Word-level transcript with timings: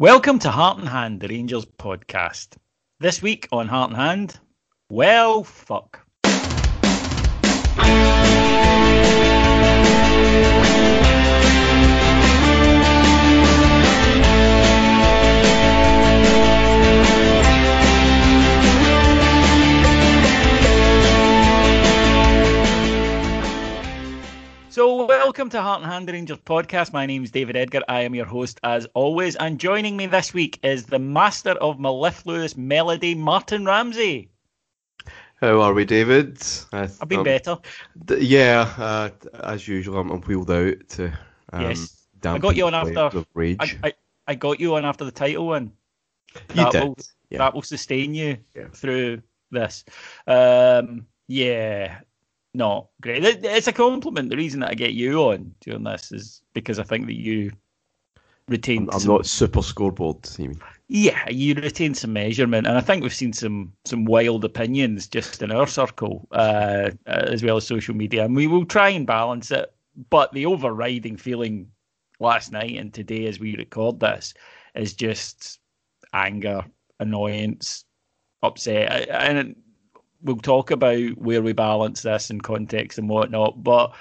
Welcome 0.00 0.38
to 0.40 0.50
Heart 0.52 0.78
and 0.78 0.88
Hand, 0.88 1.20
the 1.20 1.26
Rangers 1.26 1.64
podcast. 1.64 2.56
This 3.00 3.20
week 3.20 3.48
on 3.50 3.66
Heart 3.66 3.90
and 3.90 3.96
Hand, 3.98 4.40
well, 4.88 5.42
fuck. 5.42 6.06
So, 24.78 25.06
welcome 25.06 25.50
to 25.50 25.60
Heart 25.60 25.82
and 25.82 25.90
Hand 25.90 26.08
Rangers 26.08 26.38
podcast. 26.38 26.92
My 26.92 27.04
name 27.04 27.24
is 27.24 27.32
David 27.32 27.56
Edgar. 27.56 27.80
I 27.88 28.02
am 28.02 28.14
your 28.14 28.26
host 28.26 28.60
as 28.62 28.86
always. 28.94 29.34
And 29.34 29.58
joining 29.58 29.96
me 29.96 30.06
this 30.06 30.32
week 30.32 30.60
is 30.62 30.84
the 30.84 31.00
master 31.00 31.50
of 31.54 31.80
mellifluous 31.80 32.56
melody, 32.56 33.16
Martyn 33.16 33.66
Ramsay. 33.66 34.30
How 35.40 35.60
are 35.62 35.74
we, 35.74 35.84
David? 35.84 36.40
I, 36.72 36.82
have 36.82 37.08
been 37.08 37.18
um, 37.18 37.24
better. 37.24 37.58
D- 38.04 38.18
yeah, 38.18 38.72
uh, 38.78 39.10
as 39.42 39.66
usual, 39.66 39.98
I'm, 39.98 40.10
I'm, 40.12 40.20
wheeled 40.20 40.52
out 40.52 40.76
to. 40.90 41.12
Um, 41.52 41.62
yes, 41.62 42.06
I 42.24 42.38
got 42.38 42.54
you 42.54 42.66
on 42.68 42.74
after. 42.74 43.24
Rage. 43.34 43.56
I, 43.58 43.88
I, 43.88 43.92
I, 44.28 44.34
got 44.36 44.60
you 44.60 44.76
on 44.76 44.84
after 44.84 45.04
the 45.04 45.10
title 45.10 45.48
win. 45.48 45.72
You 46.50 46.54
that 46.54 46.70
did. 46.70 46.84
Will, 46.84 46.96
yeah. 47.30 47.38
That 47.38 47.52
will 47.52 47.62
sustain 47.62 48.14
you 48.14 48.36
yeah. 48.54 48.68
through 48.72 49.22
this. 49.50 49.84
Um, 50.28 51.04
yeah, 51.26 51.98
no, 52.58 52.88
great. 53.00 53.24
It's 53.24 53.68
a 53.68 53.72
compliment. 53.72 54.30
The 54.30 54.36
reason 54.36 54.58
that 54.60 54.70
I 54.70 54.74
get 54.74 54.92
you 54.92 55.22
on 55.22 55.54
doing 55.60 55.84
this 55.84 56.10
is 56.10 56.42
because 56.54 56.80
I 56.80 56.82
think 56.82 57.06
that 57.06 57.14
you 57.14 57.52
retain. 58.48 58.88
I'm, 58.88 58.94
I'm 58.94 59.00
some, 59.00 59.12
not 59.12 59.26
super 59.26 59.62
scoreboard. 59.62 60.28
You 60.36 60.48
mean? 60.48 60.60
Yeah, 60.88 61.28
you 61.30 61.54
retain 61.54 61.94
some 61.94 62.12
measurement, 62.12 62.66
and 62.66 62.76
I 62.76 62.80
think 62.80 63.04
we've 63.04 63.14
seen 63.14 63.32
some 63.32 63.72
some 63.84 64.06
wild 64.06 64.44
opinions 64.44 65.06
just 65.06 65.40
in 65.40 65.52
our 65.52 65.68
circle, 65.68 66.26
uh, 66.32 66.90
as 67.06 67.44
well 67.44 67.58
as 67.58 67.66
social 67.66 67.94
media, 67.94 68.24
and 68.24 68.34
we 68.34 68.48
will 68.48 68.64
try 68.64 68.88
and 68.88 69.06
balance 69.06 69.52
it. 69.52 69.72
But 70.10 70.32
the 70.32 70.46
overriding 70.46 71.16
feeling 71.16 71.68
last 72.18 72.50
night 72.50 72.76
and 72.76 72.92
today, 72.92 73.26
as 73.26 73.38
we 73.38 73.56
record 73.56 74.00
this, 74.00 74.34
is 74.74 74.94
just 74.94 75.60
anger, 76.12 76.64
annoyance, 76.98 77.84
upset, 78.42 79.08
and 79.10 79.54
we'll 80.22 80.36
talk 80.36 80.70
about 80.70 81.16
where 81.18 81.42
we 81.42 81.52
balance 81.52 82.02
this 82.02 82.30
in 82.30 82.40
context 82.40 82.98
and 82.98 83.08
whatnot. 83.08 83.62
But 83.62 83.94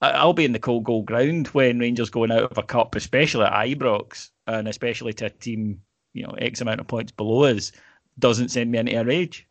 I'll 0.00 0.32
be 0.32 0.44
in 0.44 0.52
the 0.52 0.58
cold 0.58 0.84
gold 0.84 1.06
ground 1.06 1.48
when 1.48 1.78
Rangers 1.78 2.10
going 2.10 2.30
out 2.30 2.50
of 2.50 2.58
a 2.58 2.62
cup, 2.62 2.94
especially 2.94 3.44
at 3.44 3.66
Ibrox, 3.66 4.30
and 4.46 4.68
especially 4.68 5.12
to 5.14 5.26
a 5.26 5.30
team, 5.30 5.80
you 6.12 6.24
know, 6.24 6.34
X 6.38 6.60
amount 6.60 6.80
of 6.80 6.86
points 6.86 7.12
below 7.12 7.44
us, 7.44 7.72
doesn't 8.18 8.50
send 8.50 8.70
me 8.70 8.78
into 8.78 8.98
a 8.98 9.04
rage. 9.04 9.46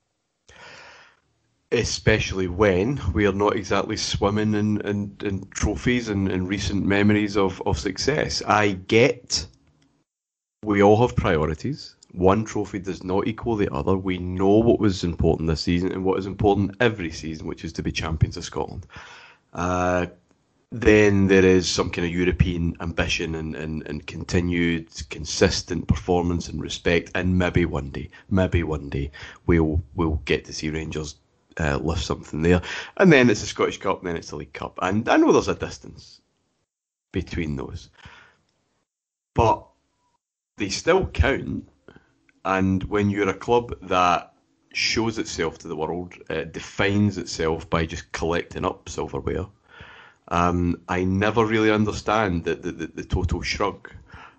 Especially 1.72 2.48
when 2.48 3.02
we 3.14 3.26
are 3.26 3.34
not 3.34 3.56
exactly 3.56 3.98
swimming 3.98 4.54
in, 4.54 4.82
in, 4.82 5.18
in 5.24 5.48
trophies 5.50 6.10
and, 6.10 6.32
in 6.32 6.48
recent 6.48 6.86
memories 6.86 7.36
of, 7.36 7.62
of 7.66 7.78
success. 7.78 8.42
I 8.48 8.74
get 8.74 9.48
we 10.64 10.82
all 10.82 11.00
have 11.02 11.16
priorities 11.16 11.96
one 12.18 12.46
trophy 12.46 12.80
does 12.80 13.04
not 13.04 13.28
equal 13.28 13.56
the 13.56 13.72
other. 13.74 13.96
We 13.98 14.18
know 14.18 14.58
what 14.58 14.80
was 14.80 15.04
important 15.04 15.48
this 15.50 15.62
season 15.62 15.92
and 15.92 16.04
what 16.04 16.20
is 16.20 16.26
important 16.26 16.76
every 16.80 17.12
season, 17.12 17.48
which 17.48 17.64
is 17.64 17.74
to 17.74 17.84
be 17.84 17.92
champions 17.92 18.38
of 18.38 18.44
Scotland. 18.44 18.88
Uh, 19.54 20.08
then 20.72 21.28
there 21.28 21.46
is 21.46 21.70
some 21.70 21.90
kind 21.90 22.06
of 22.06 22.14
European 22.14 22.76
ambition 22.82 23.36
and, 23.36 23.56
and, 23.56 23.88
and 23.88 24.08
continued 24.08 24.90
consistent 25.10 25.88
performance 25.88 26.50
and 26.50 26.62
respect, 26.62 27.12
and 27.16 27.38
maybe 27.38 27.66
one 27.66 27.90
day, 27.92 28.10
maybe 28.30 28.64
one 28.64 28.90
day 28.90 29.12
we'll 29.46 29.82
we'll 29.94 30.22
get 30.26 30.44
to 30.46 30.54
see 30.54 30.70
Rangers 30.70 31.16
uh, 31.60 31.78
lift 31.78 32.04
something 32.04 32.42
there, 32.42 32.62
and 32.98 33.12
then 33.14 33.30
it's 33.30 33.42
the 33.42 33.48
Scottish 33.48 33.78
Cup, 33.78 34.04
then 34.04 34.18
it's 34.18 34.32
the 34.32 34.36
League 34.36 34.54
Cup, 34.54 34.78
and 34.82 35.08
I 35.08 35.18
know 35.18 35.32
there's 35.32 35.48
a 35.48 35.56
distance 35.56 36.20
between 37.12 37.56
those, 37.56 37.90
but 39.34 39.66
they 40.58 40.70
still 40.70 41.06
count 41.08 41.70
and 42.46 42.84
when 42.84 43.10
you're 43.10 43.30
a 43.30 43.34
club 43.34 43.76
that 43.82 44.34
shows 44.72 45.18
itself 45.18 45.58
to 45.58 45.68
the 45.68 45.76
world, 45.76 46.14
it 46.30 46.54
defines 46.54 47.18
itself 47.18 47.70
by 47.70 47.86
just 47.86 48.12
collecting 48.12 48.64
up 48.64 48.88
silverware. 48.88 49.48
Um, 50.28 50.82
I 50.88 51.04
never 51.04 51.46
really 51.46 51.72
understand 51.72 52.44
the, 52.44 52.56
the, 52.56 52.72
the, 52.72 52.88
the 52.88 53.04
total 53.04 53.42
shrug, 53.42 53.92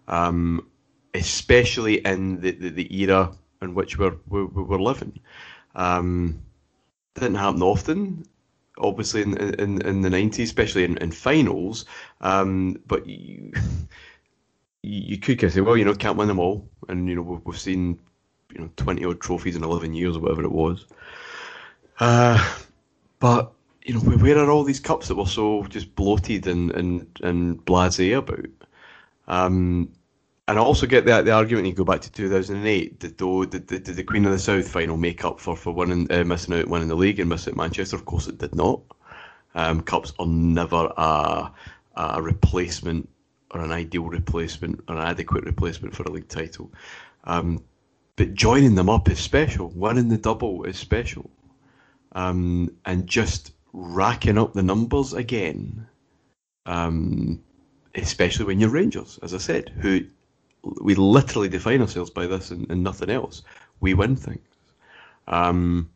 um, 0.08 0.68
especially 1.14 2.04
in 2.06 2.40
the, 2.40 2.52
the, 2.52 2.70
the, 2.70 3.02
era 3.02 3.32
in 3.62 3.74
which 3.74 3.98
we're, 3.98 4.16
we're, 4.28 4.46
we're 4.46 4.78
living. 4.78 5.18
Um, 5.74 6.42
didn't 7.14 7.36
happen 7.36 7.62
often, 7.62 8.24
obviously, 8.78 9.22
in, 9.22 9.36
in, 9.36 9.82
in 9.82 10.00
the 10.02 10.10
90s, 10.10 10.42
especially 10.42 10.84
in, 10.84 10.98
in 10.98 11.10
finals. 11.10 11.86
Um, 12.20 12.80
but 12.86 13.06
you, 13.06 13.52
you 14.86 15.18
could 15.18 15.38
kind 15.38 15.48
of 15.48 15.52
say, 15.52 15.60
well, 15.60 15.76
you 15.76 15.84
know, 15.84 15.94
can't 15.94 16.16
win 16.16 16.28
them 16.28 16.38
all, 16.38 16.68
and 16.88 17.08
you 17.08 17.16
know 17.16 17.42
we've, 17.44 17.58
seen 17.58 17.98
you 18.52 18.60
know 18.60 18.70
twenty 18.76 19.04
odd 19.04 19.20
trophies 19.20 19.56
in 19.56 19.64
eleven 19.64 19.94
years 19.94 20.16
or 20.16 20.20
whatever 20.20 20.44
it 20.44 20.52
was. 20.52 20.86
Uh, 21.98 22.56
but 23.18 23.52
you 23.84 23.94
know, 23.94 24.00
where 24.00 24.38
are 24.38 24.50
all 24.50 24.64
these 24.64 24.80
cups 24.80 25.08
that 25.08 25.16
were 25.16 25.26
so 25.26 25.64
just 25.64 25.94
bloated 25.96 26.46
and 26.46 26.70
and 26.72 27.06
and 27.22 27.64
blasé 27.64 28.16
about? 28.16 28.46
Um, 29.26 29.92
and 30.46 30.58
I 30.58 30.62
also 30.62 30.86
get 30.86 31.04
the 31.04 31.22
the 31.22 31.32
argument. 31.32 31.66
You 31.66 31.72
go 31.72 31.84
back 31.84 32.02
to 32.02 32.12
two 32.12 32.30
thousand 32.30 32.56
and 32.56 32.66
eight. 32.68 33.00
Did, 33.00 33.16
did, 33.16 33.66
did, 33.66 33.82
did 33.84 33.96
the 33.96 34.04
Queen 34.04 34.24
of 34.24 34.32
the 34.32 34.38
South 34.38 34.68
final 34.68 34.96
make 34.96 35.24
up 35.24 35.40
for 35.40 35.56
for 35.56 35.72
winning 35.72 36.06
uh, 36.12 36.22
missing 36.24 36.54
out 36.54 36.68
winning 36.68 36.88
the 36.88 36.94
league 36.94 37.18
and 37.18 37.28
missing 37.28 37.54
out 37.54 37.58
Manchester? 37.58 37.96
Of 37.96 38.04
course, 38.04 38.28
it 38.28 38.38
did 38.38 38.54
not. 38.54 38.80
Um, 39.56 39.80
cups 39.80 40.12
are 40.20 40.26
never 40.26 40.92
a 40.96 41.50
a 41.96 42.22
replacement 42.22 43.08
or 43.52 43.60
an 43.60 43.72
ideal 43.72 44.04
replacement 44.04 44.80
or 44.88 44.96
an 44.96 45.02
adequate 45.02 45.44
replacement 45.44 45.94
for 45.94 46.02
a 46.04 46.10
league 46.10 46.28
title. 46.28 46.72
Um, 47.24 47.62
but 48.16 48.34
joining 48.34 48.74
them 48.74 48.88
up 48.88 49.08
is 49.08 49.18
special. 49.18 49.68
Winning 49.74 50.08
the 50.08 50.16
double 50.16 50.64
is 50.64 50.78
special. 50.78 51.30
Um, 52.12 52.74
and 52.86 53.06
just 53.06 53.52
racking 53.72 54.38
up 54.38 54.54
the 54.54 54.62
numbers 54.62 55.12
again, 55.12 55.86
um, 56.64 57.42
especially 57.94 58.46
when 58.46 58.58
you're 58.58 58.70
Rangers, 58.70 59.18
as 59.22 59.34
I 59.34 59.38
said, 59.38 59.68
who 59.80 60.00
we 60.82 60.94
literally 60.94 61.48
define 61.48 61.82
ourselves 61.82 62.10
by 62.10 62.26
this 62.26 62.50
and, 62.50 62.68
and 62.70 62.82
nothing 62.82 63.10
else. 63.10 63.42
We 63.80 63.94
win 63.94 64.16
things. 64.16 64.40
Um, 65.28 65.90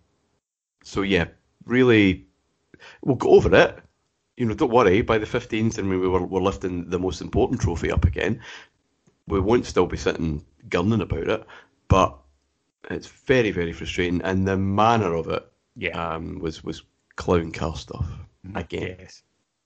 so 0.84 1.02
yeah, 1.02 1.26
really, 1.64 2.26
we'll 3.02 3.16
go 3.16 3.30
over 3.30 3.54
it 3.54 3.79
you 4.40 4.46
know, 4.46 4.54
don't 4.54 4.72
worry. 4.72 5.02
By 5.02 5.18
the 5.18 5.26
fifteenth, 5.26 5.76
and 5.76 5.90
we 5.90 5.98
were 5.98 6.24
we're 6.24 6.40
lifting 6.40 6.88
the 6.88 6.98
most 6.98 7.20
important 7.20 7.60
trophy 7.60 7.92
up 7.92 8.06
again. 8.06 8.40
We 9.28 9.38
won't 9.38 9.66
still 9.66 9.86
be 9.86 9.98
sitting 9.98 10.42
gunning 10.70 11.02
about 11.02 11.28
it, 11.28 11.46
but 11.88 12.18
it's 12.90 13.06
very 13.06 13.50
very 13.50 13.74
frustrating, 13.74 14.22
and 14.22 14.48
the 14.48 14.56
manner 14.56 15.14
of 15.14 15.28
it, 15.28 15.46
yeah, 15.76 15.90
um, 15.90 16.38
was 16.38 16.64
was 16.64 16.82
clown 17.16 17.52
car 17.52 17.76
stuff 17.76 18.06
mm-hmm. 18.46 18.56
again. 18.56 18.96
Yes, 18.98 19.22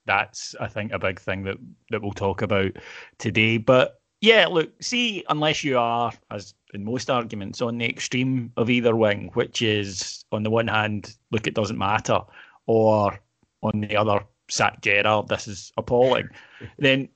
that's 0.07 0.57
I 0.61 0.67
think 0.67 0.91
a 0.91 0.99
big 0.99 1.21
thing 1.21 1.45
that 1.45 1.59
that 1.91 2.03
we'll 2.03 2.11
talk 2.11 2.43
about 2.43 2.73
today. 3.19 3.59
But 3.59 4.01
Yeah, 4.21 4.47
look, 4.47 4.73
see, 4.83 5.23
unless 5.29 5.63
you 5.63 5.79
are, 5.79 6.11
as 6.31 6.55
in 6.73 6.83
most 6.83 7.11
arguments, 7.11 7.61
on 7.61 7.79
the 7.79 7.85
extreme 7.85 8.51
of 8.57 8.71
either 8.71 8.97
wing, 8.97 9.31
which 9.35 9.63
is 9.63 10.25
on 10.33 10.43
the 10.43 10.51
one 10.51 10.67
hand, 10.67 11.15
look, 11.31 11.47
it 11.47 11.55
doesn't 11.55 11.79
matter, 11.79 12.19
or 12.67 13.21
on 13.63 13.83
the 13.83 13.97
other, 13.97 14.25
sack 14.55 14.81
Gerrard, 14.81 15.29
this 15.29 15.49
is 15.49 15.73
appalling, 15.77 16.29
then 16.79 17.09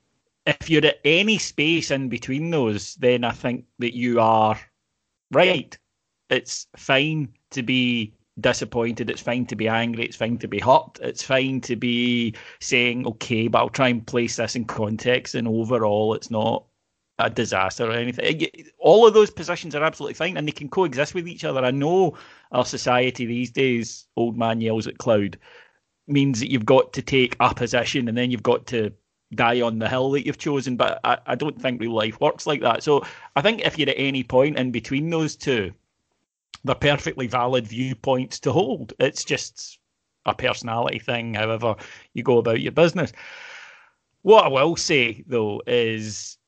if 0.46 0.70
you're 0.70 0.86
at 0.86 1.00
any 1.04 1.38
space 1.38 1.90
in 1.90 2.08
between 2.08 2.50
those, 2.50 2.94
then 2.96 3.24
I 3.24 3.32
think 3.32 3.66
that 3.78 3.94
you 3.94 4.20
are 4.20 4.58
right. 5.30 5.76
It's 6.30 6.66
fine 6.76 7.28
to 7.50 7.62
be 7.62 8.14
disappointed. 8.40 9.10
It's 9.10 9.20
fine 9.20 9.46
to 9.46 9.56
be 9.56 9.68
angry. 9.68 10.04
It's 10.04 10.16
fine 10.16 10.38
to 10.38 10.48
be 10.48 10.58
hurt. 10.58 10.98
It's 11.02 11.22
fine 11.22 11.60
to 11.62 11.76
be 11.76 12.34
saying, 12.60 13.06
okay, 13.06 13.48
but 13.48 13.58
I'll 13.58 13.68
try 13.68 13.88
and 13.88 14.06
place 14.06 14.36
this 14.36 14.56
in 14.56 14.64
context. 14.64 15.34
And 15.34 15.46
overall, 15.46 16.14
it's 16.14 16.30
not 16.30 16.64
a 17.18 17.28
disaster 17.28 17.90
or 17.90 17.92
anything. 17.92 18.46
All 18.78 19.06
of 19.06 19.12
those 19.12 19.30
positions 19.30 19.74
are 19.74 19.82
absolutely 19.82 20.14
fine 20.14 20.36
and 20.36 20.46
they 20.46 20.52
can 20.52 20.68
coexist 20.68 21.14
with 21.14 21.28
each 21.28 21.44
other. 21.44 21.64
I 21.64 21.72
know 21.72 22.16
our 22.52 22.64
society 22.64 23.26
these 23.26 23.50
days, 23.50 24.06
old 24.16 24.38
man 24.38 24.60
yells 24.60 24.86
at 24.86 24.98
cloud, 24.98 25.36
means 26.08 26.40
that 26.40 26.50
you've 26.50 26.66
got 26.66 26.92
to 26.94 27.02
take 27.02 27.36
a 27.40 27.54
position 27.54 28.08
and 28.08 28.16
then 28.16 28.30
you've 28.30 28.42
got 28.42 28.66
to 28.68 28.92
die 29.34 29.60
on 29.60 29.78
the 29.78 29.88
hill 29.88 30.10
that 30.12 30.26
you've 30.26 30.38
chosen. 30.38 30.76
But 30.76 31.00
I, 31.04 31.18
I 31.26 31.34
don't 31.34 31.60
think 31.60 31.80
real 31.80 31.92
life 31.94 32.20
works 32.20 32.46
like 32.46 32.60
that. 32.62 32.82
So 32.82 33.04
I 33.36 33.42
think 33.42 33.60
if 33.60 33.78
you're 33.78 33.90
at 33.90 33.98
any 33.98 34.24
point 34.24 34.58
in 34.58 34.70
between 34.70 35.10
those 35.10 35.36
two, 35.36 35.72
they're 36.64 36.74
perfectly 36.74 37.26
valid 37.26 37.66
viewpoints 37.66 38.40
to 38.40 38.52
hold. 38.52 38.92
It's 38.98 39.24
just 39.24 39.78
a 40.26 40.34
personality 40.34 40.98
thing, 40.98 41.34
however 41.34 41.76
you 42.14 42.22
go 42.22 42.38
about 42.38 42.60
your 42.60 42.72
business. 42.72 43.12
What 44.22 44.44
I 44.44 44.48
will 44.48 44.76
say, 44.76 45.24
though, 45.26 45.62
is 45.66 46.38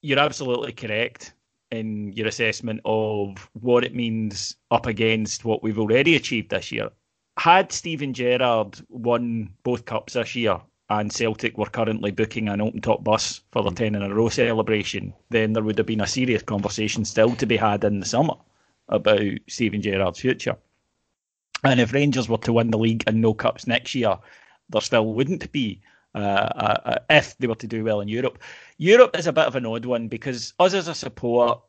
you're 0.00 0.18
absolutely 0.18 0.72
correct 0.72 1.34
in 1.70 2.12
your 2.12 2.26
assessment 2.26 2.80
of 2.84 3.48
what 3.52 3.84
it 3.84 3.94
means 3.94 4.56
up 4.70 4.86
against 4.86 5.44
what 5.44 5.62
we've 5.62 5.78
already 5.78 6.16
achieved 6.16 6.50
this 6.50 6.72
year. 6.72 6.90
Had 7.38 7.72
Steven 7.72 8.14
Gerrard 8.14 8.80
won 8.88 9.54
both 9.62 9.84
cups 9.84 10.12
this 10.12 10.34
year 10.34 10.60
and 10.90 11.12
Celtic 11.12 11.56
were 11.56 11.66
currently 11.66 12.10
booking 12.10 12.48
an 12.48 12.60
open 12.60 12.80
top 12.80 13.02
bus 13.02 13.40
for 13.50 13.62
their 13.62 13.72
10 13.72 13.94
in 13.94 14.02
a 14.02 14.14
row 14.14 14.28
celebration, 14.28 15.14
then 15.30 15.52
there 15.52 15.62
would 15.62 15.78
have 15.78 15.86
been 15.86 16.02
a 16.02 16.06
serious 16.06 16.42
conversation 16.42 17.04
still 17.04 17.34
to 17.36 17.46
be 17.46 17.56
had 17.56 17.82
in 17.84 18.00
the 18.00 18.06
summer 18.06 18.34
about 18.88 19.22
Steven 19.48 19.80
Gerrard's 19.80 20.20
future. 20.20 20.56
And 21.64 21.80
if 21.80 21.92
Rangers 21.92 22.28
were 22.28 22.38
to 22.38 22.52
win 22.52 22.70
the 22.70 22.78
league 22.78 23.04
and 23.06 23.20
no 23.20 23.32
cups 23.32 23.66
next 23.66 23.94
year, 23.94 24.18
there 24.68 24.80
still 24.80 25.14
wouldn't 25.14 25.50
be 25.52 25.80
uh, 26.14 26.18
uh, 26.18 26.80
uh, 26.84 26.98
if 27.08 27.36
they 27.38 27.46
were 27.46 27.54
to 27.54 27.66
do 27.66 27.84
well 27.84 28.00
in 28.00 28.08
Europe. 28.08 28.38
Europe 28.76 29.16
is 29.16 29.26
a 29.26 29.32
bit 29.32 29.46
of 29.46 29.56
an 29.56 29.64
odd 29.64 29.86
one 29.86 30.08
because 30.08 30.52
us 30.58 30.74
as 30.74 30.88
a 30.88 30.94
support, 30.94 31.62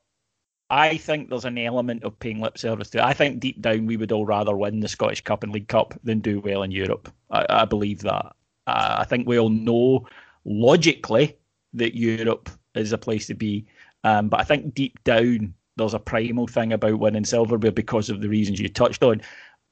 I 0.73 0.97
think 0.97 1.29
there's 1.29 1.45
an 1.45 1.59
element 1.59 2.03
of 2.03 2.17
paying 2.17 2.41
lip 2.41 2.57
service 2.57 2.89
to. 2.91 2.97
It. 2.97 3.03
I 3.03 3.13
think 3.13 3.39
deep 3.39 3.61
down 3.61 3.85
we 3.85 3.95
would 3.95 4.11
all 4.11 4.25
rather 4.25 4.57
win 4.57 4.79
the 4.79 4.87
Scottish 4.87 5.21
Cup 5.21 5.43
and 5.43 5.53
League 5.53 5.67
Cup 5.67 5.93
than 6.03 6.19
do 6.19 6.39
well 6.39 6.63
in 6.63 6.71
Europe. 6.71 7.13
I, 7.29 7.45
I 7.47 7.65
believe 7.65 8.01
that. 8.01 8.35
Uh, 8.65 8.95
I 8.99 9.03
think 9.03 9.27
we 9.27 9.37
all 9.37 9.49
know 9.49 10.07
logically 10.45 11.37
that 11.73 11.95
Europe 11.95 12.49
is 12.73 12.91
a 12.91 12.97
place 12.97 13.27
to 13.27 13.35
be, 13.35 13.67
um, 14.03 14.29
but 14.29 14.39
I 14.39 14.43
think 14.43 14.73
deep 14.73 15.03
down 15.03 15.53
there's 15.75 15.93
a 15.93 15.99
primal 15.99 16.47
thing 16.47 16.73
about 16.73 16.97
winning 16.97 17.25
silverware 17.25 17.71
because 17.71 18.09
of 18.09 18.21
the 18.21 18.29
reasons 18.29 18.59
you 18.59 18.67
touched 18.67 19.03
on. 19.03 19.21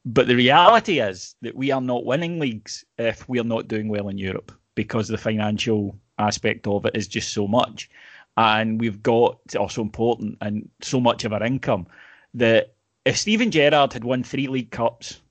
But 0.05 0.27
the 0.27 0.35
reality 0.35 0.99
is 0.99 1.35
that 1.41 1.55
we 1.55 1.71
are 1.71 1.81
not 1.81 2.05
winning 2.05 2.39
leagues 2.39 2.85
if 2.99 3.27
we 3.27 3.39
are 3.39 3.43
not 3.43 3.67
doing 3.67 3.87
well 3.87 4.07
in 4.09 4.19
Europe 4.19 4.51
because 4.75 5.07
the 5.07 5.17
financial 5.17 5.95
aspect 6.19 6.67
of 6.67 6.85
it 6.85 6.95
is 6.95 7.07
just 7.07 7.33
so 7.33 7.47
much. 7.47 7.89
And 8.37 8.79
we've 8.79 9.03
got 9.03 9.39
also 9.57 9.81
important 9.81 10.37
and 10.41 10.69
so 10.81 10.99
much 10.99 11.25
of 11.25 11.33
our 11.33 11.43
income 11.43 11.87
that 12.33 12.73
if 13.05 13.17
Steven 13.17 13.51
Gerrard 13.51 13.93
had 13.93 14.03
won 14.03 14.23
three 14.23 14.47
League 14.47 14.71
Cups, 14.71 15.21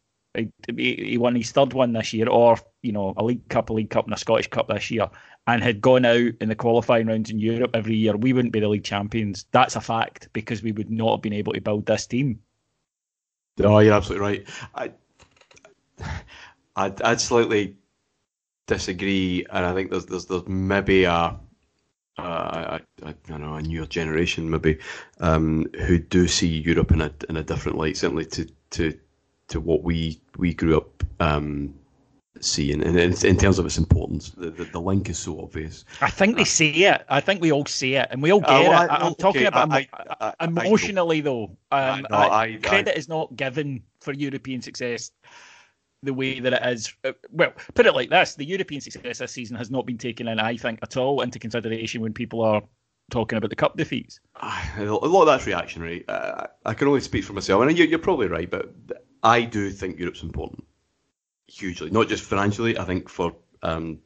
he 0.77 1.19
won 1.19 1.35
his 1.35 1.51
third 1.51 1.73
one 1.73 1.93
this 1.93 2.13
year, 2.13 2.29
or 2.29 2.57
you 2.83 2.93
know 2.93 3.15
a 3.17 3.25
League 3.25 3.49
Cup, 3.49 3.71
a 3.71 3.73
League 3.73 3.91
Cup, 3.91 4.05
and 4.05 4.15
a 4.15 4.19
Scottish 4.19 4.49
Cup 4.49 4.69
this 4.69 4.91
year, 4.91 5.09
and 5.47 5.63
had 5.63 5.81
gone 5.81 6.05
out 6.05 6.33
in 6.41 6.49
the 6.49 6.55
qualifying 6.55 7.07
rounds 7.07 7.31
in 7.31 7.39
Europe 7.39 7.73
every 7.75 7.97
year, 7.97 8.17
we 8.17 8.33
wouldn't 8.33 8.53
be 8.53 8.61
the 8.61 8.69
league 8.69 8.85
champions. 8.85 9.47
That's 9.51 9.77
a 9.77 9.81
fact 9.81 10.29
because 10.33 10.63
we 10.63 10.73
would 10.73 10.91
not 10.91 11.17
have 11.17 11.23
been 11.23 11.33
able 11.33 11.53
to 11.55 11.61
build 11.61 11.87
this 11.87 12.07
team. 12.07 12.41
Oh, 13.63 13.79
you're 13.81 13.95
absolutely 13.95 14.27
right. 14.27 14.49
I, 14.75 14.93
I'd, 16.77 17.03
I'd 17.03 17.21
slightly 17.21 17.77
disagree, 18.67 19.45
and 19.51 19.67
I 19.67 19.75
think 19.75 19.91
there's 19.91 20.07
there's, 20.07 20.27
there's 20.27 20.47
maybe 20.47 21.05
a 21.05 21.39
uh, 22.19 22.79
I, 23.11 23.33
I, 23.33 23.39
don't 23.39 23.41
know, 23.43 23.55
a 23.55 23.63
newer 23.63 23.87
generation 23.87 24.51
maybe 24.51 24.79
um, 25.21 25.67
who 25.87 25.99
do 25.99 26.29
see 26.29 26.47
Europe 26.47 26.93
in 26.93 27.01
a 27.01 27.13
in 27.29 27.37
a 27.37 27.43
different 27.43 27.79
light, 27.79 27.97
certainly 27.97 28.27
to 28.27 28.47
to 28.71 28.99
to 29.49 29.61
what 29.61 29.83
we 29.83 30.21
we 30.37 30.55
grew 30.55 30.77
up 30.77 31.03
um, 31.21 31.75
seeing, 32.41 32.83
and 32.83 32.99
in, 32.99 33.13
in, 33.27 33.37
terms 33.37 33.59
of 33.59 33.67
its 33.67 33.79
importance, 33.79 34.31
the, 34.31 34.51
the, 34.51 34.65
the, 34.65 34.81
link 34.81 35.11
is 35.11 35.19
so 35.19 35.41
obvious. 35.41 35.85
I 36.01 36.11
think 36.11 36.37
they 36.37 36.43
uh, 36.43 36.47
see 36.47 36.85
it. 36.85 37.05
I 37.09 37.21
think 37.21 37.41
we 37.41 37.53
all 37.53 37.67
see 37.67 37.97
it, 37.97 38.09
and 38.11 38.23
we 38.23 38.33
all 38.33 38.43
uh, 38.45 38.49
get 38.49 38.67
uh, 38.67 38.71
well, 38.71 38.83
it. 38.83 38.91
I, 38.91 38.97
am 38.97 39.13
okay, 39.13 39.23
talking 39.23 39.47
about 39.47 39.73
I, 39.73 39.89
I, 40.21 40.35
emotionally, 40.45 41.21
though. 41.21 41.57
Um, 41.73 42.07
no, 42.11 42.57
credit 42.63 42.97
is 42.97 43.09
not 43.09 43.35
given 43.37 43.83
for 44.01 44.13
European 44.13 44.63
success 44.63 45.11
the 46.03 46.15
way 46.15 46.41
that 46.41 46.53
it 46.53 46.67
is. 46.67 46.95
Uh, 47.05 47.13
well, 47.31 47.53
put 47.75 47.87
it 47.87 47.95
like 47.95 48.11
this: 48.11 48.35
the 48.35 48.45
European 48.45 48.81
success 48.81 49.19
this 49.19 49.33
season 49.33 49.57
has 49.57 49.71
not 49.71 49.87
been 49.87 49.99
taken 49.99 50.29
in, 50.29 50.39
I 50.39 50.57
think, 50.57 50.79
at 50.83 50.97
all 50.97 51.21
into 51.23 51.39
consideration 51.39 52.01
when 52.01 52.13
people 52.13 52.43
are 52.43 52.63
talking 53.11 53.37
about 53.37 53.51
the 53.51 53.57
cup 53.57 53.77
defeats. 53.77 54.21
A 54.79 54.85
lot 54.85 55.23
of 55.23 55.27
that's 55.27 55.47
reactionary. 55.47 56.05
Uh, 56.09 56.47
I 56.65 56.75
can 56.75 56.89
only 56.89 57.01
speak 57.01 57.25
for 57.25 57.33
myself, 57.33 57.63
and 57.63 57.77
you're 57.77 57.99
probably 57.99 58.29
right, 58.29 58.51
but 58.51 58.73
I 59.23 59.43
do 59.43 59.71
think 59.71 59.99
Europe's 59.99 60.23
important 60.23 60.65
hugely, 61.51 61.91
not 61.91 62.09
just 62.09 62.25
financially. 62.25 62.79
I 62.79 62.85
think 62.85 63.09
for 63.09 63.35
um, 63.63 63.99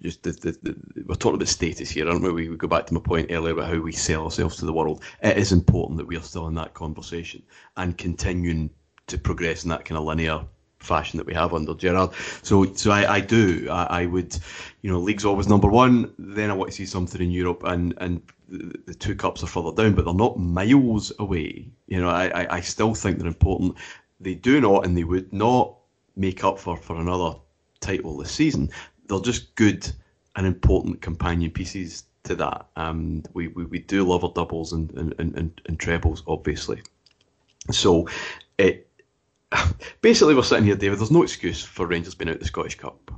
just 0.00 0.22
the, 0.22 0.32
the, 0.32 0.58
the, 0.62 1.04
we're 1.06 1.14
talking 1.14 1.36
about 1.36 1.48
status 1.48 1.90
here, 1.90 2.08
aren't 2.08 2.22
we? 2.22 2.48
We 2.48 2.56
go 2.56 2.68
back 2.68 2.86
to 2.86 2.94
my 2.94 3.00
point 3.00 3.30
earlier 3.30 3.54
about 3.54 3.70
how 3.70 3.80
we 3.80 3.92
sell 3.92 4.24
ourselves 4.24 4.56
to 4.56 4.66
the 4.66 4.72
world. 4.72 5.02
It 5.22 5.38
is 5.38 5.52
important 5.52 5.98
that 5.98 6.06
we 6.06 6.16
are 6.16 6.22
still 6.22 6.48
in 6.48 6.54
that 6.54 6.74
conversation 6.74 7.42
and 7.76 7.96
continuing 7.96 8.70
to 9.06 9.18
progress 9.18 9.64
in 9.64 9.70
that 9.70 9.84
kind 9.84 9.98
of 9.98 10.04
linear 10.04 10.44
fashion 10.82 11.16
that 11.18 11.26
we 11.26 11.34
have 11.34 11.54
under 11.54 11.74
Gerrard. 11.74 12.10
So, 12.42 12.72
so 12.74 12.90
I, 12.90 13.14
I 13.14 13.20
do. 13.20 13.68
I, 13.70 14.02
I, 14.02 14.06
would, 14.06 14.36
you 14.82 14.90
know, 14.90 14.98
league's 14.98 15.24
always 15.24 15.48
number 15.48 15.68
one. 15.68 16.12
Then 16.18 16.50
I 16.50 16.54
want 16.54 16.70
to 16.70 16.76
see 16.76 16.86
something 16.86 17.20
in 17.20 17.30
Europe, 17.30 17.62
and 17.64 17.94
and 17.98 18.22
the, 18.48 18.94
two 18.94 19.14
cups 19.14 19.42
are 19.42 19.46
further 19.46 19.72
down, 19.72 19.94
but 19.94 20.04
they're 20.04 20.14
not 20.14 20.38
miles 20.38 21.12
away. 21.18 21.68
You 21.86 22.00
know, 22.00 22.08
I, 22.08 22.42
I, 22.42 22.56
I 22.56 22.60
still 22.60 22.94
think 22.94 23.18
they're 23.18 23.26
important. 23.26 23.76
They 24.20 24.34
do 24.34 24.60
not, 24.60 24.84
and 24.84 24.96
they 24.96 25.04
would 25.04 25.32
not 25.32 25.76
make 26.16 26.44
up 26.44 26.58
for, 26.58 26.76
for 26.76 26.96
another 26.96 27.38
title 27.80 28.16
this 28.18 28.30
season. 28.30 28.70
They're 29.06 29.20
just 29.20 29.54
good 29.56 29.90
and 30.36 30.46
important 30.46 31.00
companion 31.00 31.50
pieces 31.50 32.04
to 32.24 32.34
that. 32.36 32.66
Um, 32.76 33.24
we, 33.34 33.48
we, 33.48 33.64
we 33.64 33.78
do 33.80 34.04
love 34.04 34.24
our 34.24 34.32
doubles 34.32 34.72
and, 34.72 34.90
and, 34.92 35.14
and, 35.18 35.60
and 35.66 35.78
trebles, 35.78 36.22
obviously. 36.26 36.82
So 37.70 38.08
it 38.58 38.88
basically 40.00 40.34
we're 40.34 40.42
sitting 40.42 40.64
here, 40.64 40.76
David. 40.76 40.98
There's 40.98 41.10
no 41.10 41.22
excuse 41.22 41.64
for 41.64 41.86
Rangers 41.86 42.14
being 42.14 42.28
out 42.28 42.36
of 42.36 42.40
the 42.40 42.46
Scottish 42.46 42.76
Cup, 42.76 43.10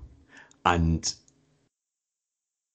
and 0.65 1.13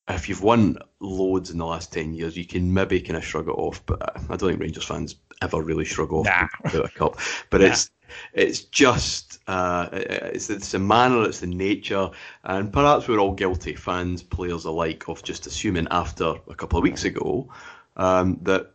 if 0.10 0.28
you've 0.28 0.44
won 0.44 0.78
loads 1.00 1.50
in 1.50 1.58
the 1.58 1.66
last 1.66 1.94
ten 1.94 2.14
years, 2.14 2.38
you 2.38 2.46
can 2.46 2.74
maybe 2.74 3.02
kind 3.02 3.18
of 3.18 3.24
shrug 3.24 3.48
it 3.48 3.52
off. 3.52 3.86
But 3.86 4.18
I 4.30 4.36
don't 4.36 4.50
think 4.50 4.62
Rangers 4.62 4.86
fans 4.86 5.16
ever 5.42 5.62
really 5.62 5.86
shrug 5.86 6.12
off 6.12 6.26
nah. 6.26 6.48
a 6.82 6.90
cup. 6.90 7.20
But 7.50 7.62
nah. 7.62 7.68
it's 7.68 7.92
it's 8.34 8.62
just 8.64 9.40
uh, 9.48 9.90
it's 9.92 10.50
it's 10.50 10.72
the 10.72 10.80
manner, 10.80 11.24
it's 11.24 11.40
the 11.40 11.48
nature, 11.48 12.10
and 12.44 12.72
perhaps 12.72 13.08
we're 13.08 13.20
all 13.20 13.34
guilty, 13.34 13.76
fans, 13.76 14.24
players 14.24 14.66
alike, 14.66 15.08
of 15.08 15.24
just 15.24 15.48
assuming 15.48 15.88
after 15.92 16.36
a 16.48 16.56
couple 16.56 16.78
of 16.78 16.84
weeks 16.84 17.06
ago 17.06 17.50
um, 17.98 18.40
that 18.44 18.74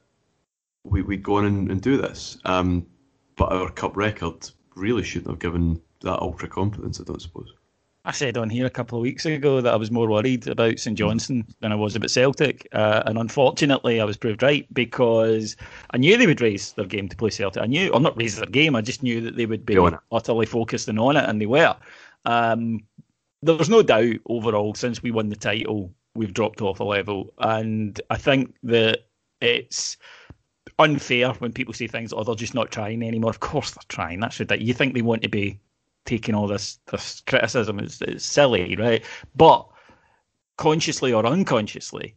we 0.85 1.03
we'd 1.03 1.23
go 1.23 1.37
on 1.37 1.47
and, 1.47 1.71
and 1.71 1.83
do 1.83 1.97
this. 1.97 2.39
Um, 2.45 2.87
but 3.37 3.53
our 3.53 3.71
cup 3.71 3.97
record 3.97 4.49
really 4.75 5.03
shouldn't 5.03 5.31
have 5.31 5.39
given 5.39 5.81
that 6.01 6.21
ultra 6.21 6.49
confidence. 6.49 7.01
I 7.01 7.05
don't 7.05 7.23
suppose. 7.23 7.53
I 8.07 8.13
said 8.13 8.37
on 8.37 8.51
here 8.51 8.67
a 8.67 8.71
couple 8.71 8.99
of 8.99 9.03
weeks 9.03 9.25
ago 9.25 9.63
that 9.63 9.73
I 9.73 9.77
was 9.77 9.91
more 9.91 10.09
worried 10.09 10.47
about 10.47 10.79
St 10.79 10.99
Johnstone 10.99 11.47
than 11.61 11.73
I 11.73 11.75
was 11.75 11.97
about 11.97 12.11
Celtic, 12.11 12.69
uh, 12.73 13.03
and 13.07 13.17
unfortunately, 13.17 13.99
I 13.99 14.05
was 14.05 14.19
proved 14.19 14.43
right 14.43 14.67
because 14.75 15.57
I 15.91 15.97
knew 15.97 16.19
they 16.19 16.27
would 16.27 16.43
raise 16.43 16.73
their 16.73 16.85
game 16.85 17.09
to 17.09 17.17
play 17.17 17.31
Celtic. 17.31 17.63
I 17.63 17.67
knew, 17.67 17.89
or 17.91 18.01
not 18.01 18.19
raise 18.19 18.37
their 18.37 18.47
game, 18.47 18.77
I 18.77 18.83
just 18.83 19.03
knew 19.03 19.23
that 19.23 19.37
they 19.37 19.47
would 19.47 19.65
be 19.65 19.79
utterly 20.13 20.45
focused 20.45 20.89
and 20.89 21.01
on 21.01 21.17
it, 21.17 21.27
and 21.27 21.41
they 21.41 21.47
were. 21.47 21.77
Um, 22.27 22.81
there's 23.43 23.71
no 23.71 23.83
doubt 23.83 24.17
overall 24.27 24.75
since 24.75 25.03
we 25.03 25.11
won 25.11 25.31
the 25.31 25.37
title, 25.37 25.91
we've 26.15 26.35
dropped 26.35 26.61
off 26.61 26.81
a 26.81 26.85
level, 26.85 27.33
and 27.39 27.99
I 28.11 28.19
think 28.19 28.55
that 28.65 29.07
it's 29.41 29.97
unfair 30.79 31.33
when 31.35 31.53
people 31.53 31.75
say 31.75 31.87
things, 31.87 32.13
"Oh, 32.13 32.25
they're 32.25 32.35
just 32.35 32.55
not 32.55 32.71
trying 32.71 33.03
anymore." 33.03 33.31
Of 33.31 33.41
course, 33.41 33.71
they're 33.73 33.83
trying. 33.89 34.21
That's 34.21 34.41
ridiculous. 34.41 34.67
You 34.67 34.75
think 34.75 34.95
they 34.95 35.03
want 35.03 35.23
to 35.23 35.29
be 35.29 35.61
taking 36.05 36.35
all 36.35 36.47
this 36.47 36.79
this 36.91 37.23
criticism. 37.27 37.79
It's, 37.79 38.01
it's 38.03 38.25
silly, 38.25 38.77
right? 38.77 39.05
But 39.35 39.67
consciously 40.57 41.13
or 41.13 41.27
unconsciously, 41.27 42.17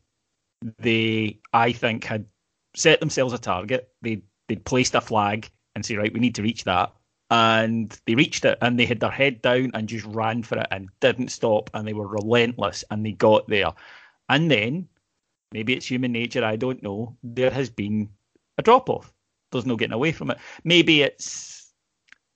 they, 0.80 1.40
I 1.54 1.72
think, 1.72 2.04
had 2.04 2.26
set 2.76 3.00
themselves 3.00 3.34
a 3.34 3.38
target. 3.38 3.90
They 4.02 4.22
they'd 4.48 4.66
placed 4.66 4.96
a 4.96 5.02
flag 5.02 5.50
and 5.76 5.86
say, 5.86 5.96
right, 5.96 6.14
we 6.14 6.20
need 6.20 6.36
to 6.36 6.42
reach 6.42 6.64
that. 6.64 6.94
And 7.30 7.96
they 8.06 8.16
reached 8.16 8.46
it 8.46 8.58
and 8.62 8.80
they 8.80 8.86
had 8.86 9.00
their 9.02 9.12
head 9.12 9.42
down 9.42 9.72
and 9.74 9.90
just 9.90 10.06
ran 10.06 10.44
for 10.44 10.58
it 10.58 10.68
and 10.72 10.90
didn't 11.02 11.28
stop 11.30 11.70
and 11.74 11.86
they 11.86 11.94
were 11.94 12.08
relentless 12.08 12.84
and 12.90 13.06
they 13.06 13.12
got 13.12 13.48
there. 13.48 13.74
And 14.30 14.50
then, 14.50 14.88
maybe 15.52 15.74
it's 15.74 15.86
human 15.86 16.14
nature, 16.14 16.44
I 16.44 16.56
don't 16.56 16.82
know, 16.82 17.18
there 17.24 17.52
has 17.52 17.70
been 17.70 18.10
a 18.58 18.64
drop 18.64 18.90
off. 18.90 19.12
There's 19.52 19.66
no 19.66 19.76
getting 19.76 19.94
away 19.94 20.12
from 20.12 20.32
it. 20.32 20.38
Maybe 20.64 21.02
it's 21.02 21.72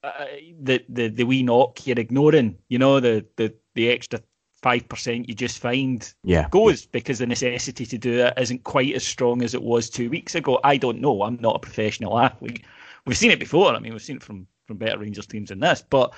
uh, 0.03 0.25
the, 0.61 0.83
the 0.89 1.09
the 1.09 1.23
wee 1.23 1.43
knock 1.43 1.85
you're 1.85 1.99
ignoring, 1.99 2.57
you 2.69 2.79
know, 2.79 2.99
the, 2.99 3.25
the, 3.35 3.53
the 3.75 3.89
extra 3.89 4.19
five 4.61 4.87
percent 4.87 5.27
you 5.27 5.33
just 5.33 5.59
find 5.59 6.13
yeah. 6.23 6.47
goes 6.49 6.85
because 6.85 7.19
the 7.19 7.25
necessity 7.25 7.85
to 7.85 7.97
do 7.97 8.25
it 8.25 8.33
isn't 8.37 8.63
quite 8.63 8.93
as 8.93 9.03
strong 9.03 9.41
as 9.41 9.53
it 9.53 9.61
was 9.61 9.89
two 9.89 10.09
weeks 10.09 10.35
ago. 10.35 10.59
I 10.63 10.77
don't 10.77 11.01
know. 11.01 11.23
I'm 11.23 11.37
not 11.41 11.55
a 11.55 11.59
professional 11.59 12.19
athlete. 12.19 12.63
We've 13.05 13.17
seen 13.17 13.31
it 13.31 13.39
before. 13.39 13.73
I 13.73 13.79
mean, 13.79 13.93
we've 13.93 14.01
seen 14.01 14.17
it 14.17 14.23
from 14.23 14.47
from 14.67 14.77
better 14.77 14.99
Rangers 14.99 15.27
teams 15.27 15.49
than 15.49 15.59
this. 15.59 15.83
But 15.89 16.13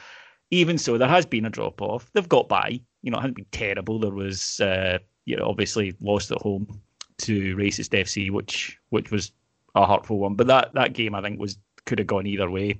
even 0.52 0.78
so, 0.78 0.98
there 0.98 1.08
has 1.08 1.26
been 1.26 1.46
a 1.46 1.50
drop 1.50 1.82
off. 1.82 2.12
They've 2.14 2.30
got 2.30 2.48
by. 2.50 2.80
You 3.02 3.12
know, 3.12 3.18
it 3.18 3.22
hasn't 3.22 3.38
been 3.38 3.46
terrible. 3.52 4.00
There 4.00 4.12
was, 4.12 4.60
uh, 4.60 5.00
you 5.26 5.36
know, 5.36 5.48
obviously 5.48 5.96
lost 6.00 6.32
at 6.32 6.42
home 6.42 6.82
to 7.20 7.56
Racist 7.56 7.98
FC, 7.98 8.30
which 8.32 8.78
which 8.90 9.12
was 9.12 9.32
a 9.76 9.86
hurtful 9.86 10.20
one. 10.20 10.36
But 10.36 10.48
that 10.48 10.74
that 10.74 10.94
game, 10.94 11.16
I 11.16 11.22
think, 11.22 11.40
was 11.40 11.58
could 11.86 12.00
have 12.00 12.08
gone 12.08 12.28
either 12.28 12.50
way, 12.50 12.80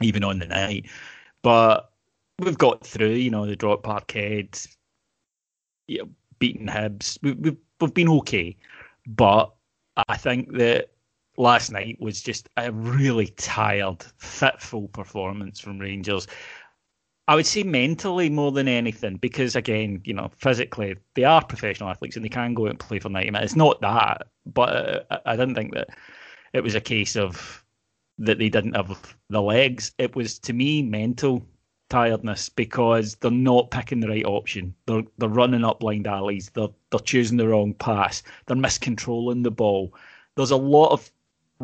even 0.00 0.24
on 0.24 0.38
the 0.38 0.46
night. 0.46 0.86
But 1.42 1.90
we've 2.38 2.58
got 2.58 2.86
through. 2.86 3.10
You 3.10 3.30
know, 3.30 3.46
the 3.46 3.56
drop 3.56 3.82
Parkhead, 3.82 4.66
you 5.86 5.98
know, 5.98 6.08
beating 6.38 6.66
Hibs. 6.66 7.18
We, 7.22 7.32
we've 7.32 7.56
we've 7.80 7.94
been 7.94 8.08
okay, 8.08 8.56
but 9.06 9.52
I 10.08 10.16
think 10.16 10.52
that 10.52 10.90
last 11.36 11.72
night 11.72 11.96
was 12.00 12.22
just 12.22 12.48
a 12.56 12.70
really 12.70 13.26
tired, 13.26 14.04
fitful 14.18 14.88
performance 14.88 15.60
from 15.60 15.78
Rangers. 15.78 16.26
I 17.26 17.34
would 17.34 17.46
say 17.46 17.62
mentally 17.62 18.28
more 18.28 18.52
than 18.52 18.68
anything, 18.68 19.16
because 19.16 19.56
again, 19.56 20.02
you 20.04 20.12
know, 20.12 20.30
physically 20.36 20.94
they 21.14 21.24
are 21.24 21.42
professional 21.42 21.88
athletes 21.88 22.16
and 22.16 22.24
they 22.24 22.28
can 22.28 22.52
go 22.52 22.66
out 22.66 22.70
and 22.70 22.78
play 22.78 22.98
for 22.98 23.08
ninety 23.08 23.30
minutes. 23.30 23.52
It's 23.52 23.56
not 23.56 23.80
that, 23.80 24.26
but 24.44 25.06
uh, 25.10 25.20
I 25.24 25.34
didn't 25.34 25.54
think 25.54 25.72
that 25.74 25.88
it 26.54 26.62
was 26.62 26.74
a 26.74 26.80
case 26.80 27.16
of 27.16 27.62
that 28.18 28.38
they 28.38 28.48
didn't 28.48 28.76
have 28.76 29.16
the 29.28 29.42
legs. 29.42 29.92
It 29.98 30.14
was 30.14 30.38
to 30.38 30.52
me 30.52 30.82
mental 30.82 31.44
tiredness 31.90 32.48
because 32.48 33.16
they're 33.16 33.30
not 33.30 33.70
picking 33.70 34.00
the 34.00 34.08
right 34.08 34.24
option. 34.24 34.74
They're 34.86 35.02
they're 35.18 35.28
running 35.28 35.64
up 35.64 35.80
blind 35.80 36.06
alleys. 36.06 36.50
They're 36.54 36.68
they're 36.90 37.00
choosing 37.00 37.36
the 37.36 37.48
wrong 37.48 37.74
pass. 37.74 38.22
They're 38.46 38.56
miscontrolling 38.56 39.42
the 39.42 39.50
ball. 39.50 39.94
There's 40.36 40.52
a 40.52 40.56
lot 40.56 40.92
of 40.92 41.10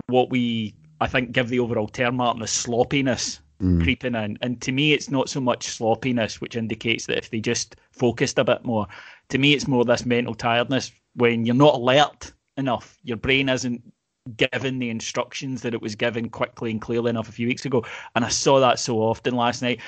what 0.09 0.31
we 0.31 0.75
I 1.01 1.07
think 1.07 1.33
give 1.33 1.49
the 1.49 1.61
overall 1.61 1.89
term 1.89 2.17
Martyn 2.17 2.41
the 2.41 2.49
sloppiness 2.49 3.41
mm. 3.63 3.83
creeping 3.83 4.17
in. 4.17 4.37
And 4.43 4.61
to 4.63 4.73
me 4.73 4.93
it's 4.93 5.09
not 5.09 5.29
so 5.29 5.41
much 5.41 5.69
sloppiness, 5.69 6.41
which 6.41 6.57
indicates 6.57 7.07
that 7.07 7.19
if 7.19 7.31
they 7.31 7.41
just 7.41 7.77
focused 7.93 8.39
a 8.39 8.45
bit 8.45 8.65
more. 8.65 8.89
To 9.29 9.39
me 9.39 9.55
it's 9.55 9.69
more 9.69 9.85
this 9.85 10.05
mental 10.05 10.35
tiredness 10.35 10.91
when 11.15 11.47
you're 11.47 11.55
not 11.55 11.77
alert 11.77 12.33
enough. 12.57 12.99
Your 13.05 13.17
brain 13.17 13.49
isn't 13.49 13.83
given 14.37 14.79
the 14.79 14.91
instructions 14.91 15.63
that 15.63 15.75
it 15.75 15.83
was 15.83 15.95
given 15.95 16.29
quickly 16.29 16.71
and 16.71 16.81
clearly 16.81 17.11
enough 17.11 17.29
a 17.29 17.33
few 17.33 17.47
weeks 17.47 17.65
ago. 17.65 17.85
And 18.15 18.25
I 18.25 18.29
saw 18.29 18.61
that 18.61 18.79
so 18.79 18.99
often 18.99 19.35
last 19.35 19.63
night 19.63 19.81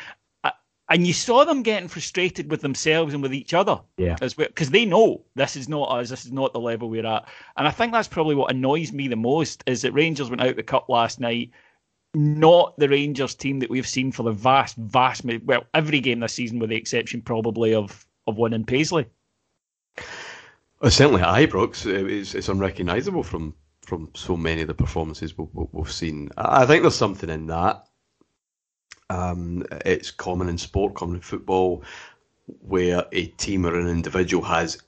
and 0.92 1.06
you 1.06 1.12
saw 1.14 1.44
them 1.44 1.62
getting 1.62 1.88
frustrated 1.88 2.50
with 2.50 2.60
themselves 2.60 3.14
and 3.14 3.22
with 3.22 3.32
each 3.32 3.54
other. 3.54 3.80
Yeah. 3.96 4.16
As 4.20 4.36
well, 4.36 4.48
because 4.48 4.70
they 4.70 4.84
know 4.84 5.24
this 5.34 5.56
is 5.56 5.66
not 5.66 5.90
us. 5.90 6.10
This 6.10 6.26
is 6.26 6.32
not 6.32 6.52
the 6.52 6.60
level 6.60 6.90
we're 6.90 7.06
at. 7.06 7.26
And 7.56 7.66
I 7.66 7.70
think 7.70 7.92
that's 7.92 8.08
probably 8.08 8.34
what 8.34 8.50
annoys 8.50 8.92
me 8.92 9.08
the 9.08 9.16
most 9.16 9.64
is 9.66 9.80
that 9.82 9.92
Rangers 9.92 10.28
went 10.28 10.42
out 10.42 10.56
the 10.56 10.62
cup 10.62 10.90
last 10.90 11.18
night, 11.18 11.50
not 12.14 12.76
the 12.78 12.90
Rangers 12.90 13.34
team 13.34 13.58
that 13.60 13.70
we've 13.70 13.88
seen 13.88 14.12
for 14.12 14.22
the 14.22 14.32
vast, 14.32 14.76
vast 14.76 15.24
well 15.44 15.64
every 15.72 16.00
game 16.00 16.20
this 16.20 16.34
season, 16.34 16.58
with 16.58 16.68
the 16.68 16.76
exception 16.76 17.22
probably 17.22 17.74
of 17.74 18.06
of 18.26 18.36
one 18.36 18.52
in 18.52 18.64
Paisley. 18.64 19.06
Well, 20.80 20.90
certainly, 20.90 21.22
Ibrox 21.22 21.86
is 21.86 22.34
it's 22.34 22.50
unrecognisable 22.50 23.22
from 23.22 23.54
from 23.82 24.10
so 24.14 24.36
many 24.36 24.62
of 24.62 24.68
the 24.68 24.74
performances 24.74 25.34
we've, 25.36 25.92
seen. 25.92 26.30
I 26.36 26.66
think 26.66 26.82
there's 26.82 26.96
something 26.96 27.28
in 27.28 27.46
that. 27.46 27.84
Um, 29.10 29.64
it's 29.84 30.10
common 30.10 30.48
in 30.48 30.56
sport, 30.56 30.94
common 30.94 31.16
in 31.16 31.22
football, 31.22 31.82
where 32.60 33.04
a 33.12 33.26
team 33.26 33.66
or 33.66 33.78
an 33.78 33.88
individual 33.88 34.44
has 34.44 34.78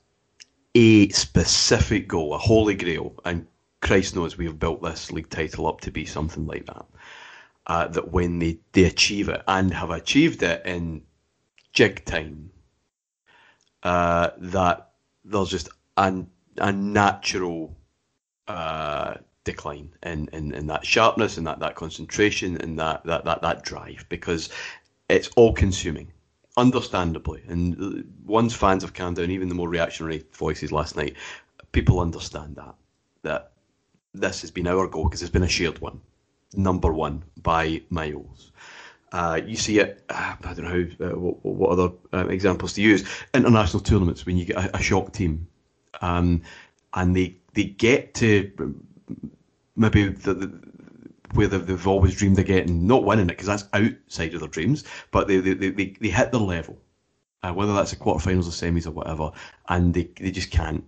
a 0.75 1.09
specific 1.11 2.09
goal, 2.09 2.35
a 2.35 2.39
holy 2.39 2.75
grail, 2.75 3.15
and 3.25 3.47
Christ 3.81 4.17
knows 4.17 4.39
we've 4.39 4.59
built 4.59 4.83
this 4.83 5.13
league 5.13 5.29
title 5.29 5.67
up 5.67 5.81
to 5.83 5.91
be 5.91 6.07
something 6.07 6.47
like 6.47 6.67
that. 6.67 6.87
Uh, 7.67 7.89
that 7.89 8.13
when 8.13 8.39
they, 8.39 8.59
they 8.73 8.85
achieve 8.85 9.29
it 9.29 9.43
and 9.49 9.73
have 9.73 9.91
achieved 9.91 10.43
it 10.43 10.65
in 10.67 11.03
jig 11.73 12.05
time, 12.05 12.51
uh, 13.83 14.31
that 14.39 14.93
there's 15.25 15.51
just 15.51 15.69
a, 15.97 16.25
a 16.59 16.73
natural 16.73 17.77
uh, 18.49 19.15
decline 19.45 19.91
in, 20.03 20.29
in, 20.33 20.55
in 20.55 20.67
that 20.67 20.85
sharpness 20.85 21.37
and 21.37 21.47
that, 21.47 21.61
that 21.61 21.75
concentration 21.75 22.57
and 22.59 22.79
that, 22.79 23.05
that, 23.05 23.25
that, 23.25 23.43
that 23.43 23.63
drive 23.63 24.05
because 24.09 24.49
it's 25.09 25.29
all 25.37 25.53
consuming, 25.53 26.11
understandably. 26.57 27.43
And 27.49 28.05
once 28.25 28.55
fans 28.55 28.83
have 28.83 28.95
calmed 28.95 29.17
down, 29.17 29.31
even 29.31 29.49
the 29.49 29.55
more 29.55 29.69
reactionary 29.69 30.25
voices 30.33 30.73
last 30.73 30.97
night, 30.97 31.17
people 31.73 32.01
understand 32.01 32.57
that, 32.57 32.75
that 33.23 33.53
this 34.15 34.41
has 34.41 34.51
been 34.51 34.67
our 34.67 34.87
goal 34.87 35.05
because 35.05 35.23
it's 35.23 35.31
been 35.31 35.43
a 35.43 35.49
shared 35.49 35.79
one, 35.81 36.01
number 36.55 36.93
one 36.93 37.23
by 37.43 37.83
miles. 37.91 38.53
Uh, 39.13 39.41
you 39.47 39.57
see 39.57 39.79
it. 39.79 40.03
Uh, 40.09 40.35
I 40.43 40.55
don't 40.55 40.65
know 40.65 40.87
how, 40.99 41.07
uh, 41.07 41.19
what, 41.19 41.45
what, 41.45 41.71
other 41.71 41.95
uh, 42.13 42.27
examples 42.29 42.73
to 42.73 42.83
use. 42.83 43.05
International 43.33 43.81
tournaments 43.81 44.27
when 44.27 44.37
you 44.37 44.45
get 44.45 44.57
a, 44.57 44.77
a 44.77 44.83
shock 44.83 45.13
team, 45.13 45.47
um, 46.01 46.43
and 46.95 47.15
they 47.15 47.37
they 47.55 47.65
get 47.65 48.15
to 48.15 48.75
maybe 49.77 50.09
the, 50.09 50.35
the 50.35 50.61
where 51.33 51.49
they've, 51.49 51.87
always 51.89 52.15
dreamed 52.15 52.39
of 52.39 52.47
getting, 52.47 52.87
not 52.87 53.05
winning 53.05 53.27
it 53.27 53.33
because 53.33 53.47
that's 53.47 53.65
outside 53.73 54.35
of 54.35 54.41
their 54.41 54.49
dreams, 54.49 54.85
but 55.11 55.27
they 55.27 55.39
they, 55.39 55.55
they, 55.55 55.97
they 56.01 56.09
hit 56.09 56.31
their 56.31 56.41
level, 56.41 56.79
uh, 57.43 57.53
whether 57.53 57.75
that's 57.75 57.91
the 57.91 57.97
quarterfinals 57.97 58.47
or 58.47 58.53
semis 58.53 58.87
or 58.87 58.93
whatever, 58.93 59.33
and 59.69 59.95
they, 59.95 60.09
they 60.21 60.31
just 60.31 60.51
can't. 60.51 60.85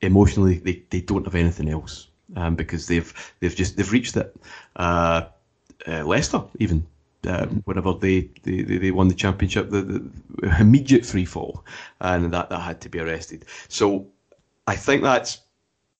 Emotionally, 0.00 0.58
they, 0.58 0.82
they 0.90 1.00
don't 1.00 1.24
have 1.24 1.34
anything 1.34 1.68
else 1.68 2.08
um, 2.36 2.54
because 2.56 2.86
they've 2.86 3.32
they've 3.40 3.56
just 3.56 3.76
they've 3.76 3.92
reached 3.92 4.16
it. 4.16 4.34
Uh, 4.76 5.22
uh, 5.86 6.04
Leicester 6.04 6.42
even 6.58 6.86
uh, 7.26 7.46
whenever 7.64 7.94
they, 7.94 8.28
they, 8.42 8.62
they 8.62 8.90
won 8.90 9.08
the 9.08 9.14
championship, 9.14 9.70
the, 9.70 9.82
the 9.82 10.60
immediate 10.60 11.06
free 11.06 11.24
fall, 11.24 11.64
and 12.00 12.32
that, 12.32 12.50
that 12.50 12.60
had 12.60 12.80
to 12.82 12.88
be 12.88 13.00
arrested. 13.00 13.44
So 13.68 14.06
I 14.66 14.76
think 14.76 15.02
that's 15.02 15.40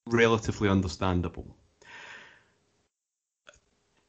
relatively 0.07 0.69
understandable 0.69 1.57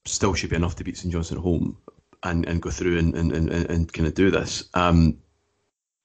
still 0.06 0.34
should 0.34 0.50
be 0.50 0.56
enough 0.56 0.76
to 0.76 0.84
beat 0.84 0.98
St 0.98 1.12
Johnstone 1.12 1.40
at 1.40 1.44
home 1.44 1.78
and, 2.24 2.46
and 2.46 2.62
go 2.62 2.70
through 2.70 2.98
and, 2.98 3.16
and, 3.16 3.32
and, 3.32 3.50
and 3.50 3.92
kind 3.92 4.08
of 4.08 4.14
do 4.14 4.30
this. 4.30 4.70
Um, 4.74 5.18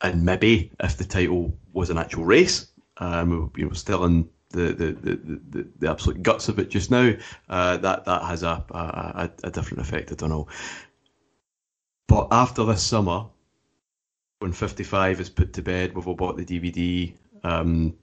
and 0.03 0.25
maybe 0.25 0.73
if 0.81 0.97
the 0.97 1.05
title 1.05 1.55
was 1.73 1.91
an 1.91 1.99
actual 1.99 2.25
race, 2.25 2.69
um, 2.99 3.51
you 3.57 3.67
know, 3.67 3.73
still 3.73 4.05
in 4.05 4.29
the, 4.51 4.73
the, 4.73 4.93
the, 4.93 5.41
the, 5.51 5.69
the 5.79 5.91
absolute 5.91 6.23
guts 6.23 6.49
of 6.49 6.59
it 6.59 6.71
just 6.71 6.91
now, 6.91 7.13
uh, 7.49 7.77
that 7.79 8.05
that 8.05 8.23
has 8.23 8.43
a, 8.43 8.65
a, 8.71 9.31
a 9.45 9.51
different 9.51 9.81
effect. 9.81 10.11
I 10.11 10.15
don't 10.15 10.31
know. 10.31 10.49
But 12.09 12.29
after 12.33 12.65
this 12.65 12.83
summer, 12.83 13.27
when 14.41 14.53
55 14.53 15.21
is 15.21 15.31
put 15.31 15.53
to 15.53 15.63
bed, 15.63 15.95
we've 15.95 16.09
all 16.09 16.15
bought 16.15 16.37
the 16.37 16.45
DVD. 16.45 17.15
Um, 17.45 17.95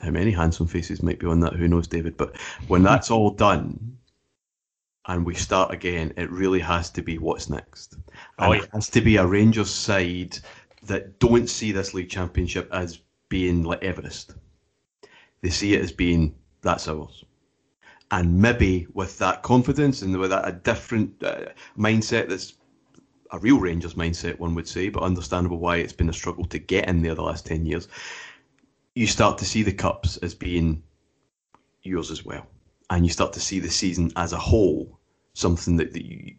how 0.00 0.10
many 0.10 0.30
handsome 0.30 0.66
faces 0.66 1.02
might 1.02 1.18
be 1.18 1.26
on 1.26 1.40
that? 1.40 1.54
Who 1.54 1.68
knows, 1.68 1.86
David? 1.86 2.16
But 2.16 2.36
when 2.68 2.82
that's 2.82 3.10
all 3.10 3.30
done, 3.30 3.98
and 5.06 5.26
we 5.26 5.34
start 5.34 5.72
again, 5.72 6.12
it 6.16 6.30
really 6.30 6.60
has 6.60 6.90
to 6.90 7.02
be 7.02 7.18
what's 7.18 7.50
next. 7.50 7.94
And 7.94 8.02
oh, 8.38 8.52
yeah. 8.52 8.62
it 8.62 8.70
has 8.72 8.88
to 8.90 9.00
be 9.00 9.16
a 9.16 9.26
Rangers 9.26 9.70
side 9.70 10.38
that 10.84 11.18
don't 11.18 11.48
see 11.48 11.72
this 11.72 11.94
league 11.94 12.08
championship 12.08 12.68
as 12.72 13.00
being 13.28 13.64
like 13.64 13.82
Everest. 13.82 14.34
They 15.40 15.50
see 15.50 15.74
it 15.74 15.82
as 15.82 15.92
being 15.92 16.34
that's 16.62 16.88
ours. 16.88 17.24
And 18.10 18.40
maybe 18.40 18.86
with 18.92 19.18
that 19.18 19.42
confidence 19.42 20.02
and 20.02 20.16
with 20.16 20.30
that 20.30 20.46
a 20.46 20.52
different 20.52 21.22
uh, 21.22 21.46
mindset 21.76 22.28
that's 22.28 22.54
a 23.32 23.38
real 23.38 23.58
Rangers 23.58 23.94
mindset, 23.94 24.38
one 24.38 24.54
would 24.54 24.68
say, 24.68 24.90
but 24.90 25.02
understandable 25.02 25.58
why 25.58 25.76
it's 25.78 25.92
been 25.92 26.10
a 26.10 26.12
struggle 26.12 26.44
to 26.44 26.58
get 26.58 26.88
in 26.88 27.02
there 27.02 27.14
the 27.14 27.22
last 27.22 27.46
10 27.46 27.64
years, 27.64 27.88
you 28.94 29.06
start 29.06 29.38
to 29.38 29.44
see 29.44 29.62
the 29.62 29.72
Cups 29.72 30.16
as 30.18 30.34
being 30.34 30.82
yours 31.82 32.10
as 32.10 32.24
well 32.24 32.46
and 32.90 33.04
you 33.04 33.10
start 33.10 33.32
to 33.32 33.40
see 33.40 33.58
the 33.58 33.70
season 33.70 34.10
as 34.16 34.32
a 34.32 34.38
whole 34.38 34.98
something 35.34 35.76
that, 35.76 35.92
that 35.92 36.04
you 36.04 36.34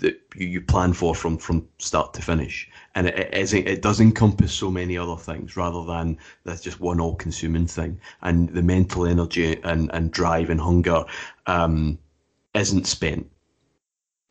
that 0.00 0.20
you, 0.36 0.46
you 0.46 0.60
plan 0.60 0.92
for 0.92 1.14
from 1.14 1.36
from 1.36 1.68
start 1.78 2.14
to 2.14 2.22
finish, 2.22 2.68
and 2.94 3.06
it, 3.06 3.28
it. 3.32 3.52
It 3.54 3.82
does 3.82 4.00
encompass 4.00 4.52
so 4.52 4.70
many 4.70 4.96
other 4.96 5.16
things 5.16 5.56
rather 5.56 5.84
than 5.84 6.18
that's 6.44 6.62
just 6.62 6.80
one 6.80 7.00
all-consuming 7.00 7.66
thing. 7.66 8.00
And 8.22 8.48
the 8.50 8.62
mental 8.62 9.06
energy 9.06 9.60
and 9.62 9.90
and 9.92 10.10
drive 10.10 10.50
and 10.50 10.60
hunger 10.60 11.04
um, 11.46 11.98
isn't 12.54 12.86
spent 12.86 13.28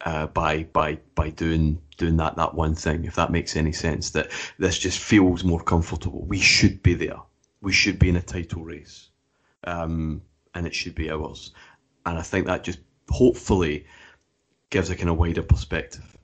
uh, 0.06 0.28
by 0.28 0.64
by 0.64 1.00
by 1.16 1.30
doing 1.32 1.80
doing 1.98 2.18
that 2.18 2.36
that 2.38 2.56
one 2.56 2.76
thing. 2.76 3.06
If 3.06 3.16
that 3.16 3.32
makes 3.32 3.56
any 3.56 3.74
sense, 3.74 4.12
that 4.12 4.32
this 4.58 4.80
just 4.80 5.00
feels 5.00 5.44
more 5.44 5.62
comfortable. 5.62 6.26
We 6.26 6.40
should 6.40 6.82
be 6.82 6.94
there. 6.94 7.20
We 7.62 7.72
should 7.72 8.00
be 8.00 8.10
in 8.10 8.16
a 8.16 8.22
title 8.22 8.64
race, 8.64 9.10
um, 9.64 10.22
and 10.54 10.68
it 10.68 10.76
should 10.76 10.96
be 10.96 11.10
ours. 11.10 11.52
And 12.06 12.18
I 12.18 12.22
think 12.22 12.46
that 12.46 12.64
just 12.64 12.80
hopefully 13.10 13.86
gives 14.70 14.90
a 14.90 14.96
kind 14.96 15.10
of 15.10 15.18
wider 15.18 15.44
perspective. 15.44 16.18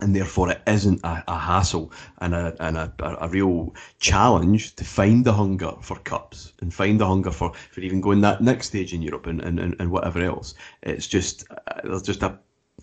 And 0.00 0.14
therefore, 0.14 0.50
it 0.50 0.62
isn't 0.66 1.00
a, 1.02 1.24
a 1.26 1.36
hassle 1.36 1.92
and, 2.18 2.32
a, 2.32 2.54
and 2.60 2.76
a, 2.76 2.92
a, 3.00 3.28
real 3.28 3.74
challenge 3.98 4.76
to 4.76 4.84
find 4.84 5.24
the 5.24 5.32
hunger 5.32 5.72
for 5.82 5.96
cups 5.98 6.52
and 6.60 6.72
find 6.72 7.00
the 7.00 7.06
hunger 7.06 7.32
for, 7.32 7.52
for 7.72 7.80
even 7.80 8.00
going 8.00 8.20
that 8.20 8.40
next 8.40 8.68
stage 8.68 8.94
in 8.94 9.02
Europe 9.02 9.26
and, 9.26 9.40
and, 9.40 9.58
and 9.58 9.90
whatever 9.90 10.22
else. 10.22 10.54
It's 10.84 11.08
just 11.08 11.44
uh, 11.50 11.80
there's 11.82 12.02
just 12.02 12.22
a, 12.22 12.38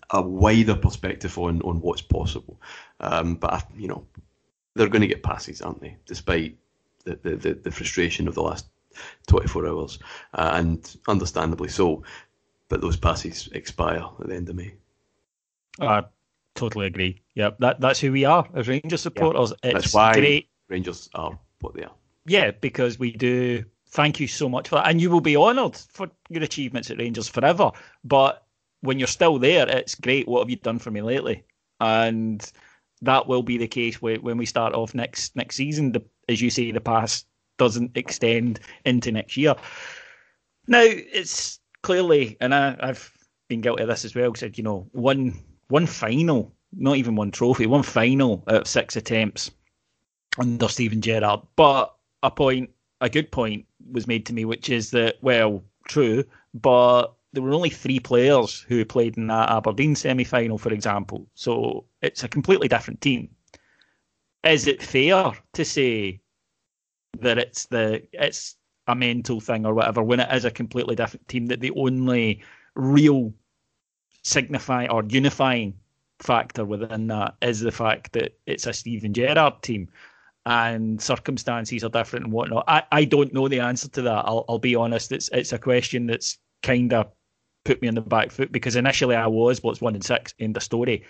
a 0.10 0.22
wider 0.22 0.76
perspective 0.76 1.38
on, 1.38 1.62
on 1.62 1.80
what's 1.80 2.02
possible. 2.02 2.60
Um, 3.00 3.36
but, 3.36 3.66
you 3.78 3.88
know, 3.88 4.06
they're 4.76 4.90
going 4.90 5.02
to 5.02 5.08
get 5.08 5.24
passes, 5.24 5.62
aren't 5.62 5.80
they? 5.80 5.96
Despite 6.06 6.58
the, 7.06 7.36
the, 7.36 7.54
the, 7.54 7.72
frustration 7.72 8.28
of 8.28 8.36
the 8.36 8.42
last 8.42 8.68
24 9.28 9.68
hours, 9.68 10.00
uh, 10.34 10.52
and 10.54 10.98
understandably 11.08 11.70
so 11.70 12.04
but 12.70 12.82
those 12.82 12.98
passes 12.98 13.48
expire 13.54 14.04
at 14.20 14.28
the 14.28 14.36
end 14.36 14.50
of 14.50 14.56
May. 14.56 14.74
I 15.80 16.04
totally 16.56 16.88
agree. 16.88 17.22
Yep, 17.36 17.60
that 17.60 17.80
that's 17.80 18.00
who 18.00 18.12
we 18.12 18.26
are 18.26 18.48
as 18.54 18.68
Rangers 18.68 19.02
supporters. 19.02 19.54
Yeah, 19.64 19.74
that's 19.74 19.94
why 19.94 20.14
great. 20.14 20.50
Rangers 20.68 21.10
are 21.14 21.38
what 21.62 21.76
they 21.76 21.84
are. 21.84 21.94
Yeah, 22.26 22.52
because 22.52 22.98
we 22.98 23.12
do. 23.12 23.64
Thank 23.90 24.20
you 24.20 24.28
so 24.28 24.50
much 24.50 24.70
for 24.70 24.76
that, 24.76 24.90
and 24.90 25.00
you 25.00 25.10
will 25.10 25.22
be 25.22 25.38
honoured 25.38 25.78
for 25.78 26.10
your 26.30 26.44
achievements 26.44 26.90
at 26.92 26.98
Rangers 26.98 27.28
forever. 27.28 27.72
But 28.04 28.46
when 28.82 29.00
you're 29.00 29.08
still 29.08 29.40
there, 29.40 29.68
it's 29.70 29.96
great. 29.96 30.28
What 30.28 30.40
have 30.40 30.50
you 30.50 30.58
done 30.58 30.80
for 30.80 30.92
me 30.92 31.02
lately? 31.02 31.44
And 31.80 32.52
that 33.06 33.28
will 33.28 33.44
be 33.44 33.58
the 33.58 33.68
case 33.68 34.02
when 34.02 34.38
we 34.38 34.46
start 34.46 34.74
off 34.74 34.94
next 34.94 35.36
next 35.36 35.56
season. 35.56 35.92
The, 35.92 36.04
as 36.30 36.42
you 36.42 36.50
say, 36.50 36.72
the 36.72 36.82
past 36.82 37.28
doesn't 37.58 37.96
extend 37.96 38.60
into 38.86 39.12
next 39.12 39.38
year. 39.38 39.56
Now 40.68 40.84
it's 40.84 41.60
clearly, 41.82 42.38
and 42.42 42.54
I, 42.54 42.76
I've 42.80 43.12
been 43.48 43.62
guilty 43.62 43.84
of 43.84 43.90
this 43.90 44.06
as 44.06 44.16
well. 44.16 44.34
Said 44.36 44.58
you 44.58 44.64
know 44.64 44.88
one 44.92 45.40
one 45.70 45.86
final, 45.86 46.54
not 46.74 46.98
even 46.98 47.16
one 47.16 47.32
trophy, 47.32 47.66
one 47.66 47.84
final 47.84 48.44
out 48.48 48.62
of 48.62 48.68
six 48.68 48.96
attempts 48.96 49.52
under 50.38 50.68
Steven 50.68 51.02
Gerrard. 51.02 51.42
But 51.56 51.96
a 52.24 52.32
point, 52.32 52.70
a 53.02 53.10
good 53.10 53.32
point, 53.32 53.66
was 53.92 54.08
made 54.08 54.26
to 54.26 54.34
me, 54.34 54.46
which 54.46 54.70
is 54.70 54.92
that 54.92 55.18
well, 55.22 55.64
true, 55.88 56.24
but 56.54 57.14
there 57.36 57.44
were 57.44 57.54
only 57.54 57.70
three 57.70 58.00
players 58.00 58.62
who 58.68 58.84
played 58.86 59.18
in 59.18 59.28
that 59.28 59.50
Aberdeen 59.50 59.96
semi-final, 59.96 60.58
for 60.58 60.74
example. 60.74 61.28
So 61.36 61.86
it's 62.02 62.24
a 62.24 62.28
completely 62.28 62.68
different 62.68 63.02
team. 63.02 63.30
Is 64.44 64.68
it 64.68 64.82
fair 64.82 65.34
to 65.54 65.66
say 65.66 66.22
that 67.20 67.38
it's 67.38 67.66
the 67.66 68.04
it's 68.14 68.56
a 68.88 68.96
mental 68.96 69.40
thing 69.40 69.66
or 69.66 69.74
whatever 69.74 70.04
when 70.04 70.20
it 70.20 70.32
is 70.32 70.46
a 70.46 70.52
completely 70.52 70.96
different 70.96 71.28
team 71.28 71.48
that 71.48 71.60
the 71.60 71.72
only 71.72 72.44
real 72.76 73.34
signify 74.22 74.88
or 74.88 75.04
unifying 75.08 75.74
factor 76.20 76.64
within 76.64 77.08
that 77.08 77.36
is 77.42 77.60
the 77.60 77.72
fact 77.72 78.14
that 78.14 78.38
it's 78.46 78.68
a 78.68 78.74
Steven 78.74 79.14
Gerrard 79.14 79.62
team 79.62 79.90
and 80.46 81.02
circumstances 81.02 81.84
are 81.84 81.90
different 81.90 82.26
and 82.26 82.34
whatnot. 82.34 82.64
I, 82.68 82.84
I 82.92 83.06
don't 83.06 83.34
know 83.34 83.48
the 83.48 83.60
answer 83.60 83.90
to 83.90 84.02
that. 84.04 84.26
I'll, 84.26 84.46
I'll 84.48 84.60
be 84.60 84.76
honest. 84.76 85.12
It's 85.12 85.30
it's 85.34 85.54
a 85.54 85.60
question 85.60 86.06
that's 86.06 86.38
kind 86.62 86.94
of 86.94 87.12
put 87.66 87.82
me 87.82 87.90
on 87.90 87.96
the 87.96 88.02
back 88.02 88.32
foot 88.32 88.52
because 88.52 88.78
initially 88.78 89.16
I 89.16 89.28
was 89.28 89.62
what's 89.62 89.82
one 89.82 89.96
in 89.96 90.02
six 90.02 90.34
in 90.40 90.54
the 90.54 90.62
story. 90.62 91.04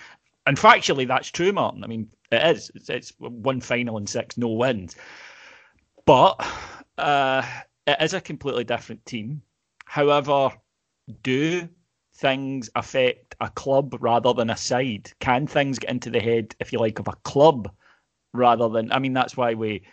And 0.47 0.57
factually, 0.57 1.07
that's 1.07 1.29
true, 1.29 1.51
Martyn. 1.51 1.83
I 1.83 1.87
mean, 1.87 2.07
it 2.31 2.55
is. 2.55 2.71
It's, 2.73 2.89
it's 2.89 3.13
one 3.19 3.61
final 3.61 3.97
and 3.97 4.09
six, 4.09 4.37
no 4.37 4.49
wins. 4.49 4.95
But 6.05 6.43
uh, 6.97 7.43
it 7.85 7.97
is 8.01 8.13
a 8.13 8.21
completely 8.21 8.63
different 8.63 9.05
team. 9.05 9.41
However, 9.85 10.51
do 11.23 11.67
things 12.15 12.69
affect 12.75 13.35
a 13.41 13.49
club 13.49 13.97
rather 13.99 14.33
than 14.33 14.49
a 14.49 14.57
side? 14.57 15.11
Can 15.19 15.47
things 15.47 15.79
get 15.79 15.89
into 15.89 16.09
the 16.09 16.19
head, 16.19 16.55
if 16.59 16.71
you 16.71 16.79
like, 16.79 16.99
of 16.99 17.07
a 17.07 17.15
club 17.23 17.71
rather 18.33 18.69
than? 18.69 18.91
I 18.91 18.99
mean, 18.99 19.13
that's 19.13 19.35
why 19.35 19.55
we 19.55 19.83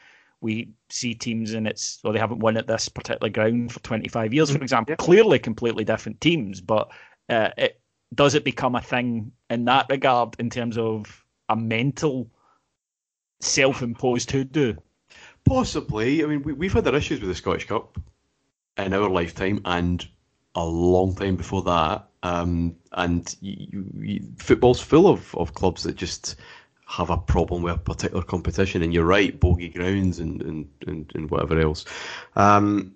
we 0.43 0.69
see 0.91 1.15
teams 1.15 1.53
and 1.55 1.67
it's 1.67 2.01
well 2.03 2.13
they 2.13 2.19
haven't 2.19 2.41
won 2.41 2.57
at 2.57 2.67
this 2.67 2.89
particular 2.89 3.31
ground 3.31 3.73
for 3.73 3.81
25 3.81 4.35
years, 4.35 4.51
for 4.51 4.57
mm-hmm. 4.57 4.63
example. 4.63 4.97
Clearly, 4.97 5.39
completely 5.39 5.85
different 5.85 6.21
teams, 6.21 6.61
but 6.61 6.91
uh, 7.29 7.51
it 7.57 7.81
does 8.15 8.35
it 8.35 8.45
become 8.45 8.75
a 8.75 8.81
thing 8.81 9.33
in 9.49 9.65
that 9.65 9.87
regard 9.89 10.37
in 10.39 10.51
terms 10.51 10.77
of 10.77 11.25
a 11.49 11.57
mental 11.57 12.31
self-imposed 13.41 14.31
hoodoo? 14.31 14.75
Possibly. 15.45 16.23
I 16.23 16.27
mean, 16.27 16.43
we, 16.43 16.53
we've 16.53 16.73
had 16.73 16.87
our 16.87 16.95
issues 16.95 17.21
with 17.21 17.29
the 17.29 17.35
Scottish 17.35 17.67
Cup 17.67 17.99
in 18.77 18.93
our 18.93 19.09
lifetime 19.09 19.61
and 19.65 20.07
a 20.55 20.65
long 20.65 21.15
time 21.15 21.37
before 21.37 21.63
that. 21.63 22.09
Um, 22.23 22.77
and 22.93 23.35
you, 23.41 23.85
you, 23.99 24.21
football's 24.39 24.81
full 24.81 25.09
of, 25.09 25.35
of 25.35 25.55
clubs 25.55 25.83
that 25.83 25.97
just 25.97 26.37
have 26.93 27.09
a 27.09 27.17
problem 27.17 27.63
with 27.63 27.75
a 27.75 27.79
particular 27.79 28.23
competition. 28.23 28.83
And 28.83 28.93
you're 28.93 29.05
right, 29.05 29.39
bogey 29.39 29.71
grounds 29.71 30.19
and, 30.19 30.43
and, 30.43 30.69
and, 30.87 31.11
and 31.15 31.31
whatever 31.31 31.59
else. 31.59 31.87
Um, 32.37 32.95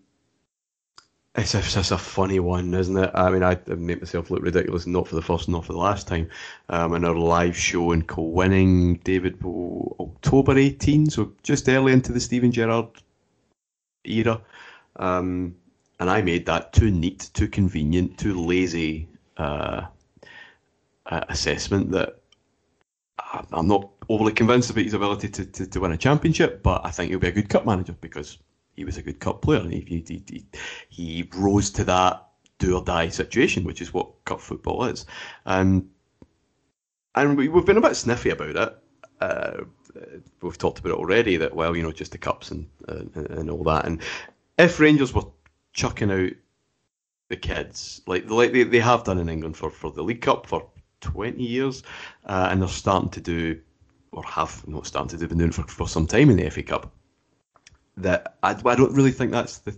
it's 1.35 1.55
a, 1.55 1.95
a 1.95 1.99
funny 1.99 2.39
one, 2.39 2.75
isn't 2.75 2.97
it? 2.97 3.11
I 3.15 3.31
mean, 3.31 3.43
I, 3.43 3.59
make 3.67 4.01
myself 4.01 4.31
look 4.31 4.43
ridiculous, 4.43 4.87
not 4.87 5.09
for 5.09 5.15
the 5.15 5.23
first, 5.23 5.49
not 5.49 5.65
for 5.65 5.73
the 5.73 5.79
last 5.79 6.07
time. 6.07 6.29
Um, 6.69 6.95
in 6.95 7.05
our 7.05 7.15
live 7.15 7.57
show 7.57 7.93
in 7.93 8.03
co-winning, 8.03 8.97
David, 8.97 9.39
October 9.43 10.59
18, 10.59 11.11
so 11.11 11.33
just 11.43 11.69
early 11.69 11.93
into 11.93 12.13
the 12.13 12.21
Steven 12.21 12.53
Gerrard 12.53 12.89
era. 14.05 14.43
Um, 14.97 15.57
and 16.01 16.11
I 16.11 16.21
made 16.21 16.45
that 16.47 16.75
too 16.75 16.91
neat, 16.91 17.31
too 17.33 17.49
convenient, 17.49 18.19
too 18.19 18.35
lazy 18.35 19.09
uh, 19.39 19.87
assessment 21.07 21.91
that 21.93 22.19
I'm 23.53 23.67
not 23.67 23.91
overly 24.09 24.33
convinced 24.33 24.71
about 24.71 24.85
his 24.85 24.95
ability 24.95 25.29
to, 25.31 25.45
to, 25.45 25.67
to 25.67 25.81
win 25.81 25.93
a 25.93 25.97
championship, 25.97 26.63
but 26.63 26.85
I 26.85 26.91
think 26.91 27.11
he'll 27.11 27.19
be 27.19 27.29
a 27.29 27.33
good 27.33 27.49
cup 27.49 27.65
manager 27.65 27.95
because 28.01 28.39
he 28.75 28.85
was 28.85 28.99
a 28.99 29.03
good 29.03 29.21
cup 29.21 29.43
player. 29.43 29.67
He, 29.69 30.05
he, 30.07 30.23
he, 30.29 30.45
he 30.89 31.29
rose 31.35 31.71
to 31.71 31.85
that 31.85 32.27
do 32.59 32.77
or 32.77 32.85
die 32.85 33.09
situation, 33.09 33.65
which 33.65 33.81
is 33.81 33.93
what 33.93 34.25
cup 34.25 34.41
football 34.41 34.85
is. 34.85 35.07
Um, 35.47 35.91
and 37.15 37.37
we, 37.37 37.49
have 37.49 37.67
been 37.67 37.79
a 37.79 37.83
bit 37.83 37.97
sniffy 37.97 38.31
about 38.31 38.57
it. 38.57 38.79
Uh, 39.21 39.65
we've 40.43 40.59
talked 40.59 40.79
about 40.79 40.91
it 40.93 40.99
already 40.99 41.37
that, 41.39 41.55
well, 41.55 41.75
you 41.75 41.83
know, 41.83 41.93
just 41.93 42.13
the 42.13 42.19
cups 42.19 42.51
and, 42.51 42.69
uh, 42.89 43.05
and 43.15 43.51
all 43.51 43.65
that. 43.65 43.87
And 43.87 44.03
if 44.59 44.79
Rangers 44.79 45.15
were 45.15 45.25
chucking 45.73 46.11
out 46.11 46.33
the 47.29 47.37
kids, 47.37 48.03
like 48.07 48.29
like 48.31 48.53
they, 48.53 48.63
they 48.63 48.79
have 48.81 49.05
done 49.05 49.19
in 49.19 49.29
England 49.29 49.57
for, 49.57 49.71
for 49.71 49.91
the 49.91 50.03
League 50.03 50.21
Cup 50.21 50.47
for 50.47 50.69
20 51.01 51.43
years, 51.43 51.83
uh, 52.27 52.49
and 52.51 52.61
they're 52.61 52.69
starting 52.69 53.11
to 53.11 53.21
do, 53.21 53.61
or 54.13 54.23
have 54.25 54.67
not 54.67 54.87
starting 54.87 55.09
to 55.11 55.17
do, 55.17 55.29
been 55.29 55.39
doing 55.39 55.53
for, 55.53 55.63
for 55.65 55.89
some 55.89 56.07
time 56.07 56.31
in 56.31 56.37
the 56.37 56.51
FA 56.51 56.63
Cup 56.63 56.93
that 57.97 58.37
I, 58.43 58.51
I 58.51 58.75
don't 58.75 58.95
really 58.95 59.13
think 59.13 59.31
that's 59.31 59.59
the 59.59 59.77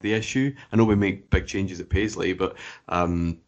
the 0.00 0.12
issue. 0.12 0.54
I 0.72 0.76
know 0.76 0.84
we 0.84 0.96
make 0.96 1.30
big 1.30 1.46
changes 1.46 1.80
at 1.80 1.88
Paisley, 1.88 2.32
but 2.32 2.56
um, 2.88 3.38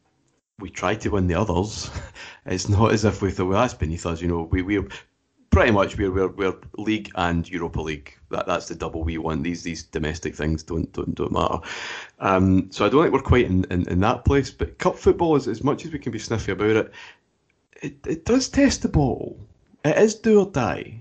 we 0.60 0.70
try 0.70 0.94
to 0.94 1.10
win 1.10 1.26
the 1.26 1.34
others. 1.34 1.90
it's 2.46 2.68
not 2.68 2.92
as 2.92 3.04
if 3.04 3.20
we 3.20 3.30
thought, 3.30 3.48
well, 3.48 3.60
that's 3.60 3.74
beneath 3.74 4.06
us. 4.06 4.22
You 4.22 4.28
know, 4.28 4.42
we 4.42 4.62
we're 4.62 4.88
pretty 5.54 5.70
much 5.70 5.96
we're, 5.96 6.10
we're 6.10 6.28
we're 6.28 6.54
league 6.76 7.10
and 7.14 7.48
Europa 7.48 7.80
League. 7.80 8.18
That 8.30 8.46
that's 8.46 8.66
the 8.66 8.74
double 8.74 9.04
we 9.04 9.18
want. 9.18 9.44
These 9.44 9.62
these 9.62 9.84
domestic 9.84 10.34
things 10.34 10.62
don't 10.64 10.92
don't 10.92 11.14
don't 11.14 11.32
matter. 11.32 11.58
Um, 12.18 12.70
so 12.72 12.84
I 12.84 12.88
don't 12.88 13.02
think 13.02 13.14
we're 13.14 13.22
quite 13.22 13.46
in, 13.46 13.64
in, 13.70 13.88
in 13.88 14.00
that 14.00 14.24
place. 14.24 14.50
But 14.50 14.78
cup 14.78 14.96
football 14.96 15.36
is 15.36 15.46
as 15.46 15.62
much 15.62 15.84
as 15.84 15.92
we 15.92 16.00
can 16.00 16.12
be 16.12 16.18
sniffy 16.18 16.52
about 16.52 16.70
it. 16.70 16.92
It 17.82 17.96
it 18.06 18.24
does 18.24 18.48
test 18.48 18.82
the 18.82 18.88
ball. 18.88 19.38
It 19.84 19.96
is 19.96 20.16
do 20.16 20.40
or 20.40 20.50
die 20.50 21.00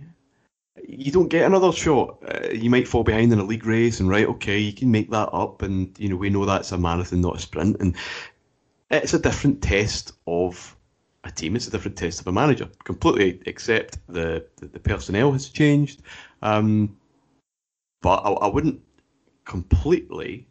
you 0.86 1.12
don't 1.12 1.30
get 1.30 1.46
another 1.46 1.72
shot. 1.72 2.18
Uh, 2.28 2.50
you 2.50 2.70
might 2.70 2.88
fall 2.88 3.04
behind 3.04 3.32
in 3.32 3.40
a 3.40 3.44
league 3.44 3.66
race, 3.66 4.02
and 4.02 4.10
right, 4.10 4.28
okay, 4.28 4.60
you 4.60 4.74
can 4.74 4.92
make 4.92 5.10
that 5.12 5.30
up, 5.32 5.62
and 5.62 5.98
you 5.98 6.10
know 6.10 6.18
we 6.18 6.30
know 6.30 6.46
that's 6.46 6.74
a 6.74 6.78
marathon, 6.78 7.22
not 7.22 7.38
a 7.38 7.40
sprint, 7.40 7.78
and 7.80 7.96
it's 8.92 9.14
a 9.14 9.20
different 9.20 9.62
test 9.62 10.12
of 10.28 10.76
a 11.24 11.32
team. 11.32 11.56
It's 11.56 11.68
a 11.68 11.72
different 11.72 11.98
test 11.98 12.20
of 12.22 12.28
a 12.28 12.32
manager. 12.32 12.70
Completely 12.84 13.42
accept 13.48 13.98
the 14.08 14.46
the, 14.58 14.68
the 14.68 14.80
personnel 14.80 15.32
has 15.32 15.50
changed, 15.50 16.02
um, 16.42 16.98
but 18.02 18.18
I, 18.18 18.32
I 18.32 18.48
wouldn't 18.48 18.82
completely 19.46 20.48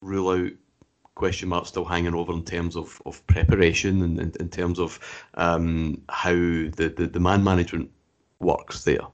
rule 0.00 0.30
out 0.30 0.52
question 1.14 1.50
marks 1.50 1.68
still 1.68 1.84
hanging 1.84 2.14
over 2.14 2.32
in 2.32 2.42
terms 2.42 2.76
of, 2.76 3.02
of 3.04 3.24
preparation 3.26 4.02
and 4.02 4.18
in, 4.18 4.32
in 4.40 4.48
terms 4.48 4.78
of 4.78 4.98
um, 5.34 6.00
how 6.08 6.30
the, 6.32 6.94
the, 6.96 7.06
the 7.06 7.20
man 7.20 7.44
management 7.44 7.90
works 8.38 8.84
there. 8.84 9.06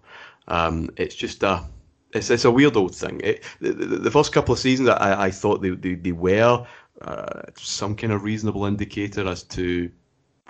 Um, 0.47 0.89
it's 0.97 1.17
just 1.17 1.43
a 1.43 1.65
it's, 2.13 2.31
it's 2.31 2.45
a 2.45 2.51
weird 2.51 2.77
old 2.77 2.95
thing. 2.95 3.21
It, 3.25 3.43
the, 3.61 3.73
the, 3.73 3.97
the, 3.99 4.11
first 4.11 4.33
couple 4.33 4.53
of 4.53 4.61
seasons, 4.61 4.89
I, 4.89 5.25
I 5.25 5.31
thought 5.33 5.61
they, 5.61 5.71
they, 5.71 5.95
they 5.95 6.13
were 6.13 6.65
uh, 7.03 7.43
some 7.57 7.97
kind 7.97 8.13
of 8.13 8.23
reasonable 8.23 8.65
indicator 8.65 9.27
as 9.27 9.43
to 9.43 9.91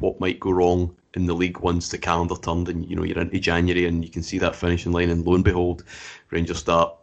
what 0.01 0.21
might 0.21 0.41
go 0.41 0.51
wrong 0.51 0.95
in 1.15 1.27
the 1.27 1.35
league 1.35 1.61
once 1.61 1.89
the 1.89 1.99
calendar 1.99 2.37
turned 2.37 2.69
and 2.69 2.89
you 2.89 2.95
know 2.95 3.03
you're 3.03 3.19
into 3.19 3.39
January 3.39 3.87
and 3.87 4.05
you 4.05 4.11
can 4.11 4.23
see 4.23 4.39
that 4.39 4.55
finishing 4.55 4.93
line 4.93 5.11
and 5.11 5.27
lo 5.27 5.35
and 5.35 5.45
behold, 5.45 5.85
Rangers 6.31 6.59
start 6.59 6.95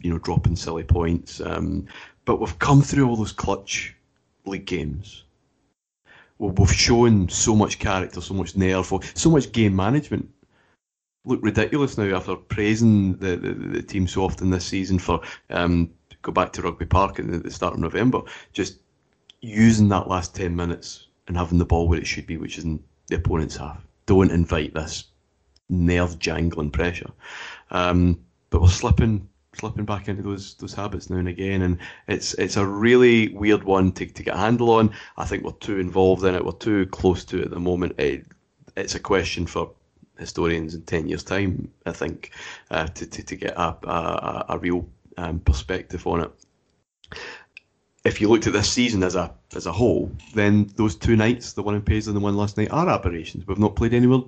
you 0.00 0.10
know 0.10 0.18
dropping 0.18 0.56
silly 0.56 0.84
points. 0.84 1.40
Um, 1.40 1.86
but 2.24 2.40
we've 2.40 2.58
come 2.58 2.82
through 2.82 3.08
all 3.08 3.16
those 3.16 3.32
clutch 3.32 3.94
league 4.46 4.66
games. 4.66 5.24
We've 6.38 6.72
shown 6.72 7.28
so 7.28 7.56
much 7.56 7.78
character, 7.78 8.20
so 8.20 8.34
much 8.34 8.56
nerve, 8.56 8.92
so 9.14 9.30
much 9.30 9.52
game 9.52 9.74
management. 9.74 10.28
Look 11.24 11.40
ridiculous 11.42 11.96
now 11.96 12.14
after 12.14 12.36
praising 12.36 13.16
the, 13.16 13.36
the, 13.36 13.52
the 13.54 13.82
team 13.82 14.06
so 14.06 14.22
often 14.22 14.50
this 14.50 14.66
season 14.66 14.98
for 14.98 15.20
um, 15.50 15.90
go 16.22 16.32
back 16.32 16.52
to 16.52 16.62
Rugby 16.62 16.84
Park 16.84 17.18
at 17.18 17.42
the 17.42 17.50
start 17.50 17.74
of 17.74 17.80
November, 17.80 18.20
just 18.52 18.78
using 19.40 19.88
that 19.88 20.08
last 20.08 20.34
ten 20.34 20.54
minutes 20.54 21.05
and 21.28 21.36
having 21.36 21.58
the 21.58 21.64
ball 21.64 21.88
where 21.88 21.98
it 21.98 22.06
should 22.06 22.26
be, 22.26 22.36
which 22.36 22.58
is 22.58 22.64
in 22.64 22.82
the 23.08 23.16
opponent's 23.16 23.56
half. 23.56 23.84
Don't 24.06 24.30
invite 24.30 24.74
this 24.74 25.04
nerve 25.68 26.18
jangling 26.18 26.70
pressure. 26.70 27.10
Um, 27.70 28.20
but 28.50 28.62
we're 28.62 28.68
slipping 28.68 29.28
slipping 29.54 29.86
back 29.86 30.06
into 30.08 30.22
those 30.22 30.54
those 30.54 30.74
habits 30.74 31.08
now 31.08 31.16
and 31.16 31.28
again, 31.28 31.62
and 31.62 31.78
it's 32.08 32.34
it's 32.34 32.56
a 32.56 32.66
really 32.66 33.28
weird 33.28 33.64
one 33.64 33.92
to, 33.92 34.06
to 34.06 34.22
get 34.22 34.34
a 34.34 34.38
handle 34.38 34.70
on. 34.70 34.92
I 35.16 35.24
think 35.24 35.44
we're 35.44 35.52
too 35.52 35.78
involved 35.78 36.24
in 36.24 36.34
it. 36.34 36.44
We're 36.44 36.52
too 36.52 36.86
close 36.86 37.24
to 37.26 37.38
it 37.38 37.46
at 37.46 37.50
the 37.50 37.60
moment. 37.60 37.98
It, 37.98 38.26
it's 38.76 38.94
a 38.94 39.00
question 39.00 39.46
for 39.46 39.72
historians 40.18 40.74
in 40.74 40.82
ten 40.82 41.08
years' 41.08 41.24
time. 41.24 41.70
I 41.86 41.92
think 41.92 42.30
uh, 42.70 42.86
to, 42.86 43.06
to 43.06 43.22
to 43.22 43.36
get 43.36 43.56
a 43.56 43.76
a, 43.88 44.46
a 44.50 44.58
real 44.58 44.86
um, 45.16 45.40
perspective 45.40 46.06
on 46.06 46.20
it. 46.20 46.30
If 48.06 48.20
you 48.20 48.28
looked 48.28 48.46
at 48.46 48.52
this 48.52 48.70
season 48.70 49.02
as 49.02 49.16
a 49.16 49.32
as 49.54 49.66
a 49.66 49.72
whole, 49.72 50.10
then 50.34 50.70
those 50.76 50.96
two 50.96 51.16
nights, 51.16 51.52
the 51.52 51.62
one 51.62 51.74
in 51.74 51.82
Paisley 51.82 52.10
and 52.10 52.16
the 52.16 52.24
one 52.24 52.36
last 52.36 52.56
night, 52.56 52.70
are 52.70 52.88
aberrations. 52.88 53.46
We've 53.46 53.58
not 53.58 53.76
played 53.76 53.94
anywhere 53.94 54.20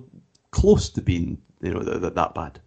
close 0.51 0.89
to 0.89 1.01
being 1.01 1.37
you 1.61 1.73
know 1.73 1.81
that, 1.81 2.15
that 2.15 2.33
bad 2.33 2.59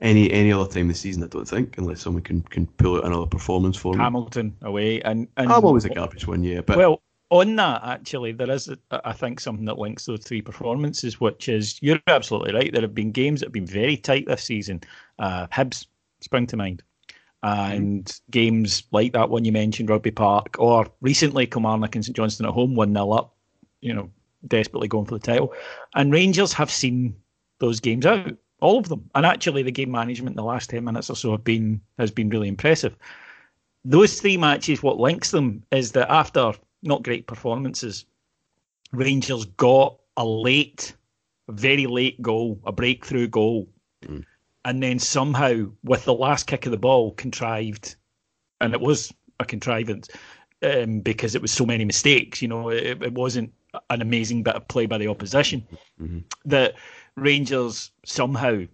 any 0.00 0.30
any 0.30 0.52
other 0.52 0.70
time 0.70 0.88
this 0.88 1.00
season. 1.00 1.22
I 1.22 1.28
don't 1.28 1.48
think, 1.48 1.78
unless 1.78 2.02
someone 2.02 2.22
can, 2.22 2.42
can 2.42 2.66
pull 2.66 2.96
out 2.96 3.06
another 3.06 3.26
performance 3.26 3.76
for 3.76 3.94
me. 3.94 3.98
Hamilton 3.98 4.56
away, 4.62 5.00
and, 5.02 5.28
and 5.36 5.50
I'm 5.50 5.64
always 5.64 5.84
a 5.84 5.90
garbage 5.90 6.26
one, 6.26 6.42
yeah. 6.42 6.60
But 6.60 6.76
well, 6.76 7.02
on 7.30 7.56
that 7.56 7.82
actually, 7.84 8.32
there 8.32 8.50
is 8.50 8.70
I 8.90 9.12
think 9.12 9.40
something 9.40 9.64
that 9.66 9.78
links 9.78 10.04
those 10.04 10.22
three 10.24 10.42
performances, 10.42 11.20
which 11.20 11.48
is 11.48 11.78
you're 11.82 12.00
absolutely 12.06 12.54
right. 12.54 12.72
There 12.72 12.82
have 12.82 12.94
been 12.94 13.12
games 13.12 13.40
that 13.40 13.46
have 13.46 13.52
been 13.52 13.66
very 13.66 13.96
tight 13.96 14.26
this 14.26 14.44
season. 14.44 14.82
Uh, 15.18 15.46
Hibs 15.48 15.86
spring 16.20 16.46
to 16.48 16.56
mind. 16.56 16.82
And 17.46 18.04
mm-hmm. 18.04 18.30
games 18.30 18.82
like 18.90 19.12
that 19.12 19.30
one 19.30 19.44
you 19.44 19.52
mentioned, 19.52 19.88
Rugby 19.88 20.10
Park, 20.10 20.56
or 20.58 20.86
recently 21.00 21.46
Kilmarnock 21.46 21.94
and 21.94 22.04
St 22.04 22.16
Johnstone 22.16 22.48
at 22.48 22.54
home, 22.54 22.74
1 22.74 22.92
0 22.92 23.10
up, 23.12 23.34
you 23.80 23.94
know, 23.94 24.10
desperately 24.48 24.88
going 24.88 25.06
for 25.06 25.18
the 25.18 25.24
title. 25.24 25.52
And 25.94 26.12
Rangers 26.12 26.52
have 26.52 26.70
seen 26.70 27.14
those 27.58 27.80
games 27.80 28.04
out 28.04 28.36
all 28.60 28.78
of 28.78 28.88
them. 28.88 29.08
And 29.14 29.26
actually, 29.26 29.62
the 29.62 29.70
game 29.70 29.90
management 29.90 30.32
in 30.32 30.36
the 30.36 30.44
last 30.44 30.70
ten 30.70 30.84
minutes 30.84 31.10
or 31.10 31.16
so 31.16 31.32
have 31.32 31.44
been 31.44 31.80
has 31.98 32.10
been 32.10 32.28
really 32.28 32.48
impressive. 32.48 32.96
Those 33.84 34.20
three 34.20 34.36
matches, 34.36 34.82
what 34.82 34.98
links 34.98 35.30
them 35.30 35.62
is 35.70 35.92
that 35.92 36.10
after 36.10 36.52
not 36.82 37.04
great 37.04 37.26
performances, 37.26 38.04
Rangers 38.92 39.44
got 39.44 39.98
a 40.16 40.24
late, 40.24 40.94
very 41.48 41.86
late 41.86 42.20
goal, 42.20 42.60
a 42.64 42.72
breakthrough 42.72 43.28
goal, 43.28 43.68
mm. 44.04 44.24
And 44.66 44.82
then 44.82 44.98
somehow 44.98 45.64
with 45.84 46.04
the 46.04 46.12
last 46.12 46.48
kick 46.48 46.66
of 46.66 46.72
the 46.72 46.76
ball 46.76 47.12
contrived, 47.12 47.94
and 48.60 48.74
it 48.74 48.80
was 48.80 49.14
a 49.38 49.44
contrivance 49.44 50.08
um, 50.60 50.98
because 50.98 51.36
it 51.36 51.40
was 51.40 51.52
so 51.52 51.64
many 51.64 51.84
mistakes. 51.84 52.42
You 52.42 52.48
know, 52.48 52.70
it, 52.70 53.00
it 53.00 53.14
wasn't 53.14 53.52
an 53.90 54.02
amazing 54.02 54.42
bit 54.42 54.56
of 54.56 54.66
play 54.66 54.86
by 54.86 54.98
the 54.98 55.06
opposition 55.06 55.64
mm-hmm. 56.02 56.18
that 56.46 56.74
Rangers 57.14 57.92
somehow 58.04 58.64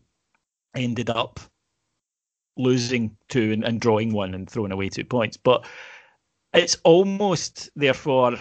ended 0.74 1.10
up 1.10 1.38
losing 2.56 3.14
two 3.28 3.52
and, 3.52 3.62
and 3.62 3.78
drawing 3.78 4.14
one 4.14 4.34
and 4.34 4.48
throwing 4.48 4.72
away 4.72 4.88
two 4.88 5.04
points. 5.04 5.36
But 5.36 5.66
it's 6.54 6.78
almost, 6.84 7.68
therefore, 7.76 8.36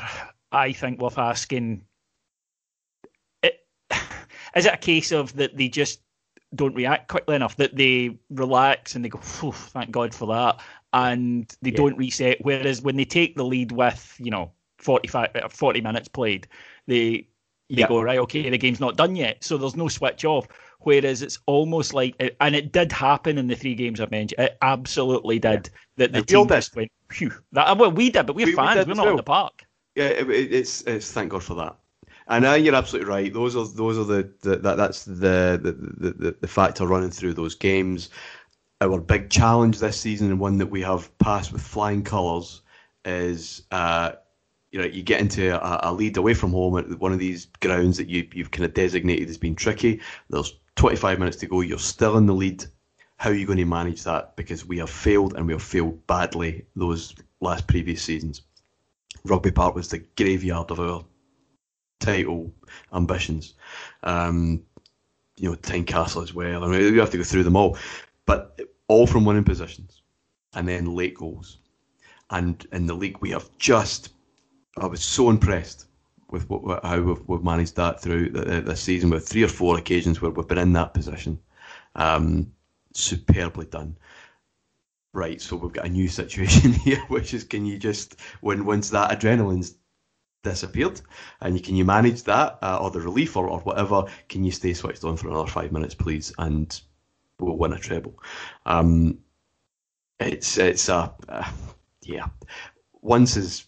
I 0.53 0.71
think 0.71 1.01
worth 1.01 1.17
asking 1.17 1.81
it, 3.43 3.59
is 4.55 4.65
it 4.65 4.73
a 4.73 4.77
case 4.77 5.11
of 5.11 5.35
that 5.35 5.57
they 5.57 5.67
just 5.67 5.99
don't 6.55 6.75
react 6.75 7.07
quickly 7.07 7.35
enough, 7.35 7.55
that 7.57 7.75
they 7.75 8.17
relax 8.29 8.95
and 8.95 9.05
they 9.05 9.09
go, 9.09 9.19
thank 9.19 9.91
God 9.91 10.13
for 10.13 10.27
that, 10.27 10.59
and 10.93 11.55
they 11.61 11.71
yeah. 11.71 11.77
don't 11.77 11.97
reset. 11.97 12.37
Whereas 12.41 12.81
when 12.81 12.97
they 12.97 13.05
take 13.05 13.35
the 13.35 13.45
lead 13.45 13.71
with, 13.71 14.15
you 14.19 14.31
know, 14.31 14.51
45, 14.79 15.29
uh, 15.35 15.47
40 15.49 15.81
minutes 15.81 16.07
played, 16.07 16.47
they 16.87 17.27
yep. 17.79 17.89
go 17.89 18.01
right 18.01 18.19
okay 18.19 18.49
the 18.49 18.57
game's 18.57 18.79
not 18.79 18.97
done 18.97 19.15
yet. 19.15 19.43
So 19.43 19.57
there's 19.57 19.75
no 19.75 19.87
switch 19.87 20.25
off. 20.25 20.47
Whereas 20.79 21.21
it's 21.21 21.39
almost 21.45 21.93
like 21.93 22.15
and 22.39 22.55
it 22.55 22.71
did 22.71 22.91
happen 22.91 23.37
in 23.37 23.47
the 23.47 23.55
three 23.55 23.75
games 23.75 23.99
i 24.01 24.07
mentioned. 24.09 24.39
It 24.39 24.57
absolutely 24.61 25.39
did 25.39 25.69
yeah. 25.71 25.79
that 25.97 26.13
the 26.13 26.23
team 26.23 26.47
just 26.47 26.75
went 26.75 26.91
phew. 27.09 27.31
That, 27.51 27.77
well 27.77 27.91
we 27.91 28.09
did 28.09 28.25
but 28.25 28.35
we're 28.35 28.47
we, 28.47 28.53
fans. 28.53 28.85
we 28.85 28.93
are 28.93 28.95
not 28.95 29.07
in 29.07 29.15
the 29.15 29.23
park. 29.23 29.63
Yeah 29.95 30.07
it, 30.07 30.29
it's 30.29 30.81
it's 30.81 31.11
thank 31.11 31.31
god 31.31 31.43
for 31.43 31.55
that 31.55 31.75
and 32.31 32.43
now 32.43 32.53
you're 32.53 32.75
absolutely 32.75 33.09
right. 33.09 33.33
Those 33.33 33.55
are 33.57 33.67
those 33.67 33.97
are 33.97 34.05
the, 34.05 34.33
the 34.39 34.55
that 34.57 34.77
that's 34.77 35.03
the 35.03 35.59
the, 35.61 35.73
the 35.73 36.35
the 36.39 36.47
factor 36.47 36.87
running 36.87 37.11
through 37.11 37.33
those 37.33 37.55
games. 37.55 38.09
Our 38.79 38.99
big 38.99 39.29
challenge 39.29 39.79
this 39.79 39.99
season, 39.99 40.31
and 40.31 40.39
one 40.39 40.57
that 40.57 40.67
we 40.67 40.81
have 40.81 41.15
passed 41.19 41.51
with 41.51 41.61
flying 41.61 42.03
colours, 42.03 42.61
is 43.05 43.63
uh, 43.71 44.13
you 44.71 44.79
know, 44.79 44.85
you 44.85 45.03
get 45.03 45.19
into 45.19 45.53
a, 45.53 45.91
a, 45.91 45.93
lead 45.93 46.15
away 46.15 46.33
from 46.33 46.51
home 46.51 46.77
at 46.77 46.99
one 46.99 47.11
of 47.11 47.19
these 47.19 47.47
grounds 47.59 47.97
that 47.97 48.07
you, 48.07 48.27
you've 48.33 48.51
kind 48.51 48.65
of 48.65 48.73
designated 48.73 49.29
as 49.29 49.37
being 49.37 49.55
tricky. 49.55 49.99
There's 50.29 50.57
25 50.77 51.19
minutes 51.19 51.37
to 51.37 51.47
go. 51.47 51.59
You're 51.61 51.77
still 51.77 52.17
in 52.17 52.25
the 52.25 52.33
lead. 52.33 52.65
How 53.17 53.29
are 53.29 53.35
you 53.35 53.45
going 53.45 53.57
to 53.57 53.65
manage 53.65 54.03
that? 54.03 54.35
Because 54.37 54.65
we 54.65 54.77
have 54.77 54.89
failed 54.89 55.35
and 55.35 55.45
we 55.45 55.53
have 55.53 55.61
failed 55.61 56.07
badly 56.07 56.65
those 56.75 57.13
last 57.41 57.67
previous 57.67 58.01
seasons. 58.01 58.43
Rugby 59.25 59.51
Park 59.51 59.75
was 59.75 59.89
the 59.89 59.99
graveyard 60.15 60.71
of 60.71 60.79
our 60.79 61.03
title 62.01 62.51
ambitions. 62.93 63.53
Um, 64.03 64.63
you 65.37 65.49
know, 65.49 65.55
Tynecastle 65.55 66.23
as 66.23 66.33
well. 66.33 66.63
I 66.63 66.67
mean, 66.67 66.81
you 66.93 66.99
have 66.99 67.11
to 67.11 67.17
go 67.17 67.23
through 67.23 67.43
them 67.43 67.55
all, 67.55 67.77
but 68.25 68.59
all 68.87 69.07
from 69.07 69.25
winning 69.25 69.43
positions 69.43 70.01
and 70.53 70.67
then 70.67 70.95
late 70.95 71.15
goals. 71.15 71.59
And 72.29 72.65
in 72.71 72.85
the 72.85 72.93
league, 72.93 73.17
we 73.21 73.31
have 73.31 73.49
just 73.57 74.09
I 74.77 74.85
was 74.85 75.03
so 75.03 75.29
impressed 75.29 75.85
with 76.29 76.49
what, 76.49 76.83
how 76.83 77.01
we've, 77.01 77.21
we've, 77.27 77.43
managed 77.43 77.75
that 77.75 78.01
through 78.01 78.29
this 78.29 78.81
season 78.81 79.09
with 79.09 79.27
three 79.27 79.43
or 79.43 79.49
four 79.49 79.77
occasions 79.77 80.21
where 80.21 80.31
we've 80.31 80.47
been 80.47 80.57
in 80.57 80.73
that 80.73 80.93
position. 80.93 81.37
Um, 81.95 82.51
superbly 82.93 83.65
done. 83.65 83.97
Right, 85.13 85.41
so 85.41 85.57
we've 85.57 85.73
got 85.73 85.85
a 85.85 85.89
new 85.89 86.07
situation 86.21 86.71
here, 86.71 87.03
which 87.09 87.33
is 87.33 87.43
can 87.43 87.65
you 87.65 87.77
just 87.77 88.19
when 88.39 88.65
once 88.65 88.89
that 88.91 89.11
adrenaline's 89.11 89.75
disappeared, 90.43 91.01
and 91.41 91.55
you 91.55 91.61
can 91.61 91.75
you 91.75 91.85
manage 91.85 92.23
that 92.23 92.57
uh, 92.61 92.79
or 92.81 92.91
the 92.91 93.01
relief 93.01 93.37
or, 93.37 93.47
or 93.47 93.59
whatever? 93.59 94.05
Can 94.29 94.43
you 94.43 94.51
stay 94.51 94.73
switched 94.73 95.03
on 95.03 95.17
for 95.17 95.29
another 95.29 95.49
five 95.49 95.71
minutes, 95.71 95.95
please, 95.95 96.33
and 96.37 96.81
we'll 97.41 97.57
win 97.57 97.73
a 97.73 97.79
treble. 97.79 98.17
Um, 98.65 99.19
it's 100.19 100.57
it's 100.57 100.89
a 100.89 101.13
uh, 101.27 101.51
yeah. 102.03 102.27
Once 103.01 103.35
is 103.35 103.65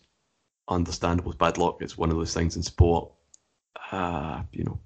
understandable 0.67 1.31
as 1.31 1.37
bad 1.37 1.57
luck. 1.57 1.77
It's 1.81 1.97
one 1.97 2.11
of 2.11 2.17
those 2.17 2.33
things 2.33 2.55
in 2.55 2.63
sport. 2.63 3.11
Uh, 3.91 4.43
you 4.51 4.63
know, 4.63 4.79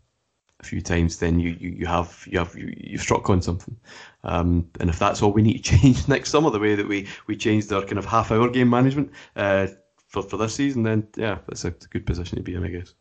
a 0.59 0.63
few 0.63 0.81
times, 0.81 1.17
then 1.17 1.39
you, 1.39 1.55
you, 1.59 1.69
you 1.69 1.85
have 1.85 2.25
you 2.29 2.39
have 2.39 2.55
you, 2.55 2.73
you've 2.77 3.01
struck 3.01 3.29
on 3.29 3.41
something. 3.41 3.75
Um, 4.23 4.69
and 4.79 4.89
if 4.89 4.97
that's 4.97 5.21
all 5.21 5.31
we 5.31 5.41
need 5.41 5.63
to 5.63 5.77
change 5.77 6.07
next 6.07 6.29
summer, 6.29 6.49
the 6.49 6.59
way 6.59 6.75
that 6.75 6.87
we 6.87 7.07
we 7.27 7.35
changed 7.35 7.71
our 7.71 7.81
kind 7.81 7.97
of 7.97 8.05
half 8.05 8.31
hour 8.31 8.49
game 8.49 8.69
management 8.69 9.11
uh, 9.35 9.67
for 10.07 10.23
for 10.23 10.37
this 10.37 10.55
season, 10.55 10.83
then 10.83 11.07
yeah, 11.15 11.39
that's 11.47 11.65
a, 11.65 11.71
good 11.71 12.05
position 12.05 12.37
to 12.37 12.43
be 12.43 12.55
in, 12.55 12.63
I 12.63 12.69
guess. 12.69 12.93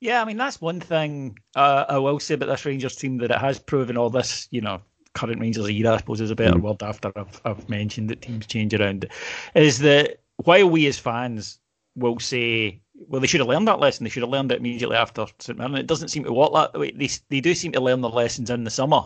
Yeah, 0.00 0.22
I 0.22 0.24
mean 0.24 0.36
that's 0.36 0.60
one 0.60 0.80
thing 0.80 1.38
uh, 1.54 1.84
I 1.88 1.98
will 1.98 2.18
say 2.18 2.34
about 2.34 2.46
this 2.46 2.64
Rangers 2.64 2.96
team 2.96 3.18
that 3.18 3.30
it 3.30 3.38
has 3.38 3.58
proven 3.58 3.96
all 3.96 4.10
this, 4.10 4.48
you 4.50 4.60
know, 4.60 4.80
current 5.14 5.40
Rangers 5.40 5.68
era, 5.68 5.94
I 5.94 5.96
suppose 5.98 6.20
is 6.20 6.30
a 6.30 6.36
better 6.36 6.58
mm. 6.58 6.62
word 6.62 6.82
after 6.82 7.12
I've, 7.16 7.40
I've 7.44 7.68
mentioned 7.68 8.10
that 8.10 8.22
teams 8.22 8.46
change 8.46 8.74
around, 8.74 9.06
is 9.54 9.78
that 9.80 10.20
while 10.36 10.68
we 10.68 10.86
as 10.86 10.98
fans 10.98 11.58
will 11.94 12.18
say, 12.18 12.80
well, 12.94 13.20
they 13.20 13.26
should 13.26 13.40
have 13.40 13.48
learned 13.48 13.68
that 13.68 13.80
lesson. 13.80 14.04
They 14.04 14.10
should 14.10 14.22
have 14.22 14.30
learned 14.30 14.52
it 14.52 14.58
immediately 14.58 14.96
after 14.96 15.26
St 15.38 15.58
Mirren. 15.58 15.76
It 15.76 15.86
doesn't 15.86 16.08
seem 16.08 16.24
to 16.24 16.32
work 16.32 16.52
that 16.54 16.78
way. 16.78 16.92
They, 16.92 17.08
they 17.28 17.40
do 17.40 17.54
seem 17.54 17.72
to 17.72 17.80
learn 17.80 18.00
their 18.00 18.10
lessons 18.10 18.50
in 18.50 18.64
the 18.64 18.70
summer 18.70 19.02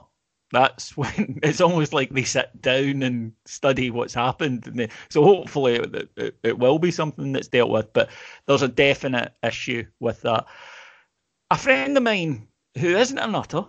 That's 0.52 0.96
when 0.96 1.40
it's 1.42 1.60
almost 1.60 1.92
like 1.92 2.10
they 2.10 2.24
sit 2.24 2.60
down 2.62 3.02
and 3.02 3.32
study 3.44 3.90
what's 3.90 4.14
happened. 4.14 4.66
And 4.66 4.78
they, 4.78 4.88
so 5.08 5.22
hopefully 5.22 5.76
it, 5.76 6.10
it, 6.16 6.38
it 6.42 6.58
will 6.58 6.78
be 6.78 6.90
something 6.90 7.32
that's 7.32 7.48
dealt 7.48 7.70
with. 7.70 7.92
But 7.92 8.10
there's 8.46 8.62
a 8.62 8.68
definite 8.68 9.32
issue 9.42 9.84
with 10.00 10.22
that. 10.22 10.46
A 11.50 11.58
friend 11.58 11.96
of 11.96 12.02
mine 12.02 12.48
who 12.76 12.96
isn't 12.96 13.18
a 13.18 13.26
nutter 13.26 13.64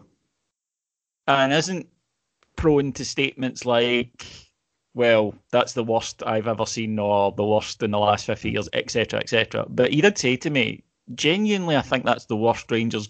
and 1.27 1.53
isn't 1.53 1.87
prone 2.55 2.91
to 2.93 3.05
statements 3.05 3.65
like, 3.65 4.25
well, 4.93 5.35
that's 5.51 5.73
the 5.73 5.83
worst 5.83 6.23
I've 6.25 6.47
ever 6.47 6.65
seen 6.65 6.97
or 6.97 7.31
the 7.31 7.45
worst 7.45 7.83
in 7.83 7.91
the 7.91 7.99
last 7.99 8.25
50 8.25 8.49
years, 8.51 8.69
etc., 8.73 9.19
etc. 9.19 9.65
But 9.69 9.93
he 9.93 10.01
did 10.01 10.17
say 10.17 10.37
to 10.37 10.49
me, 10.49 10.83
genuinely, 11.13 11.75
I 11.75 11.81
think 11.81 12.03
that's 12.03 12.25
the 12.25 12.35
worst 12.35 12.71
Rangers 12.71 13.09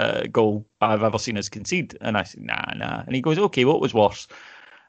uh, 0.00 0.26
goal 0.32 0.66
I've 0.80 1.02
ever 1.02 1.18
seen 1.18 1.36
us 1.36 1.48
concede. 1.48 1.96
And 2.00 2.16
I 2.16 2.22
said, 2.22 2.42
nah, 2.42 2.72
nah. 2.74 3.02
And 3.06 3.14
he 3.14 3.20
goes, 3.20 3.38
okay, 3.38 3.64
what 3.64 3.80
was 3.80 3.94
worse? 3.94 4.26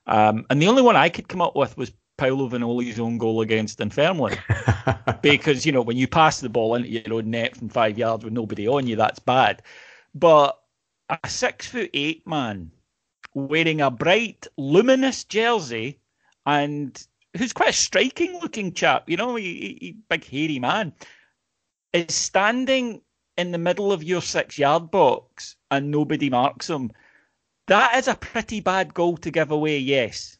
Um, 0.08 0.45
and 0.50 0.62
the 0.62 0.67
only 0.67 0.82
one 0.82 0.95
I 0.95 1.10
could 1.10 1.28
come 1.28 1.41
up 1.41 1.56
with 1.56 1.78
was 1.78 1.91
Paolo 2.17 2.47
Vanoli's 2.50 3.00
own 3.00 3.17
goal 3.17 3.41
against 3.41 3.80
Dunfermline. 3.80 4.38
because, 5.21 5.65
you 5.65 5.71
know, 5.71 5.82
when 5.82 5.97
you 5.97 6.08
pass 6.08 6.39
the 6.39 6.50
ball 6.50 6.76
into 6.76 6.89
your 6.89 7.13
own 7.13 7.30
net 7.30 7.56
from 7.58 7.69
five 7.69 7.97
yards 7.97 8.24
with 8.24 8.34
nobody 8.34 8.67
on 8.67 8.88
you, 8.88 8.95
that's 8.95 9.19
bad. 9.19 9.62
But 10.15 10.58
a 11.10 11.28
six 11.28 11.67
foot 11.67 11.89
eight 11.93 12.26
man 12.26 12.71
wearing 13.34 13.82
a 13.82 13.91
bright, 13.91 14.47
luminous 14.58 15.24
jersey 15.24 16.00
and 16.45 17.06
who's 17.38 17.54
quite 17.54 17.69
a 17.69 17.74
striking 17.74 18.39
looking 18.41 18.74
chap, 18.74 19.10
you 19.10 19.17
know, 19.17 19.36
he, 19.36 19.78
he, 19.80 19.97
big 20.10 20.26
hairy 20.26 20.60
man, 20.60 20.93
is 21.93 22.13
standing 22.13 23.02
in 23.38 23.52
the 23.52 23.58
middle 23.58 23.91
of 23.91 24.04
your 24.04 24.22
six 24.22 24.58
yard 24.58 24.91
box 24.91 25.56
and 25.70 25.91
nobody 25.91 26.30
marks 26.30 26.70
him. 26.70 26.91
That 27.67 27.96
is 27.98 28.08
a 28.08 28.15
pretty 28.15 28.60
bad 28.60 28.94
goal 28.94 29.17
to 29.17 29.32
give 29.32 29.52
away, 29.52 29.80
yes. 29.80 30.38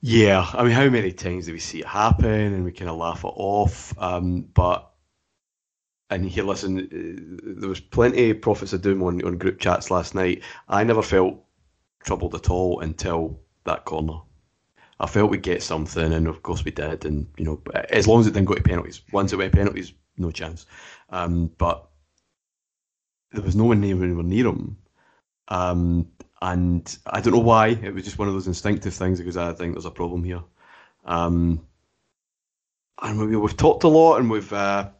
Yeah, 0.00 0.48
I 0.52 0.62
mean, 0.62 0.72
how 0.72 0.88
many 0.88 1.12
times 1.12 1.46
do 1.46 1.52
we 1.52 1.58
see 1.58 1.80
it 1.80 1.86
happen 1.86 2.26
and 2.30 2.64
we 2.64 2.72
kind 2.72 2.90
of 2.90 2.96
laugh 2.96 3.24
it 3.24 3.32
off? 3.34 3.94
Um, 3.98 4.42
but 4.42 4.88
and 6.10 6.24
here, 6.24 6.44
listen, 6.44 6.78
uh, 6.78 7.50
there 7.60 7.68
was 7.68 7.80
plenty 7.80 8.30
of 8.30 8.40
prophets 8.40 8.72
of 8.72 8.82
doom 8.82 9.02
on, 9.02 9.24
on 9.24 9.38
group 9.38 9.58
chats 9.58 9.90
last 9.90 10.14
night. 10.14 10.42
I 10.68 10.84
never 10.84 11.02
felt 11.02 11.42
troubled 12.04 12.34
at 12.34 12.48
all 12.48 12.80
until 12.80 13.40
that 13.64 13.84
corner. 13.84 14.20
I 15.00 15.06
felt 15.06 15.30
we'd 15.30 15.42
get 15.42 15.62
something, 15.62 16.12
and 16.12 16.26
of 16.26 16.42
course 16.42 16.64
we 16.64 16.70
did. 16.70 17.04
And 17.04 17.26
you 17.36 17.44
know, 17.44 17.62
as 17.90 18.06
long 18.06 18.20
as 18.20 18.26
it 18.26 18.32
didn't 18.32 18.46
go 18.46 18.54
to 18.54 18.62
penalties, 18.62 19.02
once 19.12 19.32
it 19.32 19.36
went 19.36 19.52
penalties, 19.52 19.92
no 20.16 20.30
chance. 20.30 20.66
Um, 21.10 21.50
but 21.58 21.88
there 23.32 23.42
was 23.42 23.56
no 23.56 23.64
one 23.64 23.82
anywhere 23.82 24.08
near 24.22 24.46
him. 24.46 24.76
Um, 25.48 26.08
and 26.40 26.98
I 27.06 27.20
don't 27.20 27.34
know 27.34 27.40
why. 27.40 27.68
It 27.68 27.94
was 27.94 28.04
just 28.04 28.18
one 28.18 28.28
of 28.28 28.34
those 28.34 28.46
instinctive 28.46 28.94
things 28.94 29.18
because 29.18 29.36
I 29.36 29.52
think 29.52 29.74
there's 29.74 29.84
a 29.84 29.90
problem 29.90 30.24
here. 30.24 30.42
Um, 31.04 31.66
and 33.00 33.18
we, 33.18 33.34
have 33.34 33.56
talked 33.56 33.84
a 33.84 33.88
lot, 33.88 34.18
and 34.18 34.30
we've 34.30 34.52
uh, 34.52 34.90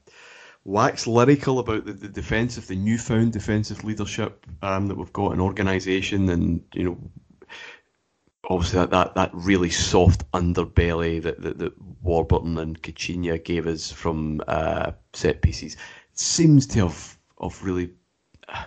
wax 0.65 1.07
lyrical 1.07 1.59
about 1.59 1.85
the, 1.85 1.93
the 1.93 2.09
defensive, 2.09 2.67
the 2.67 2.77
newfound 2.77 3.33
defensive 3.33 3.85
leadership 3.85 4.47
um, 4.63 4.87
that 4.87 4.97
we've 4.97 5.13
got 5.13 5.33
in 5.33 5.41
organisation, 5.41 6.29
and 6.29 6.65
you 6.75 6.85
know, 6.85 7.11
obviously 8.49 8.79
that, 8.79 8.91
that, 8.91 9.15
that 9.15 9.31
really 9.33 9.71
soft 9.71 10.31
underbelly 10.33 11.23
that, 11.23 11.41
that, 11.43 11.59
that 11.59 11.73
Warburton 12.03 12.59
and 12.59 12.83
Caixinha 12.83 13.43
gave 13.45 13.67
us 13.67 13.93
from 13.93 14.43
uh, 14.49 14.93
set 15.13 15.43
pieces 15.43 15.77
seems 16.13 16.67
to 16.69 16.81
have 16.81 17.17
have 17.41 17.63
really. 17.63 17.91
Uh, 18.49 18.65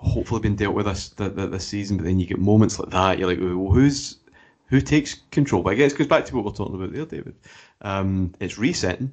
hopefully 0.00 0.40
been 0.40 0.54
dealt 0.54 0.76
with 0.76 0.86
this 0.86 1.08
this 1.16 1.66
season, 1.66 1.96
but 1.96 2.04
then 2.04 2.20
you 2.20 2.26
get 2.26 2.38
moments 2.38 2.78
like 2.78 2.88
that. 2.90 3.18
You're 3.18 3.28
like, 3.28 3.40
well, 3.40 3.72
who's 3.72 4.18
who 4.66 4.80
takes 4.80 5.14
control? 5.32 5.60
But 5.64 5.70
I 5.70 5.74
guess 5.74 5.92
it 5.92 5.98
goes 5.98 6.06
back 6.06 6.24
to 6.26 6.36
what 6.36 6.44
we're 6.44 6.52
talking 6.52 6.76
about 6.76 6.92
there, 6.92 7.04
David. 7.04 7.34
Um, 7.82 8.32
it's 8.38 8.58
resetting 8.58 9.10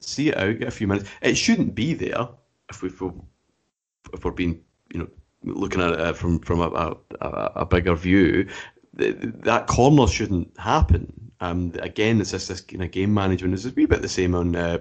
see 0.00 0.28
it 0.30 0.36
out, 0.38 0.58
get 0.58 0.68
a 0.68 0.72
few 0.72 0.86
minutes. 0.86 1.08
It 1.22 1.36
shouldn't 1.36 1.74
be 1.74 1.94
there 1.94 2.28
if 2.70 2.82
we 2.82 2.90
if 4.12 4.24
we're 4.24 4.30
being 4.30 4.60
you 4.92 5.00
know 5.00 5.08
looking 5.44 5.80
at 5.80 5.98
it 5.98 6.16
from 6.16 6.38
from 6.40 6.60
a, 6.60 6.96
a, 7.20 7.26
a 7.56 7.66
bigger 7.66 7.94
view. 7.94 8.48
That 8.98 9.66
corner 9.68 10.06
shouldn't 10.08 10.58
happen. 10.58 11.30
Um, 11.40 11.72
again, 11.80 12.20
it's 12.20 12.32
just 12.32 12.48
this 12.48 12.60
kind 12.60 12.82
of 12.82 12.90
game 12.90 13.14
management. 13.14 13.54
It's 13.54 13.64
a 13.64 13.70
wee 13.70 13.86
bit 13.86 14.02
the 14.02 14.08
same 14.08 14.34
on 14.34 14.56
uh, 14.56 14.78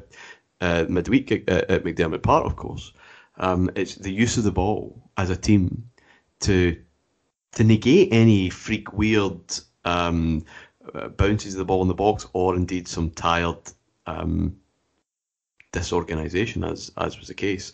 uh, 0.59 0.85
midweek 0.89 1.31
at, 1.31 1.47
at 1.47 1.83
McDiarmid 1.83 2.23
Park, 2.23 2.45
of 2.45 2.55
course. 2.55 2.93
Um, 3.37 3.69
it's 3.75 3.95
the 3.95 4.11
use 4.11 4.37
of 4.37 4.43
the 4.43 4.51
ball 4.51 5.09
as 5.17 5.29
a 5.29 5.35
team 5.35 5.89
to 6.41 6.75
to 7.53 7.63
negate 7.63 8.09
any 8.11 8.49
freak 8.49 8.93
weird 8.93 9.39
um, 9.85 10.43
uh, 10.93 11.09
bounces 11.09 11.53
of 11.53 11.59
the 11.59 11.65
ball 11.65 11.81
in 11.81 11.87
the 11.87 11.93
box, 11.93 12.27
or 12.33 12.55
indeed 12.55 12.87
some 12.87 13.11
tired 13.11 13.71
um, 14.07 14.55
disorganisation, 15.71 16.63
as 16.63 16.91
as 16.97 17.19
was 17.19 17.27
the 17.27 17.33
case. 17.35 17.71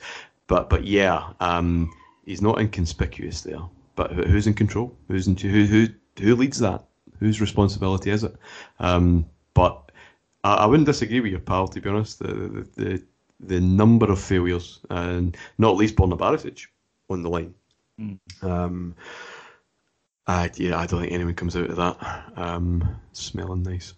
But 0.48 0.70
but 0.70 0.84
yeah, 0.84 1.32
um, 1.40 1.90
he's 2.26 2.42
not 2.42 2.60
inconspicuous 2.60 3.42
there. 3.42 3.62
But 3.96 4.12
who's 4.12 4.48
in 4.48 4.56
control? 4.56 4.98
Who's 5.08 5.28
in, 5.28 5.38
who 5.38 5.66
who 5.66 5.88
who 6.20 6.36
leads 6.36 6.60
that? 6.60 6.84
Whose 7.20 7.42
responsibility 7.42 8.10
is 8.10 8.24
it? 8.24 8.36
Um, 8.80 9.26
but 9.54 9.92
I, 10.44 10.56
I, 10.56 10.66
wouldn't 10.66 10.88
disagree 10.88 11.22
with 11.22 11.32
your 11.32 11.40
pal, 11.40 11.68
to 11.70 11.82
be 11.82 11.90
honest. 11.90 12.20
The 12.20 12.28
the 12.28 12.70
the, 12.76 13.04
the 13.40 13.60
number 13.62 14.12
of 14.12 14.20
failures, 14.20 14.80
and 14.90 15.38
not 15.58 15.78
least 15.78 15.96
Borna 15.96 16.18
Barisic 16.18 16.68
on 17.10 17.24
the 17.24 17.30
line. 17.30 17.54
Mm. 18.00 18.20
Um, 18.42 18.96
I, 20.28 20.50
yeah, 20.56 20.80
I 20.80 20.86
don't 20.86 21.02
think 21.02 21.14
anyone 21.14 21.36
comes 21.36 21.56
out 21.56 21.70
of 21.70 21.76
that 21.76 22.24
um, 22.36 22.96
smelling 23.12 23.64
nice. 23.64 23.94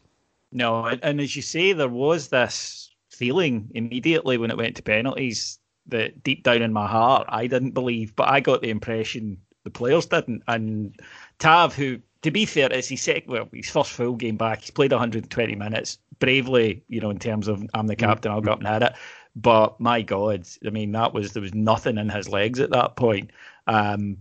No, 0.51 0.85
and 0.85 1.19
as 1.19 1.35
you 1.35 1.41
say, 1.41 1.73
there 1.73 1.89
was 1.89 2.29
this 2.29 2.91
feeling 3.09 3.69
immediately 3.73 4.37
when 4.37 4.51
it 4.51 4.57
went 4.57 4.75
to 4.75 4.83
penalties 4.83 5.59
that 5.87 6.23
deep 6.23 6.43
down 6.43 6.61
in 6.61 6.73
my 6.73 6.87
heart 6.87 7.25
I 7.29 7.47
didn't 7.47 7.71
believe, 7.71 8.15
but 8.15 8.27
I 8.27 8.39
got 8.39 8.61
the 8.61 8.69
impression 8.69 9.37
the 9.65 9.69
players 9.69 10.05
didn't. 10.05 10.43
And 10.47 10.95
Tav, 11.39 11.75
who 11.75 11.99
to 12.21 12.31
be 12.31 12.45
fair, 12.45 12.73
is 12.73 12.87
his 12.87 13.01
second, 13.03 13.31
well, 13.31 13.47
his 13.53 13.69
first 13.69 13.91
full 13.91 14.15
game 14.15 14.35
back. 14.35 14.61
He's 14.61 14.71
played 14.71 14.91
120 14.91 15.55
minutes 15.55 15.99
bravely, 16.19 16.83
you 16.87 16.99
know, 16.99 17.09
in 17.09 17.19
terms 17.19 17.47
of 17.47 17.63
I'm 17.73 17.87
the 17.87 17.95
captain, 17.95 18.31
I'll 18.31 18.41
go 18.41 18.53
up 18.53 18.59
and 18.59 18.67
hit 18.67 18.81
it. 18.81 18.93
But 19.35 19.79
my 19.79 20.01
God, 20.01 20.47
I 20.65 20.69
mean, 20.69 20.91
that 20.93 21.13
was 21.13 21.33
there 21.33 21.41
was 21.41 21.53
nothing 21.53 21.97
in 21.97 22.09
his 22.09 22.29
legs 22.29 22.59
at 22.59 22.71
that 22.71 22.95
point. 22.95 23.31
Um, 23.67 24.17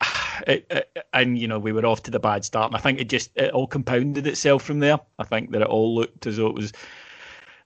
it, 0.46 0.66
it, 0.70 1.04
and 1.12 1.38
you 1.38 1.46
know 1.46 1.58
we 1.58 1.72
were 1.72 1.86
off 1.86 2.02
to 2.04 2.10
the 2.10 2.18
bad 2.18 2.44
start, 2.44 2.70
and 2.70 2.76
I 2.76 2.80
think 2.80 3.00
it 3.00 3.08
just 3.08 3.30
it 3.36 3.52
all 3.52 3.66
compounded 3.66 4.26
itself 4.26 4.62
from 4.62 4.80
there. 4.80 4.98
I 5.18 5.24
think 5.24 5.52
that 5.52 5.62
it 5.62 5.68
all 5.68 5.94
looked 5.94 6.26
as 6.26 6.38
though 6.38 6.48
it 6.48 6.54
was 6.54 6.72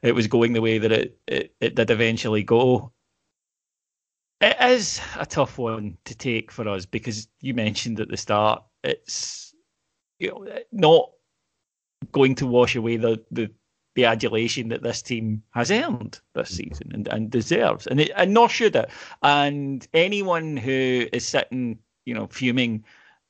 it 0.02 0.14
was 0.14 0.26
going 0.26 0.52
the 0.52 0.60
way 0.60 0.78
that 0.78 0.92
it, 0.92 1.18
it, 1.26 1.54
it 1.60 1.74
did 1.74 1.90
eventually 1.90 2.42
go. 2.42 2.92
It 4.42 4.56
is 4.60 5.00
a 5.16 5.24
tough 5.24 5.56
one 5.56 5.96
to 6.04 6.16
take 6.16 6.50
for 6.50 6.68
us 6.68 6.84
because 6.84 7.28
you 7.40 7.54
mentioned 7.54 8.00
at 8.00 8.08
the 8.08 8.16
start 8.16 8.62
it's 8.82 9.54
you 10.18 10.30
know 10.30 10.58
not 10.72 11.10
going 12.10 12.34
to 12.34 12.46
wash 12.46 12.74
away 12.74 12.96
the, 12.96 13.22
the 13.30 13.50
the 13.94 14.04
adulation 14.04 14.68
that 14.70 14.82
this 14.82 15.02
team 15.02 15.42
has 15.50 15.70
earned 15.70 16.18
this 16.34 16.50
mm-hmm. 16.50 16.68
season 16.68 16.90
and, 16.94 17.08
and 17.08 17.30
deserves, 17.30 17.86
and 17.86 18.00
it, 18.00 18.10
and 18.16 18.32
nor 18.32 18.48
should 18.48 18.74
it. 18.74 18.90
And 19.22 19.86
anyone 19.92 20.56
who 20.56 21.06
is 21.12 21.26
sitting, 21.26 21.78
you 22.06 22.14
know, 22.14 22.26
fuming 22.26 22.84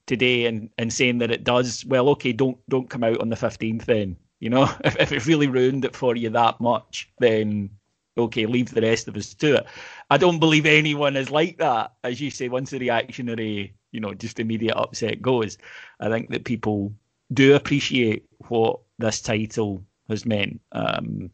today 0.06 0.46
and, 0.46 0.70
and 0.78 0.92
saying 0.92 1.18
that 1.18 1.32
it 1.32 1.44
does, 1.44 1.84
well, 1.86 2.08
okay, 2.10 2.32
don't 2.32 2.58
don't 2.68 2.90
come 2.90 3.04
out 3.04 3.20
on 3.20 3.28
the 3.28 3.36
fifteenth 3.36 3.86
then. 3.86 4.16
You 4.40 4.50
know, 4.50 4.70
if, 4.84 4.96
if 4.98 5.12
it 5.12 5.26
really 5.26 5.48
ruined 5.48 5.84
it 5.84 5.96
for 5.96 6.16
you 6.16 6.30
that 6.30 6.60
much, 6.60 7.10
then 7.18 7.70
okay, 8.16 8.46
leave 8.46 8.70
the 8.70 8.80
rest 8.82 9.08
of 9.08 9.16
us 9.16 9.34
to 9.34 9.56
it. 9.56 9.66
I 10.10 10.16
don't 10.18 10.38
believe 10.38 10.66
anyone 10.66 11.16
is 11.16 11.30
like 11.30 11.58
that. 11.58 11.92
As 12.04 12.20
you 12.20 12.30
say, 12.30 12.48
once 12.48 12.70
the 12.70 12.78
reactionary, 12.78 13.74
you 13.92 14.00
know, 14.00 14.14
just 14.14 14.40
immediate 14.40 14.76
upset 14.76 15.22
goes, 15.22 15.58
I 16.00 16.08
think 16.08 16.30
that 16.30 16.44
people 16.44 16.92
do 17.32 17.54
appreciate 17.54 18.24
what 18.48 18.80
this 18.98 19.20
title 19.20 19.84
has 20.08 20.26
meant. 20.26 20.60
Um, 20.72 21.30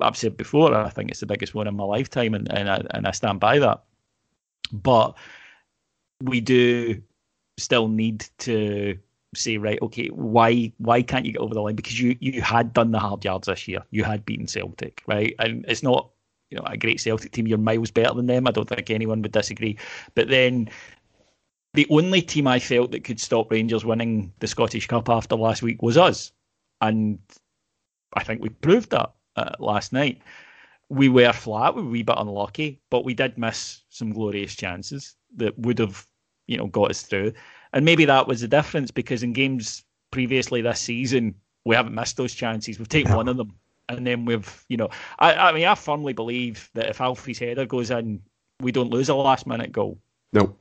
I've 0.00 0.16
said 0.16 0.36
before, 0.36 0.74
I 0.74 0.90
think 0.90 1.10
it's 1.10 1.20
the 1.20 1.26
biggest 1.26 1.54
one 1.54 1.68
in 1.68 1.76
my 1.76 1.84
lifetime, 1.84 2.34
and, 2.34 2.50
and, 2.52 2.68
I, 2.68 2.82
and 2.90 3.06
I 3.06 3.12
stand 3.12 3.38
by 3.38 3.60
that. 3.60 3.84
But 4.72 5.16
we 6.20 6.40
do 6.40 7.00
still 7.56 7.86
need 7.86 8.26
to 8.38 8.98
say, 9.34 9.58
right, 9.58 9.80
okay, 9.82 10.08
why 10.08 10.72
why 10.78 11.02
can't 11.02 11.24
you 11.24 11.32
get 11.32 11.40
over 11.40 11.54
the 11.54 11.60
line? 11.60 11.76
Because 11.76 12.00
you 12.00 12.16
you 12.20 12.42
had 12.42 12.72
done 12.72 12.90
the 12.90 12.98
hard 12.98 13.24
yards 13.24 13.46
this 13.46 13.68
year. 13.68 13.82
You 13.90 14.02
had 14.02 14.24
beaten 14.24 14.48
Celtic, 14.48 15.02
right? 15.06 15.34
And 15.38 15.64
it's 15.68 15.82
not 15.82 16.10
you 16.50 16.56
know 16.56 16.64
a 16.66 16.76
great 16.76 17.00
Celtic 17.00 17.32
team. 17.32 17.46
You're 17.46 17.58
miles 17.58 17.90
better 17.90 18.14
than 18.14 18.26
them. 18.26 18.46
I 18.46 18.50
don't 18.50 18.68
think 18.68 18.90
anyone 18.90 19.22
would 19.22 19.32
disagree. 19.32 19.78
But 20.14 20.28
then 20.28 20.68
the 21.74 21.86
only 21.90 22.22
team 22.22 22.46
I 22.46 22.58
felt 22.58 22.92
that 22.92 23.04
could 23.04 23.20
stop 23.20 23.50
Rangers 23.50 23.84
winning 23.84 24.32
the 24.38 24.46
Scottish 24.46 24.86
Cup 24.86 25.08
after 25.08 25.36
last 25.36 25.62
week 25.62 25.82
was 25.82 25.96
us, 25.96 26.32
and 26.80 27.18
I 28.14 28.24
think 28.24 28.42
we 28.42 28.48
proved 28.48 28.90
that 28.90 29.12
uh, 29.36 29.52
last 29.58 29.92
night. 29.92 30.20
We 30.88 31.08
were 31.08 31.32
flat, 31.32 31.74
we 31.74 31.82
were 31.82 31.88
a 31.88 31.90
wee 31.90 32.02
bit 32.04 32.14
unlucky, 32.16 32.80
but 32.90 33.04
we 33.04 33.12
did 33.12 33.36
miss 33.36 33.82
some 33.88 34.12
glorious 34.12 34.54
chances 34.54 35.16
that 35.34 35.58
would 35.58 35.80
have 35.80 36.06
you 36.46 36.56
know, 36.56 36.66
got 36.66 36.90
us 36.90 37.02
through. 37.02 37.32
And 37.72 37.84
maybe 37.84 38.04
that 38.04 38.26
was 38.26 38.40
the 38.40 38.48
difference 38.48 38.90
because 38.90 39.22
in 39.22 39.32
games 39.32 39.84
previously 40.10 40.62
this 40.62 40.80
season, 40.80 41.34
we 41.64 41.74
haven't 41.74 41.94
missed 41.94 42.16
those 42.16 42.34
chances. 42.34 42.78
We've 42.78 42.88
taken 42.88 43.14
one 43.14 43.28
of 43.28 43.36
them, 43.36 43.54
and 43.88 44.06
then 44.06 44.24
we've, 44.24 44.64
you 44.68 44.76
know, 44.76 44.90
I, 45.18 45.34
I 45.34 45.52
mean, 45.52 45.66
I 45.66 45.74
firmly 45.74 46.12
believe 46.12 46.70
that 46.74 46.88
if 46.88 47.00
Alfie's 47.00 47.38
header 47.38 47.66
goes 47.66 47.90
in, 47.90 48.20
we 48.60 48.72
don't 48.72 48.90
lose 48.90 49.08
a 49.08 49.14
last 49.14 49.46
minute 49.46 49.72
goal. 49.72 49.98
No. 50.32 50.54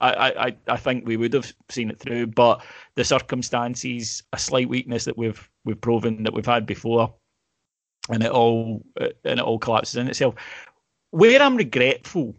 I, 0.00 0.10
I, 0.46 0.56
I 0.68 0.76
think 0.76 1.06
we 1.06 1.16
would 1.16 1.32
have 1.32 1.50
seen 1.70 1.90
it 1.90 1.98
through, 1.98 2.26
but 2.28 2.62
the 2.96 3.04
circumstances, 3.04 4.22
a 4.32 4.38
slight 4.38 4.68
weakness 4.68 5.06
that 5.06 5.16
we've 5.16 5.48
we've 5.64 5.80
proven 5.80 6.22
that 6.24 6.34
we've 6.34 6.44
had 6.44 6.66
before, 6.66 7.14
and 8.10 8.22
it 8.22 8.30
all 8.30 8.84
and 8.96 9.40
it 9.40 9.40
all 9.40 9.58
collapses 9.58 9.96
in 9.96 10.08
itself. 10.08 10.34
Where 11.12 11.40
I'm 11.40 11.56
regretful 11.56 12.34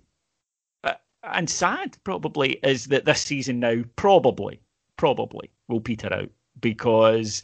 uh, 0.83 0.93
and 1.23 1.49
sad 1.49 1.97
probably 2.03 2.59
is 2.61 2.85
that 2.87 3.05
this 3.05 3.21
season 3.21 3.59
now 3.59 3.81
probably 3.95 4.61
probably 4.97 5.49
will 5.67 5.81
peter 5.81 6.13
out 6.13 6.29
because 6.59 7.41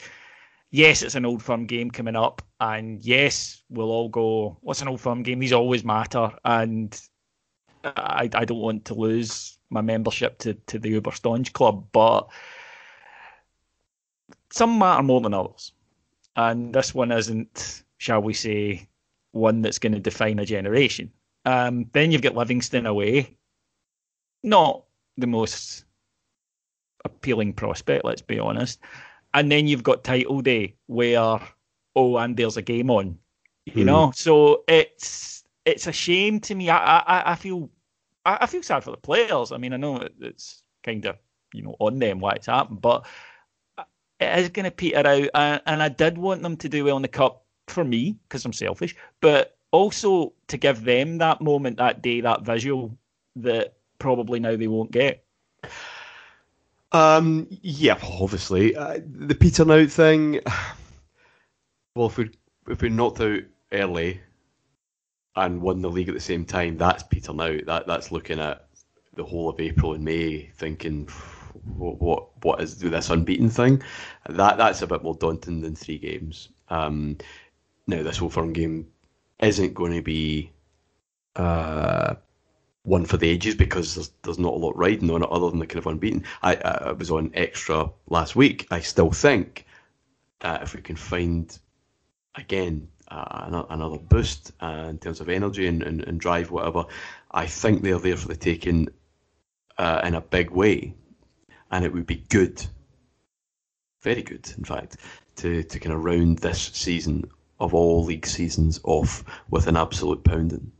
yes, 0.74 1.04
it's 1.04 1.16
an 1.16 1.26
old 1.26 1.42
firm 1.42 1.66
game 1.66 1.92
coming 1.92 2.16
up, 2.16 2.42
and 2.60 3.06
yes, 3.06 3.62
we'll 3.70 3.92
all 3.92 4.10
go, 4.10 4.58
what's 4.62 4.82
an 4.82 4.88
old 4.88 5.00
firm 5.00 5.22
game? 5.22 5.40
These 5.40 5.54
always 5.54 5.86
matter, 5.86 6.32
and 6.44 7.00
I, 7.86 8.30
I 8.34 8.44
don't 8.44 8.60
want 8.60 8.86
to 8.86 8.96
lose 8.96 9.58
my 9.70 9.82
membership 9.82 10.40
to, 10.40 10.56
to 10.56 10.80
the 10.80 10.90
Uber 10.90 11.12
Staunch 11.12 11.54
Club, 11.54 11.88
but 11.92 12.28
some 14.52 14.80
matter 14.80 15.04
more 15.04 15.22
than 15.22 15.34
others. 15.34 15.72
And 16.36 16.74
this 16.74 16.94
one 16.96 17.12
isn't, 17.12 17.84
shall 18.00 18.24
we 18.24 18.34
say, 18.34 18.90
one 19.32 19.62
that's 19.62 19.80
going 19.80 19.94
to 19.94 20.00
define 20.00 20.40
a 20.40 20.46
generation. 20.46 21.12
Um, 21.46 21.86
then 21.94 22.12
you've 22.12 22.24
got 22.24 22.36
Livingston 22.36 22.88
away. 22.88 23.38
Not 24.42 24.84
the 25.18 25.28
most 25.28 25.86
appealing 27.06 27.54
prospect, 27.54 28.06
let's 28.06 28.22
be 28.24 28.40
honest. 28.40 28.80
And 29.34 29.52
then 29.52 29.68
you've 29.68 29.84
got 29.84 30.04
title 30.04 30.42
day 30.42 30.76
where, 30.88 31.40
oh, 31.96 32.18
and 32.18 32.38
there's 32.38 32.58
a 32.58 32.62
game 32.62 32.90
on. 32.90 33.18
You 33.66 33.84
mm. 33.84 33.86
know? 33.86 34.12
So 34.16 34.64
it's 34.68 35.44
it's 35.66 35.88
a 35.88 35.92
shame 35.92 36.40
to 36.42 36.56
me. 36.56 36.70
I 36.70 37.00
I, 37.00 37.32
I 37.32 37.36
feel 37.36 37.70
I, 38.26 38.40
I, 38.42 38.46
feel 38.46 38.64
sad 38.64 38.84
for 38.84 38.92
the 38.92 38.98
players. 38.98 39.52
I 39.52 39.58
mean, 39.58 39.74
I 39.74 39.78
know 39.78 40.08
it's 40.22 40.64
kind 40.84 41.06
of 41.06 41.18
you 41.54 41.64
know 41.64 41.76
on 41.80 42.00
them 42.00 42.20
why 42.20 42.34
it's 42.34 42.48
happened, 42.48 42.82
but 42.82 43.06
it 44.20 44.40
is 44.40 44.50
going 44.50 44.66
to 44.66 44.72
peter 44.72 44.98
out. 44.98 45.30
And, 45.34 45.62
and 45.66 45.84
I 45.84 45.90
did 45.90 46.18
want 46.18 46.44
them 46.44 46.58
to 46.58 46.70
do 46.70 46.86
well 46.86 46.98
in 46.98 47.02
the 47.02 47.08
cup 47.08 47.46
for 47.68 47.84
me 47.84 48.18
because 48.24 48.46
I'm 48.46 48.54
selfish, 48.54 48.96
but 49.22 49.58
also 49.72 50.34
to 50.48 50.58
give 50.58 50.84
them 50.84 51.18
that 51.18 51.42
moment 51.42 51.78
that 51.78 52.02
day, 52.02 52.22
that 52.22 52.44
visual 52.44 52.98
that 53.38 53.74
probably 54.00 54.40
now 54.40 54.56
they 54.56 54.68
won't 54.68 54.92
get. 54.92 55.24
Um, 56.94 57.48
yeah, 57.62 57.98
obviously 58.02 58.76
uh, 58.76 59.00
the 59.04 59.36
Peter 59.36 59.70
out 59.72 59.90
thing. 59.90 60.40
Well, 61.96 62.08
if 62.08 62.18
we 62.18 62.32
if 62.68 62.82
we 62.82 62.90
knocked 62.90 63.22
out 63.22 63.42
early 63.72 64.20
and 65.36 65.62
won 65.62 65.80
the 65.80 65.92
league 65.92 66.10
at 66.10 66.16
the 66.16 66.20
same 66.20 66.44
time, 66.44 66.76
that's 66.76 67.04
Peter 67.04 67.32
out. 67.40 67.68
That 67.68 67.86
that's 67.86 68.12
looking 68.12 68.40
at 68.40 68.68
the 69.14 69.24
whole 69.24 69.48
of 69.50 69.60
April 69.60 69.94
and 69.94 70.04
May, 70.04 70.50
thinking 70.56 71.08
what 71.78 72.02
what, 72.02 72.30
what 72.44 72.62
is 72.62 72.80
this 72.80 73.12
unbeaten 73.12 73.48
thing? 73.48 73.84
That 74.28 74.58
that's 74.58 74.82
a 74.82 74.88
bit 74.88 75.04
more 75.04 75.14
daunting 75.14 75.62
than 75.62 75.76
three 75.76 76.00
games. 76.00 76.50
Um, 76.70 77.18
now 77.86 78.02
this 78.02 78.18
whole 78.18 78.30
firm 78.30 78.54
game 78.54 78.88
isn't 79.40 79.76
going 79.76 79.94
to 79.94 80.02
be 80.02 80.52
uh, 81.36 82.16
one 82.84 83.06
for 83.06 83.18
the 83.18 83.30
ages 83.30 83.56
because 83.56 83.96
there's, 83.96 84.12
there's 84.24 84.40
not 84.40 84.54
a 84.54 84.58
lot 84.58 84.78
riding 84.78 85.10
on 85.10 85.24
it 85.24 85.30
other 85.30 85.50
than 85.50 85.60
the 85.60 85.66
kind 85.68 85.80
of 85.80 85.88
unbeaten. 85.88 86.24
I, 86.42 86.56
I 86.56 86.92
was 86.92 87.12
on 87.12 87.32
extra 87.34 87.90
last 88.10 88.36
week. 88.36 88.68
I 88.72 88.82
still 88.82 89.12
think 89.12 89.66
that 90.42 90.62
if 90.62 90.76
we 90.76 90.82
can 90.82 90.98
find 90.98 91.58
again 92.36 92.90
uh, 93.08 93.64
another 93.70 93.98
boost 93.98 94.52
uh, 94.62 94.88
in 94.90 94.98
terms 94.98 95.22
of 95.22 95.30
energy 95.30 95.68
and, 95.68 95.82
and, 95.82 96.04
and, 96.04 96.20
drive, 96.20 96.52
whatever, 96.52 96.86
I 97.32 97.46
think 97.46 97.82
they're 97.82 98.00
there 98.00 98.18
for 98.18 98.28
the 98.28 98.36
taking 98.36 98.90
uh, 99.78 100.02
in 100.04 100.16
a 100.16 100.22
big 100.22 100.52
way, 100.52 100.94
and 101.72 101.86
it 101.86 101.94
would 101.94 102.06
be 102.06 102.26
good, 102.30 102.66
very 104.02 104.24
good, 104.24 104.52
in 104.58 104.64
fact, 104.66 104.98
to 105.38 105.64
to 105.64 105.80
kind 105.80 105.96
of 105.96 106.04
round 106.04 106.40
this 106.40 106.72
season 106.74 107.30
of 107.60 107.74
all 107.74 108.04
league 108.04 108.26
seasons 108.26 108.80
off 108.84 109.24
with 109.50 109.68
an 109.68 109.78
absolute 109.78 110.24
pounding. 110.24 110.73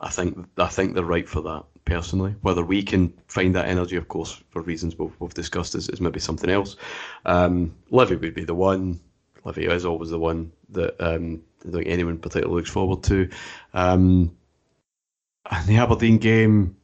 I 0.00 0.08
think 0.08 0.46
I 0.56 0.66
think 0.66 0.94
they're 0.94 1.04
right 1.04 1.28
for 1.28 1.42
that 1.42 1.64
personally. 1.84 2.34
Whether 2.40 2.64
we 2.64 2.82
can 2.82 3.12
find 3.26 3.54
that 3.54 3.68
energy, 3.68 3.96
of 3.96 4.08
course, 4.08 4.42
for 4.50 4.62
reasons 4.62 4.98
we've, 4.98 5.12
we've 5.20 5.34
discussed, 5.34 5.74
is, 5.74 5.88
is, 5.88 6.00
maybe 6.00 6.20
something 6.20 6.48
else. 6.48 6.76
Um, 7.26 7.74
Livy 7.90 8.16
would 8.16 8.34
be 8.34 8.44
the 8.44 8.54
one. 8.54 9.00
Livy 9.44 9.66
is 9.66 9.84
always 9.84 10.10
the 10.10 10.18
one 10.18 10.52
that 10.70 10.94
um, 11.00 11.42
I 11.66 11.70
think 11.70 11.86
anyone 11.86 12.18
particularly 12.18 12.60
looks 12.60 12.70
forward 12.70 13.02
to. 13.04 13.28
Um, 13.74 14.36
and 15.50 15.66
the 15.66 15.76
Aberdeen 15.76 16.18
game. 16.18 16.76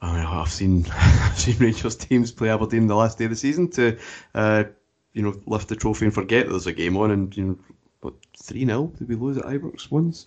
I 0.00 0.16
mean, 0.16 0.26
I've 0.26 0.50
seen 0.50 0.86
I've 0.92 1.38
seen 1.38 1.58
Rangers 1.58 1.96
teams 1.96 2.32
play 2.32 2.50
Aberdeen 2.50 2.88
the 2.88 2.96
last 2.96 3.18
day 3.18 3.24
of 3.24 3.30
the 3.30 3.36
season 3.36 3.70
to, 3.70 3.98
uh, 4.34 4.64
you 5.12 5.22
know, 5.22 5.40
lift 5.46 5.68
the 5.68 5.76
trophy 5.76 6.06
and 6.06 6.14
forget 6.14 6.48
there's 6.48 6.66
a 6.66 6.72
game 6.72 6.96
on, 6.96 7.10
and 7.10 7.36
you 7.36 7.44
know, 7.44 7.58
what 8.00 8.14
three 8.36 8.66
0 8.66 8.92
did 8.98 9.08
we 9.08 9.14
lose 9.14 9.38
at 9.38 9.44
Ibrox 9.44 9.90
once? 9.90 10.26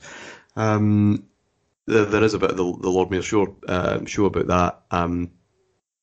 Um, 0.55 1.25
there, 1.85 2.05
there 2.05 2.23
is 2.23 2.33
a 2.33 2.39
bit 2.39 2.51
of 2.51 2.57
the, 2.57 2.63
the 2.63 2.89
Lord 2.89 3.11
Mayor 3.11 3.21
show, 3.21 3.55
uh, 3.67 4.03
show 4.05 4.25
about 4.25 4.47
that, 4.47 4.81
um, 4.91 5.31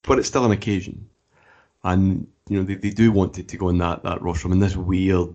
but 0.02 0.18
it's 0.18 0.28
still 0.28 0.44
an 0.44 0.52
occasion, 0.52 1.08
and 1.84 2.26
you 2.48 2.58
know 2.58 2.64
they, 2.64 2.74
they 2.74 2.90
do 2.90 3.10
want 3.10 3.38
it 3.38 3.48
to 3.48 3.56
go 3.56 3.68
in 3.68 3.78
that 3.78 4.02
that 4.02 4.22
rostrum 4.22 4.52
in 4.52 4.58
this 4.58 4.76
weird 4.76 5.34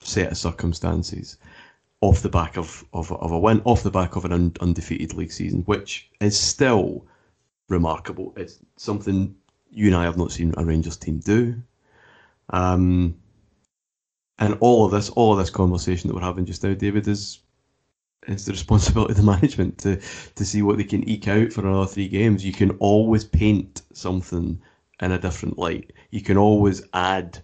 set 0.00 0.32
of 0.32 0.38
circumstances, 0.38 1.38
off 2.00 2.22
the 2.22 2.28
back 2.28 2.56
of, 2.56 2.84
of, 2.92 3.10
of 3.12 3.30
a 3.30 3.38
win, 3.38 3.62
off 3.64 3.82
the 3.82 3.90
back 3.90 4.16
of 4.16 4.24
an 4.24 4.32
un, 4.32 4.52
undefeated 4.60 5.14
league 5.14 5.32
season, 5.32 5.62
which 5.62 6.10
is 6.20 6.38
still 6.38 7.06
remarkable. 7.68 8.32
It's 8.36 8.58
something 8.76 9.34
you 9.70 9.86
and 9.86 9.96
I 9.96 10.04
have 10.04 10.18
not 10.18 10.32
seen 10.32 10.52
a 10.56 10.64
Rangers 10.64 10.96
team 10.96 11.18
do. 11.18 11.62
Um, 12.50 13.16
and 14.38 14.56
all 14.60 14.84
of 14.84 14.90
this, 14.90 15.10
all 15.10 15.32
of 15.32 15.38
this 15.38 15.50
conversation 15.50 16.08
that 16.08 16.14
we're 16.14 16.22
having 16.22 16.44
just 16.44 16.64
now, 16.64 16.74
David, 16.74 17.06
is 17.06 17.38
it's 18.26 18.44
the 18.44 18.52
responsibility 18.60 19.12
of 19.12 19.16
the 19.16 19.22
management 19.22 19.78
to 19.78 19.96
to 20.34 20.44
see 20.44 20.62
what 20.62 20.76
they 20.76 20.84
can 20.84 21.08
eke 21.08 21.28
out 21.28 21.52
for 21.52 21.66
another 21.66 21.86
three 21.86 22.08
games. 22.08 22.44
You 22.44 22.52
can 22.52 22.70
always 22.78 23.24
paint 23.24 23.82
something 23.92 24.60
in 25.00 25.12
a 25.12 25.18
different 25.18 25.58
light. 25.58 25.92
You 26.10 26.20
can 26.20 26.36
always 26.36 26.82
add 26.94 27.38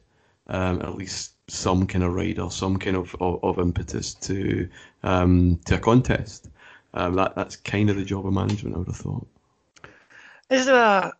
um, 0.48 0.80
at 0.82 0.94
least 0.94 1.32
some 1.50 1.86
kind 1.86 2.04
of 2.04 2.14
rider, 2.14 2.48
some 2.50 2.78
kind 2.78 2.96
of, 2.96 3.14
of, 3.20 3.42
of 3.42 3.58
impetus 3.58 4.14
to 4.14 4.68
um, 5.02 5.60
to 5.66 5.76
a 5.76 5.78
contest. 5.78 6.48
Um, 6.94 7.14
that 7.14 7.34
that's 7.34 7.56
kind 7.56 7.90
of 7.90 7.96
the 7.96 8.04
job 8.04 8.26
of 8.26 8.32
management. 8.32 8.74
I 8.74 8.78
would 8.78 8.86
have 8.88 8.96
thought. 8.96 9.26
Is 10.50 10.66
there 10.66 10.76
a, 10.76 11.12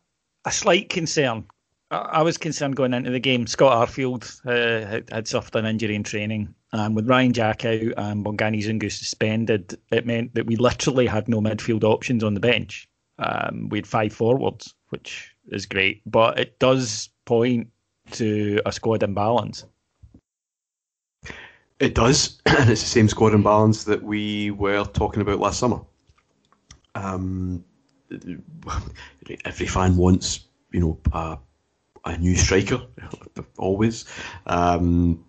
a 0.45 0.53
slight 0.53 0.89
concern? 0.89 1.45
I 1.91 2.23
was 2.23 2.37
concerned 2.37 2.77
going 2.77 2.93
into 2.93 3.11
the 3.11 3.19
game. 3.19 3.47
Scott 3.47 3.89
Arfield 3.89 4.41
uh, 4.45 5.03
had, 5.11 5.27
suffered 5.27 5.57
an 5.57 5.65
injury 5.65 5.95
in 5.95 6.03
training 6.03 6.55
and 6.73 6.95
with 6.95 7.09
Ryan 7.09 7.33
Jack 7.33 7.65
out 7.65 7.93
and 7.97 8.25
Bongani 8.25 8.63
Zungu 8.63 8.93
suspended, 8.93 9.79
it 9.91 10.07
meant 10.07 10.35
that 10.35 10.47
we 10.47 10.57
literally 10.57 11.07
had 11.07 11.29
no 11.29 11.41
midfield 11.41 11.85
options 11.85 12.23
on 12.23 12.35
the 12.35 12.41
bench. 12.41 12.89
Um, 13.19 13.69
we 13.71 13.79
had 13.79 13.87
five 13.87 14.13
forwards, 14.13 14.75
which 14.91 15.35
is 15.49 15.67
great, 15.67 16.03
but 16.05 16.39
it 16.39 16.59
does 16.59 17.09
point 17.25 17.69
to 18.13 18.61
a 18.67 18.73
squad 18.73 19.03
imbalance. 19.03 19.65
It 21.81 21.95
does, 21.95 22.41
and 22.47 22.69
it's 22.71 22.83
the 22.83 22.89
same 22.89 23.09
squad 23.09 23.35
imbalance 23.35 23.85
that 23.85 24.03
we 24.03 24.51
were 24.51 24.85
talking 24.85 25.23
about 25.23 25.39
last 25.39 25.59
summer. 25.59 25.81
Um, 26.95 27.65
every 29.45 29.67
fan 29.67 29.97
wants, 29.97 30.41
you 30.73 30.81
know, 30.81 30.99
a, 31.13 31.39
a 32.09 32.19
new 32.19 32.35
striker, 32.37 32.83
always. 33.59 34.05
Um, 34.47 35.25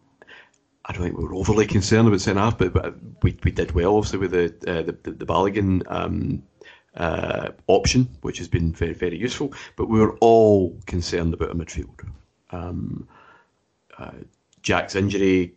I 0.85 0.93
don't 0.93 1.03
think 1.03 1.17
we 1.17 1.23
were 1.23 1.35
overly 1.35 1.67
concerned 1.67 2.07
about 2.07 2.21
centre 2.21 2.41
half, 2.41 2.57
but, 2.57 2.73
but 2.73 2.95
we, 3.21 3.37
we 3.43 3.51
did 3.51 3.73
well 3.73 3.95
obviously 3.95 4.19
with 4.19 4.31
the 4.31 4.45
uh, 4.67 4.81
the, 4.81 4.97
the, 5.03 5.11
the 5.11 5.25
Balogun 5.25 5.83
um, 5.87 6.41
uh, 6.95 7.49
option, 7.67 8.09
which 8.21 8.39
has 8.39 8.47
been 8.47 8.73
very 8.73 8.93
very 8.93 9.17
useful. 9.17 9.53
But 9.75 9.89
we 9.89 9.99
were 9.99 10.17
all 10.17 10.79
concerned 10.87 11.33
about 11.33 11.51
a 11.51 11.55
midfield. 11.55 11.99
Um, 12.51 13.07
uh, 13.97 14.11
Jack's 14.63 14.95
injury 14.95 15.53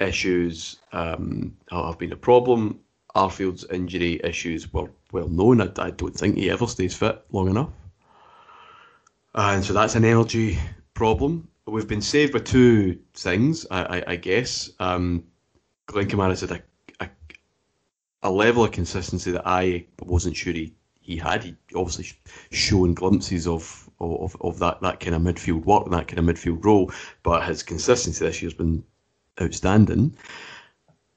issues 0.00 0.78
um, 0.92 1.56
have 1.70 1.98
been 1.98 2.12
a 2.12 2.16
problem. 2.16 2.80
Arfield's 3.14 3.66
injury 3.70 4.20
issues 4.24 4.72
were 4.72 4.90
well 5.12 5.28
known. 5.28 5.60
I, 5.60 5.68
I 5.78 5.90
don't 5.90 6.14
think 6.14 6.36
he 6.36 6.50
ever 6.50 6.66
stays 6.66 6.96
fit 6.96 7.22
long 7.30 7.50
enough, 7.50 7.68
and 9.34 9.64
so 9.64 9.72
that's 9.72 9.94
an 9.94 10.04
energy 10.04 10.58
problem 10.94 11.48
we've 11.66 11.88
been 11.88 12.02
saved 12.02 12.32
by 12.32 12.40
two 12.40 12.98
things, 13.14 13.66
I, 13.70 13.98
I, 13.98 14.04
I 14.08 14.16
guess. 14.16 14.70
Um, 14.80 15.24
Glenn 15.86 16.08
Kamara's 16.08 16.40
had 16.40 16.50
a, 16.52 16.62
a, 17.00 17.08
a 18.22 18.30
level 18.30 18.64
of 18.64 18.72
consistency 18.72 19.30
that 19.32 19.46
I 19.46 19.86
wasn't 20.00 20.36
sure 20.36 20.52
he, 20.52 20.74
he 21.00 21.16
had. 21.16 21.44
He 21.44 21.54
obviously 21.74 22.08
shown 22.50 22.94
glimpses 22.94 23.46
of, 23.46 23.88
of 24.00 24.36
of 24.40 24.58
that 24.58 24.80
that 24.82 25.00
kind 25.00 25.14
of 25.14 25.22
midfield 25.22 25.64
work 25.64 25.84
and 25.84 25.94
that 25.94 26.08
kind 26.08 26.18
of 26.18 26.24
midfield 26.24 26.64
role, 26.64 26.92
but 27.22 27.46
his 27.46 27.62
consistency 27.62 28.24
this 28.24 28.42
year 28.42 28.50
has 28.50 28.56
been 28.56 28.84
outstanding. 29.40 30.16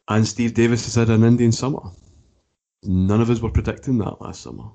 And 0.08 0.28
Steve 0.28 0.54
Davis 0.54 0.86
has 0.86 0.96
had 0.96 1.10
an 1.10 1.24
Indian 1.24 1.52
summer. 1.52 1.82
None 2.84 3.22
of 3.22 3.32
us 3.32 3.42
were 3.42 3.50
predicting 3.50 3.98
that 4.00 4.22
last 4.22 4.42
summer. 4.42 4.66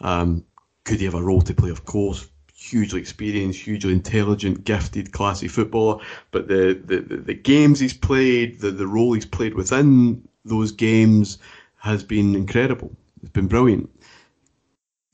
Um, 0.00 0.44
could 0.86 1.00
he 1.00 1.04
have 1.04 1.14
a 1.14 1.22
role 1.22 1.42
to 1.42 1.52
play? 1.52 1.68
Of 1.70 1.84
course, 1.84 2.28
hugely 2.54 3.00
experienced, 3.00 3.60
hugely 3.60 3.92
intelligent, 3.92 4.64
gifted, 4.64 5.12
classy 5.12 5.48
footballer. 5.48 6.02
But 6.30 6.48
the, 6.48 6.80
the, 6.84 7.00
the 7.00 7.34
games 7.34 7.80
he's 7.80 7.92
played, 7.92 8.60
the, 8.60 8.70
the 8.70 8.86
role 8.86 9.12
he's 9.12 9.26
played 9.26 9.54
within 9.54 10.26
those 10.44 10.72
games 10.72 11.38
has 11.78 12.02
been 12.02 12.34
incredible. 12.34 12.96
It's 13.20 13.32
been 13.32 13.48
brilliant. 13.48 13.90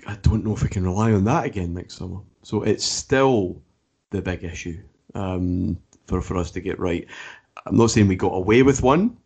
I 0.06 0.16
don't 0.22 0.44
know 0.44 0.52
if 0.52 0.62
we 0.62 0.68
can 0.68 0.84
rely 0.84 1.12
on 1.12 1.24
that 1.24 1.46
again 1.46 1.74
next 1.74 1.96
summer. 1.96 2.20
So 2.42 2.62
it's 2.62 2.84
still 2.84 3.60
the 4.10 4.20
big 4.20 4.44
issue 4.44 4.78
um, 5.14 5.78
for, 6.06 6.20
for 6.20 6.36
us 6.36 6.50
to 6.52 6.60
get 6.60 6.78
right. 6.78 7.06
I'm 7.64 7.76
not 7.76 7.90
saying 7.90 8.08
we 8.08 8.16
got 8.16 8.34
away 8.34 8.62
with 8.62 8.82
one 8.82 9.16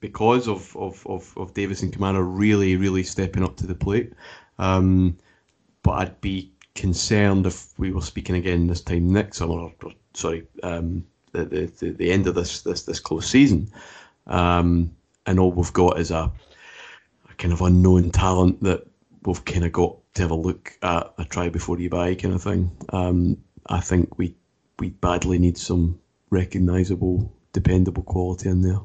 because 0.00 0.46
of, 0.46 0.76
of, 0.76 1.06
of, 1.06 1.32
of 1.38 1.54
Davis 1.54 1.82
and 1.82 1.92
Kamara 1.92 2.22
really, 2.22 2.76
really 2.76 3.02
stepping 3.02 3.42
up 3.42 3.56
to 3.56 3.66
the 3.66 3.74
plate. 3.74 4.12
Um, 4.58 5.16
but 5.84 5.92
I'd 5.92 6.20
be 6.20 6.50
concerned 6.74 7.46
if 7.46 7.78
we 7.78 7.92
were 7.92 8.00
speaking 8.00 8.34
again 8.34 8.66
this 8.66 8.80
time 8.80 9.12
next 9.12 9.36
summer, 9.36 9.54
or, 9.54 9.72
or 9.84 9.92
sorry, 10.14 10.44
um, 10.64 11.06
the, 11.30 11.44
the, 11.44 11.90
the 11.90 12.10
end 12.10 12.26
of 12.26 12.34
this 12.34 12.62
this 12.62 12.82
this 12.82 12.98
close 12.98 13.28
season, 13.28 13.70
um, 14.26 14.90
and 15.26 15.38
all 15.38 15.52
we've 15.52 15.72
got 15.72 16.00
is 16.00 16.10
a, 16.10 16.32
a 17.30 17.34
kind 17.38 17.52
of 17.52 17.60
unknown 17.60 18.10
talent 18.10 18.60
that 18.64 18.84
we've 19.24 19.44
kind 19.44 19.64
of 19.64 19.72
got 19.72 19.96
to 20.14 20.22
have 20.22 20.30
a 20.32 20.34
look 20.34 20.76
at 20.82 21.14
a 21.18 21.24
try 21.24 21.48
before 21.48 21.78
you 21.78 21.90
buy 21.90 22.14
kind 22.14 22.34
of 22.34 22.42
thing. 22.42 22.70
Um, 22.88 23.36
I 23.66 23.80
think 23.80 24.18
we 24.18 24.34
we 24.80 24.90
badly 24.90 25.38
need 25.38 25.58
some 25.58 26.00
recognisable, 26.30 27.32
dependable 27.52 28.02
quality 28.02 28.48
in 28.48 28.62
there. 28.62 28.80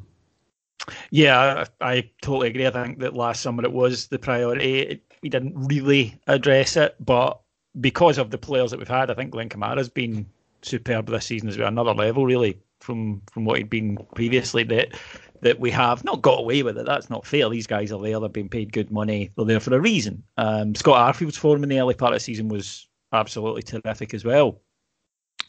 Yeah, 1.11 1.65
I, 1.81 2.09
totally 2.21 2.49
agree. 2.49 2.67
I 2.67 2.71
think 2.71 2.99
that 2.99 3.15
last 3.15 3.41
summer 3.41 3.63
it 3.63 3.71
was 3.71 4.07
the 4.07 4.19
priority. 4.19 4.79
It, 4.79 5.01
we 5.21 5.29
didn't 5.29 5.53
really 5.55 6.19
address 6.27 6.77
it, 6.77 6.95
but 6.99 7.39
because 7.81 8.17
of 8.17 8.31
the 8.31 8.37
players 8.37 8.71
that 8.71 8.79
we've 8.79 8.87
had, 8.87 9.11
I 9.11 9.13
think 9.13 9.31
Glenn 9.31 9.49
Kamara's 9.49 9.89
been 9.89 10.25
superb 10.61 11.07
this 11.07 11.25
season 11.25 11.49
as 11.49 11.57
well. 11.57 11.67
Another 11.67 11.93
level, 11.93 12.25
really, 12.25 12.57
from 12.79 13.21
from 13.31 13.45
what 13.45 13.57
he'd 13.57 13.69
been 13.69 13.97
previously. 14.15 14.63
That 14.63 14.93
that 15.41 15.59
we 15.59 15.71
have 15.71 16.03
not 16.03 16.21
got 16.21 16.39
away 16.39 16.63
with 16.63 16.77
it. 16.77 16.85
That's 16.85 17.09
not 17.09 17.25
fair. 17.25 17.49
These 17.49 17.67
guys 17.67 17.91
are 17.91 18.01
there. 18.01 18.19
They've 18.19 18.31
been 18.31 18.49
paid 18.49 18.73
good 18.73 18.91
money. 18.91 19.31
They're 19.35 19.45
there 19.45 19.59
for 19.59 19.75
a 19.75 19.79
reason. 19.79 20.23
Um, 20.37 20.75
Scott 20.75 20.97
Arfield's 20.97 21.37
form 21.37 21.63
in 21.63 21.69
the 21.69 21.79
early 21.79 21.93
part 21.93 22.13
of 22.13 22.17
the 22.17 22.21
season 22.21 22.49
was 22.49 22.87
absolutely 23.13 23.63
terrific 23.63 24.13
as 24.13 24.25
well. 24.25 24.61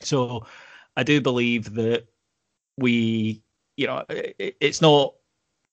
So 0.01 0.47
I 0.97 1.03
do 1.03 1.21
believe 1.21 1.75
that 1.75 2.07
we, 2.77 3.43
you 3.77 3.87
know, 3.87 4.05
it, 4.09 4.57
it's 4.61 4.81
not 4.81 5.15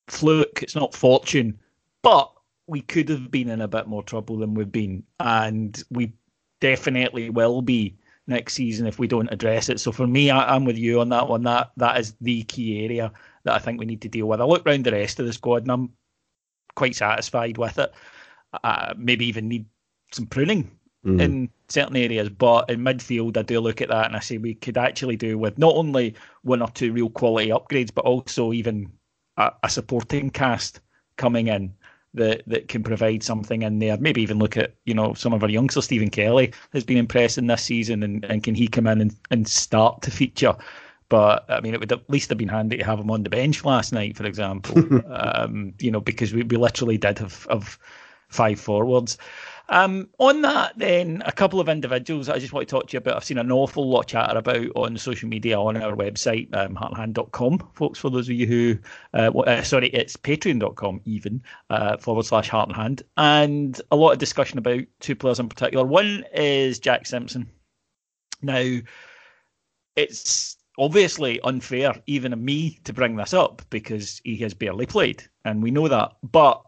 fluke, 0.08 0.64
it's 0.64 0.76
not 0.76 0.96
fortune, 0.96 1.58
but 2.02 2.32
we 2.68 2.82
could 2.82 3.10
have 3.10 3.32
been 3.32 3.50
in 3.50 3.62
a 3.62 3.68
bit 3.68 3.88
more 3.88 4.04
trouble 4.04 4.38
than 4.38 4.54
we've 4.54 4.72
been, 4.72 5.04
and 5.20 5.84
we 5.90 6.14
definitely 6.60 7.30
will 7.30 7.62
be 7.62 7.98
next 8.28 8.54
season 8.54 8.86
if 8.86 9.00
we 9.00 9.08
don't 9.08 9.32
address 9.32 9.70
it. 9.70 9.80
So 9.80 9.92
for 9.92 10.06
me, 10.06 10.30
I, 10.30 10.56
am 10.56 10.66
with 10.66 10.78
you 10.78 11.00
on 11.00 11.10
that 11.10 11.28
one. 11.28 11.44
That 11.44 11.72
that 11.78 12.00
is 12.00 12.14
the 12.22 12.44
key 12.44 12.84
area 12.84 13.12
that 13.44 13.56
I 13.56 13.60
think 13.60 13.80
we 13.80 13.86
need 13.86 14.02
to 14.02 14.10
deal 14.10 14.28
with. 14.28 14.42
I 14.42 14.46
look 14.46 14.66
around 14.66 14.86
the 14.86 14.92
rest 14.92 15.20
of 15.20 15.26
the 15.26 15.34
squad 15.34 15.64
and 15.64 15.72
I'm 15.72 15.94
quite 16.76 16.96
satisfied 16.96 17.58
with 17.58 17.80
it. 17.80 17.94
Uh, 18.64 18.94
maybe 18.98 19.26
even 19.26 19.48
need 19.48 19.66
some 20.12 20.26
pruning 20.26 20.70
mm. 21.06 21.22
in 21.22 21.50
certain 21.70 21.96
areas, 21.96 22.30
but 22.30 22.70
in 22.70 22.82
midfield, 22.82 23.38
I 23.38 23.42
do 23.42 23.60
look 23.60 23.82
at 23.82 23.90
that 23.90 24.08
and 24.08 24.16
I 24.16 24.20
say 24.20 24.38
we 24.38 24.56
could 24.56 24.78
actually 24.78 25.16
do 25.16 25.38
with 25.38 25.58
not 25.58 25.76
only 25.76 26.16
one 26.44 26.62
or 26.62 26.70
two 26.70 26.94
real 26.94 27.10
quality 27.10 27.50
upgrades, 27.50 27.94
but 27.94 28.06
also 28.06 28.54
even 28.54 28.92
a, 29.38 29.52
a 29.64 29.70
supporting 29.70 30.30
cast 30.30 30.80
coming 31.16 31.48
in 31.48 31.74
that 32.14 32.44
that 32.48 32.68
can 32.68 32.84
provide 32.84 33.24
something 33.24 33.62
in 33.62 33.80
there. 33.80 33.98
Maybe 33.98 34.22
even 34.22 34.40
look 34.40 34.58
at 34.58 34.76
you 34.86 34.94
know 34.94 35.14
some 35.14 35.34
of 35.34 35.44
our 35.44 35.50
youngsters. 35.50 35.86
Stephen 35.86 36.10
Kelly 36.10 36.54
has 36.74 36.84
been 36.84 36.98
impressing 36.98 37.48
this 37.48 37.64
season, 37.64 38.04
and, 38.04 38.26
and 38.26 38.44
can 38.44 38.56
he 38.56 38.68
come 38.68 38.88
in 38.88 39.02
and, 39.02 39.16
and 39.32 39.48
start 39.48 40.02
to 40.04 40.12
feature? 40.12 40.56
But 41.10 41.46
I 41.50 41.62
mean, 41.62 41.74
it 41.74 41.80
would 41.80 41.92
at 41.92 42.10
least 42.10 42.30
have 42.30 42.38
been 42.38 42.50
handy 42.50 42.78
to 42.78 42.84
have 42.84 43.00
him 43.00 43.12
on 43.12 43.24
the 43.24 43.30
bench 43.30 43.64
last 43.64 43.94
night, 43.94 44.18
for 44.18 44.26
example. 44.26 44.78
um, 45.14 45.74
you 45.80 45.92
know, 45.92 46.02
because 46.02 46.34
we, 46.34 46.44
we 46.44 46.58
literally 46.58 46.98
did 46.98 47.20
have, 47.20 47.48
have 47.50 47.80
five 48.28 48.60
forwards. 48.60 49.18
Um, 49.70 50.08
on 50.18 50.42
that, 50.44 50.78
then, 50.78 51.22
a 51.26 51.32
couple 51.32 51.60
of 51.60 51.68
individuals 51.68 52.30
I 52.30 52.40
just 52.40 52.54
want 52.54 52.68
to 52.68 52.72
talk 52.72 52.88
to 52.88 52.94
you 52.94 53.00
about. 53.00 53.18
I've 53.18 53.24
seen 53.26 53.38
an 53.38 53.52
awful 53.52 53.90
lot 53.90 54.02
of 54.02 54.06
chatter 54.08 54.38
about 54.38 54.68
on 54.76 54.98
social 54.98 55.28
media 55.28 55.60
on 55.60 55.76
our 55.76 55.94
website, 55.94 56.56
um, 56.56 56.76
heartandhand.com, 56.76 57.72
folks, 57.74 58.00
for 58.00 58.10
those 58.10 58.30
of 58.30 58.36
you 58.36 58.48
who, 58.48 58.78
uh, 59.14 59.38
uh, 59.40 59.62
sorry, 59.64 59.90
it's 59.90 60.16
patreon.com 60.16 61.02
even, 61.04 61.44
uh, 61.70 61.98
forward 61.98 62.26
slash 62.26 62.48
heart 62.48 62.72
and 63.18 63.82
a 63.92 63.96
lot 63.96 64.12
of 64.12 64.20
discussion 64.20 64.58
about 64.58 64.82
two 65.00 65.16
players 65.16 65.40
in 65.40 65.50
particular. 65.50 65.86
One 65.86 66.24
is 66.34 66.80
Jack 66.80 67.06
Simpson. 67.06 67.50
Now, 68.42 68.78
it's 69.98 70.58
obviously 70.78 71.42
unfair, 71.42 72.02
even 72.06 72.32
of 72.32 72.40
me, 72.40 72.80
to 72.86 72.94
bring 72.94 73.16
this 73.16 73.34
up 73.34 73.64
because 73.70 74.22
he 74.24 74.38
has 74.38 74.54
barely 74.54 74.86
played, 74.86 75.24
and 75.44 75.62
we 75.62 75.72
know 75.72 75.88
that. 75.88 76.14
But 76.24 76.62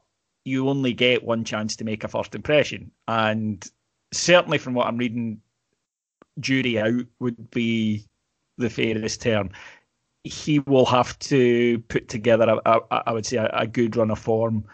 you 0.50 0.70
only 0.70 0.94
get 0.94 1.24
one 1.24 1.44
chance 1.44 1.76
to 1.78 1.84
make 1.84 2.04
a 2.04 2.08
first 2.08 2.36
impression. 2.36 2.92
And 3.08 3.66
certainly 4.12 4.58
from 4.58 4.74
what 4.74 4.88
I'm 4.88 4.98
reading, 4.98 5.42
jury 6.40 6.80
out 6.80 7.06
would 7.20 7.52
be 7.52 8.06
the 8.58 8.70
fairest 8.70 9.22
term. 9.22 9.52
He 10.24 10.60
will 10.60 10.86
have 10.86 11.18
to 11.20 11.80
put 11.88 12.10
together, 12.10 12.60
a, 12.66 12.72
a, 12.72 13.04
I 13.08 13.12
would 13.14 13.26
say, 13.26 13.38
a, 13.38 13.50
a 13.54 13.68
good 13.68 13.96
run 13.96 14.12
of 14.12 14.20
form 14.20 14.66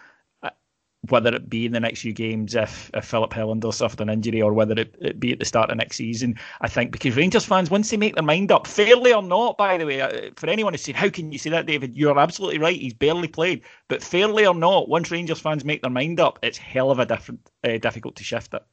whether 1.10 1.34
it 1.34 1.50
be 1.50 1.66
in 1.66 1.72
the 1.72 1.80
next 1.80 2.02
few 2.02 2.14
games 2.14 2.56
if, 2.56 2.90
if 2.94 3.06
Filip 3.06 3.32
Helander 3.32 3.74
suffered 3.74 4.02
an 4.02 4.10
injury 4.10 4.42
or 4.42 4.54
whether 4.54 4.74
it, 4.74 4.96
it, 5.00 5.20
be 5.20 5.32
at 5.32 5.40
the 5.40 5.46
start 5.46 5.70
of 5.70 5.78
next 5.78 5.98
season. 5.98 6.36
I 6.62 6.68
think 6.68 6.92
because 6.92 7.16
Rangers 7.16 7.46
fans, 7.46 7.70
once 7.70 7.90
they 7.90 7.98
make 7.98 8.16
their 8.16 8.24
mind 8.24 8.52
up, 8.52 8.68
fairly 8.68 9.14
or 9.14 9.24
not, 9.24 9.58
by 9.58 9.78
the 9.78 9.86
way, 9.86 10.02
uh, 10.02 10.32
for 10.36 10.50
anyone 10.50 10.74
who's 10.74 10.82
saying, 10.82 10.96
how 10.96 11.10
can 11.10 11.32
you 11.32 11.38
say 11.38 11.50
that, 11.50 11.66
David? 11.66 11.96
You're 11.96 12.20
absolutely 12.20 12.60
right. 12.60 12.80
He's 12.80 12.94
barely 12.94 13.28
played. 13.28 13.62
But 13.88 14.04
fairly 14.04 14.46
or 14.46 14.56
not, 14.56 14.90
once 14.90 15.12
Rangers 15.12 15.40
fans 15.40 15.66
make 15.66 15.82
their 15.82 15.92
mind 15.92 16.20
up, 16.20 16.40
it's 16.42 16.58
hell 16.58 16.92
of 16.92 17.00
a 17.00 17.06
different, 17.06 17.50
uh, 17.64 17.78
difficult 17.78 18.16
to 18.18 18.24
shift 18.24 18.54
it. 18.54 18.64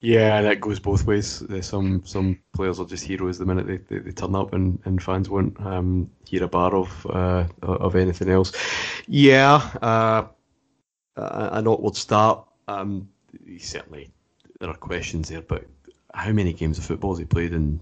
Yeah, 0.00 0.40
it 0.42 0.60
goes 0.60 0.78
both 0.78 1.06
ways. 1.06 1.42
Some 1.62 2.02
some 2.04 2.38
players 2.54 2.78
are 2.78 2.84
just 2.84 3.04
heroes 3.04 3.38
the 3.38 3.46
minute 3.46 3.66
they, 3.66 3.78
they, 3.78 3.98
they 3.98 4.10
turn 4.12 4.34
up, 4.34 4.52
and, 4.52 4.78
and 4.84 5.02
fans 5.02 5.30
won't 5.30 5.58
um, 5.64 6.10
hear 6.28 6.44
a 6.44 6.48
bar 6.48 6.74
of 6.74 7.06
uh, 7.06 7.46
of 7.62 7.96
anything 7.96 8.28
else. 8.28 8.52
Yeah, 9.08 9.54
uh, 9.80 10.26
uh, 11.16 11.50
an 11.52 11.66
awkward 11.66 11.96
start. 11.96 12.46
Um, 12.68 13.08
certainly, 13.58 14.10
there 14.60 14.70
are 14.70 14.74
questions 14.74 15.28
there, 15.28 15.42
but 15.42 15.64
how 16.14 16.32
many 16.32 16.52
games 16.52 16.78
of 16.78 16.84
football 16.84 17.12
has 17.12 17.18
he 17.18 17.24
played 17.24 17.52
in 17.52 17.80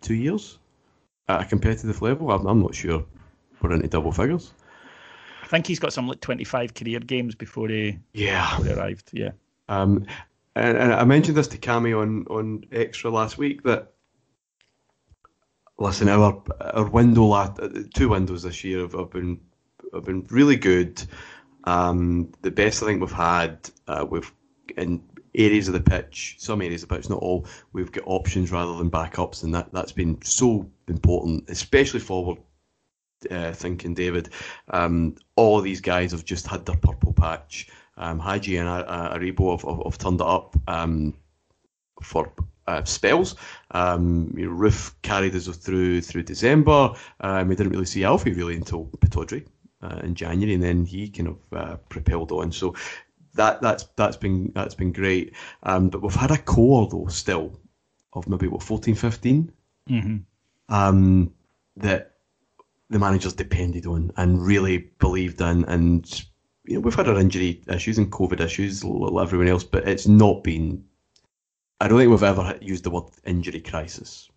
two 0.00 0.14
years 0.14 0.58
at 1.28 1.42
a 1.42 1.44
competitive 1.44 2.00
level? 2.02 2.30
I'm, 2.30 2.46
I'm 2.46 2.62
not 2.62 2.74
sure 2.74 3.04
we're 3.60 3.72
into 3.72 3.88
double 3.88 4.12
figures. 4.12 4.52
I 5.42 5.46
think 5.46 5.66
he's 5.66 5.78
got 5.78 5.92
some 5.92 6.06
like 6.06 6.20
25 6.20 6.74
career 6.74 7.00
games 7.00 7.34
before 7.34 7.68
he, 7.68 7.98
yeah. 8.12 8.50
Before 8.50 8.66
he 8.66 8.80
arrived. 8.80 9.10
Yeah. 9.12 9.30
Um, 9.68 10.06
and, 10.54 10.76
and, 10.76 10.92
I 10.92 11.04
mentioned 11.04 11.36
this 11.36 11.48
to 11.48 11.58
Cammy 11.58 11.98
on, 11.98 12.26
on 12.28 12.64
Extra 12.72 13.10
last 13.10 13.38
week 13.38 13.62
that 13.62 13.92
listen, 15.78 16.08
our 16.08 16.42
our 16.60 16.88
window 16.88 17.24
last 17.24 17.60
two 17.94 18.10
windows 18.10 18.42
this 18.42 18.64
year 18.64 18.80
have, 18.80 18.92
have 18.92 19.10
been 19.10 19.40
have 19.94 20.04
been 20.04 20.26
really 20.30 20.56
good. 20.56 21.02
Um, 21.68 22.32
the 22.40 22.50
best 22.50 22.82
I 22.82 22.86
think 22.86 23.00
we've 23.00 23.10
had, 23.10 23.68
uh, 23.88 24.06
we've 24.08 24.32
in 24.78 25.02
areas 25.34 25.68
of 25.68 25.74
the 25.74 25.80
pitch, 25.80 26.36
some 26.38 26.62
areas 26.62 26.82
of 26.82 26.88
the 26.88 26.96
pitch, 26.96 27.10
not 27.10 27.18
all, 27.18 27.46
we've 27.74 27.92
got 27.92 28.04
options 28.06 28.50
rather 28.50 28.78
than 28.78 28.90
backups, 28.90 29.42
and 29.44 29.54
that 29.54 29.70
that's 29.72 29.92
been 29.92 30.20
so 30.22 30.66
important, 30.88 31.44
especially 31.50 32.00
forward 32.00 32.38
uh, 33.30 33.52
thinking, 33.52 33.92
David. 33.92 34.30
Um, 34.70 35.16
all 35.36 35.60
these 35.60 35.82
guys 35.82 36.12
have 36.12 36.24
just 36.24 36.46
had 36.46 36.64
their 36.64 36.76
purple 36.76 37.12
patch. 37.12 37.68
Um, 37.98 38.18
Hagi 38.18 38.56
and 38.56 38.68
uh, 38.68 39.14
Aribo 39.14 39.50
have, 39.50 39.68
have, 39.68 39.84
have, 39.84 39.98
turned 39.98 40.20
it 40.22 40.26
up 40.26 40.56
um, 40.68 41.12
for 42.02 42.32
uh, 42.66 42.84
spells. 42.84 43.34
Um, 43.72 44.32
you 44.38 44.46
know, 44.46 44.56
Roofe 44.56 44.94
carried 45.02 45.34
us 45.34 45.48
through 45.48 46.00
through 46.00 46.22
December. 46.22 46.94
Um, 47.20 47.48
we 47.48 47.56
didn't 47.56 47.72
really 47.72 47.84
see 47.84 48.04
Alfie 48.04 48.32
really 48.32 48.56
until 48.56 48.86
Pittodrie 49.00 49.46
uh, 49.82 50.00
in 50.02 50.14
January, 50.14 50.54
and 50.54 50.62
then 50.62 50.84
he 50.84 51.08
kind 51.08 51.28
of 51.28 51.38
uh, 51.52 51.76
propelled 51.88 52.32
on. 52.32 52.52
So 52.52 52.74
that 53.34 53.60
that's 53.62 53.84
that's 53.96 54.16
been 54.16 54.52
that's 54.54 54.74
been 54.74 54.92
great. 54.92 55.34
Um, 55.62 55.88
but 55.88 56.02
we've 56.02 56.14
had 56.14 56.30
a 56.30 56.38
core 56.38 56.88
though 56.88 57.06
still 57.06 57.58
of 58.12 58.28
maybe 58.28 58.48
what 58.48 58.62
14, 58.62 58.94
15 58.94 59.52
mm-hmm. 59.88 60.74
um, 60.74 61.32
that 61.76 62.16
the 62.90 62.98
managers 62.98 63.34
depended 63.34 63.86
on 63.86 64.10
and 64.16 64.44
really 64.44 64.90
believed 64.98 65.40
in, 65.40 65.64
and 65.66 66.24
you 66.64 66.74
know, 66.74 66.80
we've 66.80 66.94
had 66.94 67.08
our 67.08 67.18
injury 67.18 67.62
issues 67.68 67.98
and 67.98 68.10
COVID 68.10 68.40
issues, 68.40 68.84
like 68.84 69.22
everyone 69.22 69.48
else, 69.48 69.64
but 69.64 69.88
it's 69.88 70.06
not 70.06 70.42
been. 70.42 70.84
I 71.80 71.86
don't 71.86 71.98
think 71.98 72.10
we've 72.10 72.22
ever 72.22 72.58
used 72.60 72.84
the 72.84 72.90
word 72.90 73.04
injury 73.24 73.60
crisis 73.60 74.28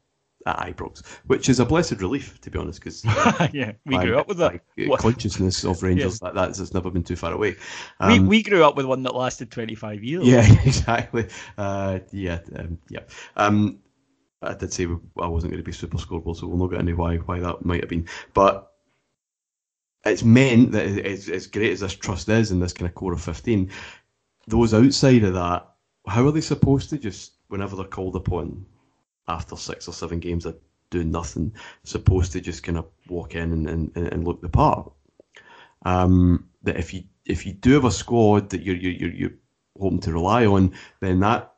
at 0.46 0.58
Ibrox, 0.58 1.06
which 1.28 1.50
is 1.50 1.60
a 1.60 1.66
blessed 1.66 2.02
relief, 2.02 2.40
to 2.42 2.50
be 2.50 2.60
honest, 2.60 2.80
because 2.80 3.04
yeah, 3.54 3.74
we 3.86 3.98
grew 3.98 4.18
up 4.18 4.28
with 4.28 4.38
that 4.38 4.62
consciousness 4.98 5.64
of 5.64 5.82
Rangers 5.84 6.20
yeah. 6.22 6.32
that 6.32 6.58
that's 6.58 6.74
never 6.74 6.90
been 6.90 7.04
too 7.04 7.16
far 7.16 7.34
away. 7.34 7.56
Um, 8.00 8.12
we 8.12 8.20
we 8.20 8.44
grew 8.44 8.64
up 8.64 8.76
with 8.76 8.86
one 8.86 9.04
that 9.04 9.16
lasted 9.16 9.52
twenty 9.52 9.76
five 9.76 10.04
years. 10.04 10.26
Yeah, 10.26 10.46
exactly. 10.66 11.28
Uh, 11.58 12.00
yeah, 12.12 12.40
um, 12.56 12.80
yeah. 12.90 13.02
Um, 13.36 13.80
I 14.42 14.54
did 14.54 14.74
say 14.74 14.88
I 15.20 15.28
wasn't 15.28 15.52
going 15.52 15.64
to 15.64 15.66
be 15.66 15.72
super 15.72 15.98
scoreable, 15.98 16.36
so 16.36 16.48
we'll 16.48 16.58
not 16.58 16.72
get 16.72 16.80
into 16.80 16.96
why 16.96 17.18
why 17.18 17.40
that 17.40 17.66
might 17.66 17.82
have 17.82 17.90
been, 17.90 18.08
but. 18.34 18.68
It's 20.04 20.24
meant 20.24 20.72
that 20.72 20.88
as, 21.06 21.30
as 21.30 21.46
great 21.46 21.74
as 21.74 21.82
this 21.82 21.94
trust 21.94 22.28
is 22.28 22.50
and 22.50 22.60
this 22.60 22.74
kind 22.74 22.90
of 22.90 22.96
core 22.96 23.14
of 23.14 23.22
15, 23.22 23.70
those 24.48 24.74
outside 24.74 25.24
of 25.24 25.36
that, 25.36 25.68
how 26.08 26.26
are 26.26 26.32
they 26.32 26.42
supposed 26.42 26.90
to 26.90 26.98
just, 26.98 27.34
whenever 27.50 27.76
they're 27.76 27.86
called 27.86 28.16
upon, 28.16 28.66
after 29.32 29.56
six 29.56 29.88
or 29.88 29.94
seven 29.94 30.20
games 30.20 30.46
of 30.46 30.58
doing 30.90 31.10
nothing, 31.12 31.54
supposed 31.84 32.32
to 32.34 32.42
just 32.42 32.64
kind 32.64 32.78
of 32.78 32.86
walk 33.08 33.36
in 33.36 33.68
and, 33.68 33.92
and, 33.96 34.08
and 34.14 34.26
look 34.26 34.42
the 34.42 34.50
part. 34.50 34.92
Um, 35.84 36.48
that 36.64 36.78
if 36.78 36.94
you 36.94 37.04
if 37.26 37.46
you 37.46 37.54
do 37.54 37.74
have 37.74 37.86
a 37.86 37.92
squad 37.92 38.50
that 38.50 38.62
you're 38.62 38.76
you're 38.76 39.12
you're 39.12 39.38
hoping 39.80 40.00
to 40.02 40.14
rely 40.14 40.46
on, 40.46 40.74
then 41.00 41.20
that 41.22 41.54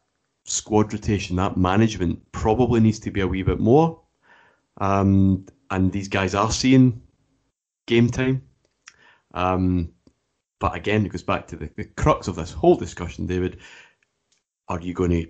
squad 0.46 0.94
rotation, 0.94 1.36
that 1.38 1.58
management 1.58 2.32
probably 2.32 2.80
needs 2.80 3.00
to 3.00 3.12
be 3.12 3.22
a 3.22 3.28
wee 3.28 3.44
bit 3.44 3.60
more. 3.60 4.00
Um, 4.80 5.46
and 5.72 5.92
these 5.92 6.08
guys 6.08 6.36
are 6.36 6.52
seeing 6.52 7.02
game 7.88 8.10
time. 8.10 8.44
Um, 9.34 9.92
but 10.60 10.76
again, 10.76 11.06
it 11.06 11.10
goes 11.10 11.24
back 11.24 11.48
to 11.48 11.56
the, 11.56 11.70
the 11.76 11.86
crux 11.86 12.28
of 12.28 12.36
this 12.36 12.52
whole 12.52 12.76
discussion, 12.76 13.26
David. 13.26 13.58
Are 14.70 14.80
you 14.80 14.94
going 14.94 15.12
to 15.12 15.28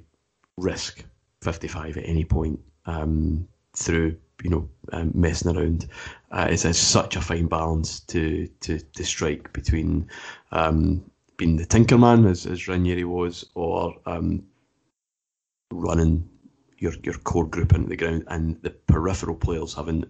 risk 0.58 1.04
55 1.44 1.98
at 1.98 2.08
any 2.08 2.26
point 2.26 2.60
um, 2.86 3.48
through 3.76 4.16
you 4.44 4.50
know 4.50 4.70
um, 4.92 5.12
messing 5.14 5.56
around. 5.56 5.88
Uh, 6.32 6.48
it's, 6.50 6.66
it's, 6.66 6.80
such 6.80 7.16
a 7.16 7.22
fine 7.22 7.48
balance 7.48 8.00
to 8.02 8.48
to, 8.62 8.80
to 8.80 9.04
strike 9.04 9.52
between 9.54 10.08
um, 10.52 11.04
being 11.38 11.58
the 11.58 11.66
Tinkerman 11.66 12.30
as, 12.30 12.46
as 12.46 12.68
Ranieri 12.68 13.04
was, 13.04 13.46
or 13.56 13.96
um, 14.06 14.44
running 15.72 16.28
your 16.78 16.94
your 17.04 17.16
core 17.16 17.48
group 17.48 17.74
into 17.74 17.90
the 17.90 17.98
ground 17.98 18.24
and 18.28 18.62
the 18.62 18.72
peripheral 18.72 19.36
players 19.36 19.74
having 19.74 20.06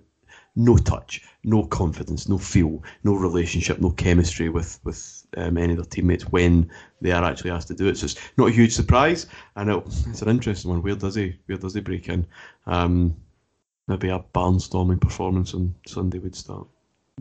no 0.56 0.78
touch, 0.78 1.22
no 1.44 1.64
confidence, 1.64 2.30
no 2.30 2.38
feel, 2.38 2.84
no 3.04 3.16
relationship, 3.16 3.80
no 3.80 3.92
chemistry 3.92 4.50
with 4.50 4.80
with 4.84 5.23
um, 5.38 5.58
any 5.58 5.74
of 5.74 5.78
their 5.78 5.86
teammates 5.86 6.24
when 6.32 6.70
they 7.02 7.12
are 7.12 7.24
actually 7.24 7.52
asked 7.52 7.68
to 7.70 7.76
do 7.76 7.88
it. 7.88 7.98
So 7.98 8.06
it's 8.06 8.20
not 8.38 8.50
a 8.50 8.52
huge 8.52 8.74
surprise, 8.74 9.28
and 9.56 9.70
it, 9.70 9.84
it's 10.08 10.22
an 10.22 10.30
interesting 10.30 10.72
one. 10.72 10.82
Where 10.82 10.96
does 10.96 11.16
he 11.16 11.38
where 11.46 11.58
does 11.58 11.74
he 11.74 11.82
break 11.82 12.10
in? 12.10 12.26
Um, 12.66 13.16
maybe 13.88 14.10
a 14.10 14.24
barnstorming 14.34 15.02
performance 15.02 15.54
on 15.54 15.76
Sunday 15.86 16.20
would 16.20 16.36
start. 16.36 16.68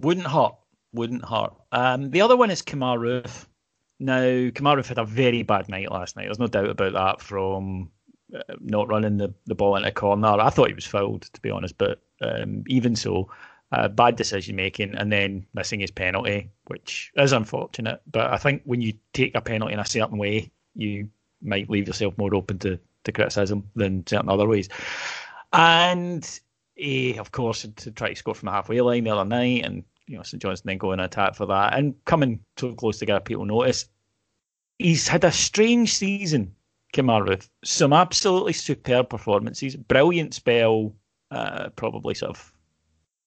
Wouldn't 0.01 0.27
hurt. 0.27 0.55
Wouldn't 0.95 1.25
hurt. 1.25 1.55
Um, 1.73 2.11
the 2.11 2.21
other 2.21 2.37
one 2.37 2.51
is 2.51 2.63
Kemar 2.63 2.99
Roofe. 2.99 3.47
Now, 3.99 4.21
Kemar 4.21 4.77
Roofe 4.77 4.89
had 4.89 4.99
a 4.99 5.05
very 5.05 5.43
bad 5.43 5.69
night 5.69 5.91
last 5.91 6.17
night. 6.17 6.25
There's 6.25 6.39
no 6.39 6.49
doubt 6.49 6.71
about 6.71 6.93
that 6.93 7.21
from 7.21 7.91
uh, 8.35 8.41
not 8.61 8.89
running 8.89 9.17
the, 9.17 9.33
the 9.47 9.55
ball 9.55 9.77
into 9.77 9.89
a 9.89 9.93
corner. 9.93 10.29
I 10.29 10.51
thought 10.51 10.69
he 10.69 10.75
was 10.75 10.87
fouled, 10.87 11.23
to 11.23 11.41
be 11.41 11.51
honest, 11.51 11.79
but 11.79 12.01
um, 12.21 12.65
even 12.67 12.97
so, 12.97 13.31
uh, 13.73 13.89
bad 13.89 14.17
decision 14.17 14.55
making 14.55 14.95
and 14.95 15.11
then 15.11 15.47
missing 15.55 15.81
his 15.81 15.91
penalty, 15.91 16.51
which 16.67 17.11
is 17.17 17.33
unfortunate. 17.33 18.01
But 18.11 18.31
I 18.31 18.37
think 18.37 18.63
when 18.65 18.81
you 18.81 18.93
take 19.13 19.35
a 19.35 19.41
penalty 19.41 19.73
in 19.73 19.81
a 19.81 19.85
certain 19.85 20.19
way, 20.19 20.51
you 20.75 21.09
might 21.41 21.71
leave 21.71 21.89
yourself 21.89 22.17
more 22.19 22.35
open 22.35 22.59
to, 22.61 22.79
to 23.05 23.13
criticism 23.13 23.69
than 23.75 24.07
certain 24.07 24.29
other 24.29 24.47
ways. 24.47 24.69
And 25.53 26.29
he, 26.75 27.17
of 27.17 27.33
course, 27.33 27.67
to 27.77 27.91
try 27.91 28.11
to 28.11 28.17
score 28.17 28.35
from 28.35 28.47
the 28.47 28.53
halfway 28.53 28.81
line 28.81 29.05
the 29.05 29.11
other 29.11 29.29
night, 29.29 29.65
and 29.65 29.85
you 30.07 30.17
know 30.17 30.23
St 30.23 30.41
Johnstone 30.41 30.71
then 30.71 30.79
going 30.79 30.99
to 30.99 31.05
attack 31.05 31.35
for 31.35 31.47
that, 31.47 31.75
and 31.75 31.95
coming 32.05 32.41
so 32.57 32.75
close 32.75 32.99
to 32.99 33.07
get 33.07 33.25
people 33.25 33.45
notice. 33.45 33.87
He's 34.79 35.07
had 35.07 35.25
a 35.25 35.33
strange 35.33 35.95
season 35.95 36.55
Kemar 36.93 37.27
Roofe. 37.27 37.49
Some 37.65 37.93
absolutely 37.93 38.53
superb 38.53 39.09
performances. 39.09 39.77
Brilliant 39.77 40.35
spell, 40.35 40.95
uh, 41.31 41.71
probably 41.71 42.15
sort 42.15 42.31
of 42.31 42.52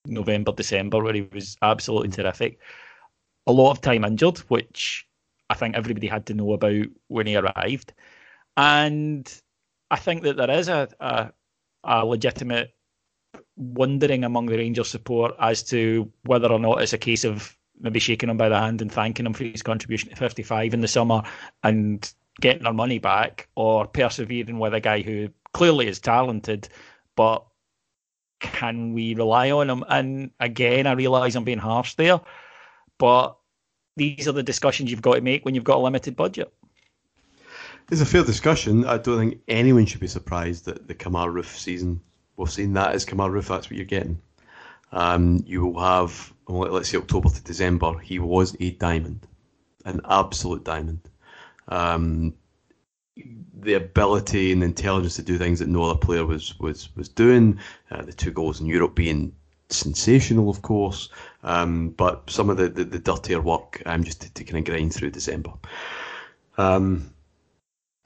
November, 0.07 0.51
December, 0.51 1.03
where 1.03 1.13
he 1.13 1.27
was 1.33 1.57
absolutely 1.61 2.09
terrific. 2.09 2.59
A 3.47 3.51
lot 3.51 3.71
of 3.71 3.81
time 3.81 4.05
injured, 4.05 4.39
which 4.49 5.07
I 5.49 5.53
think 5.53 5.75
everybody 5.75 6.07
had 6.07 6.25
to 6.27 6.33
know 6.33 6.53
about 6.53 6.87
when 7.07 7.27
he 7.27 7.35
arrived. 7.35 7.93
And 8.57 9.31
I 9.91 9.97
think 9.97 10.23
that 10.23 10.37
there 10.37 10.49
is 10.49 10.67
a, 10.67 10.87
a, 10.99 11.31
a 11.83 12.05
legitimate 12.05 12.73
wondering 13.57 14.23
among 14.23 14.47
the 14.47 14.57
Rangers 14.57 14.89
support 14.89 15.35
as 15.39 15.63
to 15.63 16.11
whether 16.23 16.51
or 16.51 16.59
not 16.59 16.81
it's 16.81 16.93
a 16.93 16.97
case 16.97 17.23
of 17.23 17.57
maybe 17.79 17.99
shaking 17.99 18.29
him 18.29 18.37
by 18.37 18.49
the 18.49 18.59
hand 18.59 18.81
and 18.81 18.91
thanking 18.91 19.25
him 19.25 19.33
for 19.33 19.43
his 19.43 19.61
contribution 19.61 20.09
to 20.09 20.15
55 20.15 20.73
in 20.73 20.81
the 20.81 20.87
summer 20.87 21.21
and 21.63 22.13
getting 22.41 22.65
our 22.65 22.73
money 22.73 22.99
back 22.99 23.47
or 23.55 23.87
persevering 23.87 24.59
with 24.59 24.73
a 24.73 24.79
guy 24.79 25.01
who 25.01 25.29
clearly 25.53 25.87
is 25.87 25.99
talented, 25.99 26.67
but 27.15 27.45
can 28.53 28.93
we 28.93 29.15
rely 29.15 29.51
on 29.51 29.69
him? 29.69 29.83
And 29.87 30.31
again, 30.39 30.87
I 30.87 30.93
realise 30.93 31.35
I'm 31.35 31.43
being 31.43 31.57
harsh 31.57 31.95
there, 31.95 32.19
but 32.97 33.37
these 33.95 34.27
are 34.27 34.33
the 34.33 34.43
discussions 34.43 34.91
you've 34.91 35.01
got 35.01 35.15
to 35.15 35.21
make 35.21 35.45
when 35.45 35.55
you've 35.55 35.63
got 35.63 35.77
a 35.77 35.81
limited 35.81 36.15
budget. 36.15 36.51
It's 37.91 38.01
a 38.01 38.05
fair 38.05 38.23
discussion. 38.23 38.85
I 38.85 38.97
don't 38.97 39.19
think 39.19 39.41
anyone 39.47 39.85
should 39.85 40.01
be 40.01 40.07
surprised 40.07 40.65
that 40.65 40.87
the 40.87 40.95
Kemar 40.95 41.31
Roofe 41.31 41.55
season, 41.57 42.01
we've 42.35 42.49
seen 42.49 42.73
that 42.73 42.93
as 42.93 43.05
Kemar 43.05 43.29
Roofe, 43.29 43.47
that's 43.47 43.69
what 43.69 43.77
you're 43.77 43.85
getting. 43.85 44.19
Um, 44.91 45.43
you 45.45 45.65
will 45.65 45.81
have, 45.81 46.33
let's 46.47 46.89
say 46.89 46.97
October 46.97 47.29
to 47.29 47.43
December, 47.43 47.97
he 47.99 48.17
was 48.19 48.55
a 48.59 48.71
diamond, 48.71 49.27
an 49.85 50.01
absolute 50.09 50.63
diamond 50.63 51.01
um, 51.67 52.33
the 53.61 53.73
ability 53.73 54.51
and 54.51 54.63
intelligence 54.63 55.15
to 55.15 55.23
do 55.23 55.37
things 55.37 55.59
that 55.59 55.69
no 55.69 55.83
other 55.83 55.99
player 55.99 56.25
was 56.25 56.57
was 56.59 56.95
was 56.95 57.09
doing. 57.09 57.59
Uh, 57.91 58.01
the 58.01 58.13
two 58.13 58.31
goals 58.31 58.59
in 58.59 58.67
Europe 58.67 58.95
being 58.95 59.33
sensational, 59.69 60.49
of 60.49 60.61
course, 60.61 61.09
um, 61.43 61.89
but 61.89 62.29
some 62.29 62.49
of 62.49 62.57
the, 62.57 62.69
the, 62.69 62.83
the 62.83 62.99
dirtier 62.99 63.41
work 63.41 63.81
um, 63.85 64.03
just 64.03 64.21
to, 64.21 64.33
to, 64.33 64.43
kind 64.43 64.59
of 64.59 64.65
grind 64.65 64.93
through 64.93 65.11
December. 65.11 65.51
Um, 66.57 67.11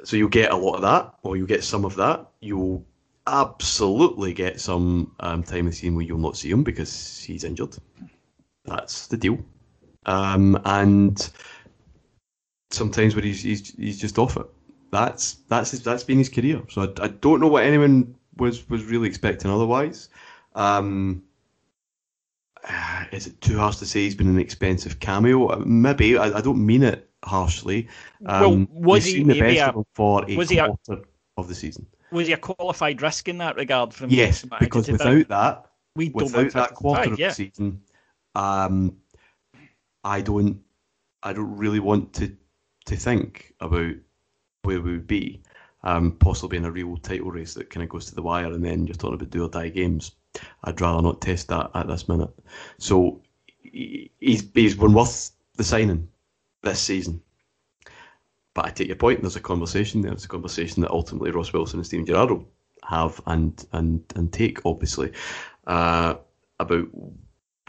so 0.04 0.16
you'll 0.16 0.30
get 0.30 0.52
a 0.52 0.56
lot 0.56 0.76
of 0.76 0.82
that, 0.82 1.16
or 1.24 1.36
you'll 1.36 1.48
get 1.48 1.64
some 1.64 1.84
of 1.84 1.96
that. 1.96 2.28
You'll 2.40 2.86
absolutely 3.28 4.34
get 4.34 4.60
some 4.60 5.14
um, 5.20 5.44
time 5.44 5.60
in 5.60 5.66
the 5.68 5.72
season 5.74 5.96
where 5.96 6.06
you'll 6.06 6.18
not 6.18 6.38
see 6.38 6.50
him 6.50 6.64
because 6.64 7.22
he's 7.22 7.44
injured. 7.44 7.76
That's 8.66 9.08
the 9.08 9.18
deal. 9.18 9.40
Um, 10.06 10.60
and 10.66 11.30
sometimes 12.72 13.16
where 13.16 13.24
he's, 13.24 13.42
he's 13.42 13.76
he's 13.76 14.00
just 14.00 14.18
off 14.18 14.38
it. 14.38 14.46
That's 14.92 15.36
that's 15.48 15.72
his, 15.72 15.84
that's 15.84 16.04
been 16.04 16.18
his 16.18 16.30
career. 16.30 16.62
So 16.70 16.82
I, 16.84 17.06
I 17.06 17.08
don't 17.08 17.40
know 17.40 17.48
what 17.48 17.64
anyone 17.64 18.16
was 18.38 18.68
was 18.70 18.86
really 18.86 19.08
expecting 19.08 19.52
otherwise. 19.52 20.10
Um, 20.56 21.24
is 23.12 23.28
it 23.28 23.40
too 23.42 23.58
harsh 23.58 23.78
to 23.78 23.86
say 23.86 24.02
he's 24.02 24.16
been 24.16 24.30
an 24.30 24.40
expensive 24.40 25.00
cameo? 25.00 25.48
Uh, 25.48 25.64
maybe 25.66 26.18
I, 26.18 26.38
I 26.38 26.42
don't 26.42 26.66
mean 26.66 26.84
it 26.84 27.10
harshly. 27.24 27.88
Um, 28.26 28.68
well, 28.72 28.82
was 28.82 29.06
he 29.06 29.24
the 29.24 29.40
best 29.40 29.76
a, 29.76 29.84
for 29.94 30.26
a 30.28 30.36
quarter 30.36 30.94
a, 30.94 31.40
of 31.40 31.48
the 31.48 31.56
season? 31.56 31.86
Was 32.12 32.28
he 32.28 32.34
a 32.34 32.38
qualified 32.38 33.02
risk 33.02 33.28
in 33.28 33.38
that 33.38 33.56
regard? 33.56 33.94
From 33.94 34.10
yes, 34.10 34.46
because 34.60 34.90
without 34.90 35.28
that, 35.28 35.66
we 35.96 36.10
without 36.10 36.52
that 36.54 36.74
quarter 36.74 37.14
of 37.14 37.20
yeah. 37.20 37.28
the 37.28 37.34
season, 37.34 37.82
um, 38.36 38.98
I 40.04 40.22
don't, 40.22 40.62
I 41.22 41.34
don't 41.34 41.56
really 41.56 41.80
want 41.80 42.14
to 42.14 42.36
to 42.86 42.96
think 42.96 43.54
about 43.60 43.94
where 44.70 44.82
we 44.82 44.92
would 44.92 45.08
be, 45.08 45.42
um, 45.84 46.12
possibly 46.12 46.58
in 46.58 46.66
a 46.66 46.72
real 46.72 46.96
title 46.98 47.32
race 47.32 47.56
that 47.56 47.72
kind 47.72 47.84
of 47.84 47.90
goes 47.90 48.06
to 48.06 48.16
the 48.16 48.22
wire, 48.22 48.54
and 48.54 48.64
then 48.64 48.86
you're 48.86 48.94
talking 48.94 49.16
about 49.16 49.32
do 49.32 49.44
or 49.46 49.50
die 49.50 49.70
games. 49.70 50.12
I'd 50.64 50.80
rather 50.80 51.02
not 51.02 51.22
test 51.22 51.48
that 51.48 51.72
at 51.74 51.88
this 51.88 52.08
minute. 52.08 52.30
So 52.78 53.22
he's 53.64 54.10
he's 54.54 54.76
been 54.76 54.94
worth 54.94 55.32
the 55.56 55.64
signing 55.64 56.08
this 56.62 56.80
season. 56.80 57.22
But 58.54 58.66
I 58.66 58.70
take 58.70 58.88
your 58.88 58.96
point. 58.96 59.22
There's 59.22 59.36
a 59.36 59.42
conversation 59.42 60.02
there. 60.02 60.12
A 60.12 60.28
conversation 60.28 60.82
that 60.84 60.92
ultimately 60.92 61.32
Ross 61.32 61.52
Wilson 61.52 61.80
and 61.80 61.86
Steven 61.86 62.06
Gerrard 62.06 62.46
have 62.84 63.20
and 63.26 63.66
and 63.74 64.04
and 64.16 64.32
take 64.32 64.64
obviously 64.66 65.12
uh, 65.66 66.14
about 66.60 66.88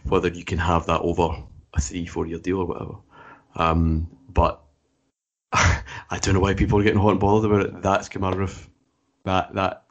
whether 0.05 0.29
you 0.29 0.45
can 0.45 0.59
have 0.59 0.85
that 0.87 1.01
over 1.01 1.43
a 1.73 1.81
three 1.81 2.05
four 2.05 2.27
year 2.27 2.39
deal 2.39 2.59
or 2.61 2.67
whatever. 2.67 2.95
Um, 3.57 4.07
but 4.29 4.63
I 6.11 6.19
don't 6.19 6.35
know 6.35 6.41
why 6.41 6.55
people 6.55 6.79
are 6.79 6.83
getting 6.83 7.01
hot 7.01 7.13
and 7.13 7.21
bothered 7.21 7.51
about 7.51 7.67
it. 7.67 7.83
That's 7.83 8.09
Kemar 8.09 8.35
Roofe. 8.35 8.67
That 9.25 9.55
that 9.55 9.85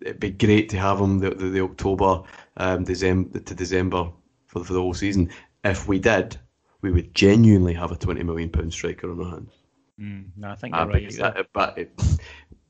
it'd 0.00 0.20
be 0.20 0.30
great 0.30 0.68
to 0.70 0.78
have 0.78 1.00
him 1.00 1.18
the, 1.18 1.30
the, 1.30 1.48
the 1.50 1.60
October 1.60 2.22
um, 2.56 2.84
December 2.84 3.40
to 3.40 3.54
December 3.54 4.10
for 4.46 4.60
the, 4.60 4.64
for 4.64 4.72
the 4.72 4.80
whole 4.80 4.94
season. 4.94 5.30
If 5.64 5.88
we 5.88 5.98
did, 5.98 6.38
we 6.80 6.90
would 6.90 7.14
genuinely 7.14 7.74
have 7.74 7.92
a 7.92 7.96
twenty 7.96 8.22
million 8.22 8.50
pound 8.50 8.72
striker 8.72 9.10
on 9.10 9.20
our 9.22 9.30
hands. 9.30 9.52
Mm, 10.00 10.26
no, 10.36 10.50
I 10.50 10.54
think 10.54 10.74
you're 10.74 10.82
uh, 10.82 10.86
right. 10.86 11.16
That, 11.16 11.46
but 11.52 11.78
it, 11.78 12.00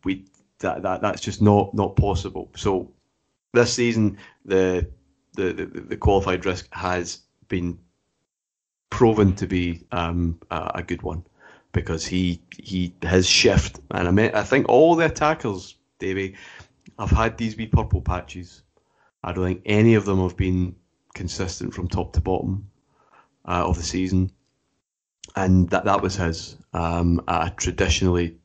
we 0.04 0.26
that, 0.60 0.82
that 0.82 1.02
that's 1.02 1.20
just 1.20 1.40
not 1.40 1.72
not 1.74 1.96
possible. 1.96 2.50
So 2.56 2.92
this 3.52 3.72
season, 3.72 4.18
the 4.44 4.90
the, 5.34 5.52
the, 5.52 5.66
the 5.66 5.96
qualified 5.96 6.46
risk 6.46 6.66
has 6.72 7.20
been 7.48 7.78
proven 8.90 9.34
to 9.36 9.46
be 9.46 9.84
um, 9.92 10.40
a, 10.50 10.72
a, 10.76 10.82
good 10.82 11.02
one 11.02 11.22
because 11.76 12.06
he 12.06 12.40
he 12.58 12.94
his 13.02 13.28
shift 13.28 13.80
and 13.90 14.08
I 14.08 14.10
mean 14.10 14.30
I 14.32 14.42
think 14.42 14.66
all 14.68 14.96
the 14.96 15.04
attackers, 15.04 15.76
Davey, 15.98 16.34
have 16.98 17.10
had 17.10 17.36
these 17.36 17.56
wee 17.56 17.66
purple 17.66 18.00
patches. 18.00 18.62
I 19.22 19.32
don't 19.32 19.44
think 19.44 19.62
any 19.66 19.94
of 19.94 20.06
them 20.06 20.20
have 20.20 20.36
been 20.38 20.74
consistent 21.14 21.74
from 21.74 21.86
top 21.86 22.14
to 22.14 22.20
bottom 22.22 22.70
uh, 23.44 23.64
of 23.68 23.76
the 23.76 23.82
season, 23.82 24.32
and 25.36 25.68
that 25.68 25.84
that 25.84 26.00
was 26.00 26.16
his 26.16 26.56
um, 26.72 27.22
at 27.28 27.46
a 27.46 27.50
traditionally 27.54 28.38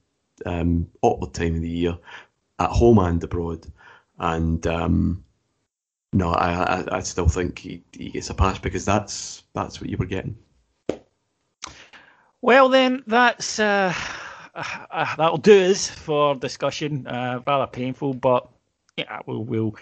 um, 0.45 0.88
awkward 1.01 1.34
time 1.34 1.55
of 1.55 1.61
the 1.61 1.69
year, 1.69 1.97
at 2.59 2.69
home 2.69 2.99
and 2.99 3.23
abroad, 3.23 3.65
and 4.19 4.67
um, 4.67 5.23
no, 6.11 6.32
I, 6.32 6.82
I, 6.82 6.97
I 6.97 6.99
still 6.99 7.29
think 7.29 7.59
he, 7.59 7.82
he 7.93 8.09
gets 8.09 8.29
a 8.29 8.34
pass 8.34 8.59
because 8.59 8.84
that's 8.84 9.43
that's 9.53 9.79
what 9.79 9.89
you 9.89 9.95
were 9.95 10.05
getting. 10.05 10.36
Well, 12.41 12.69
then, 12.69 13.03
that's 13.05 13.59
uh, 13.59 13.93
uh, 14.55 15.15
that'll 15.15 15.37
do 15.37 15.71
us 15.71 15.87
for 15.87 16.35
discussion. 16.35 17.05
Uh, 17.05 17.41
rather 17.45 17.67
painful, 17.67 18.15
but 18.15 18.49
yeah, 18.97 19.19
we'll, 19.27 19.43
we'll 19.43 19.75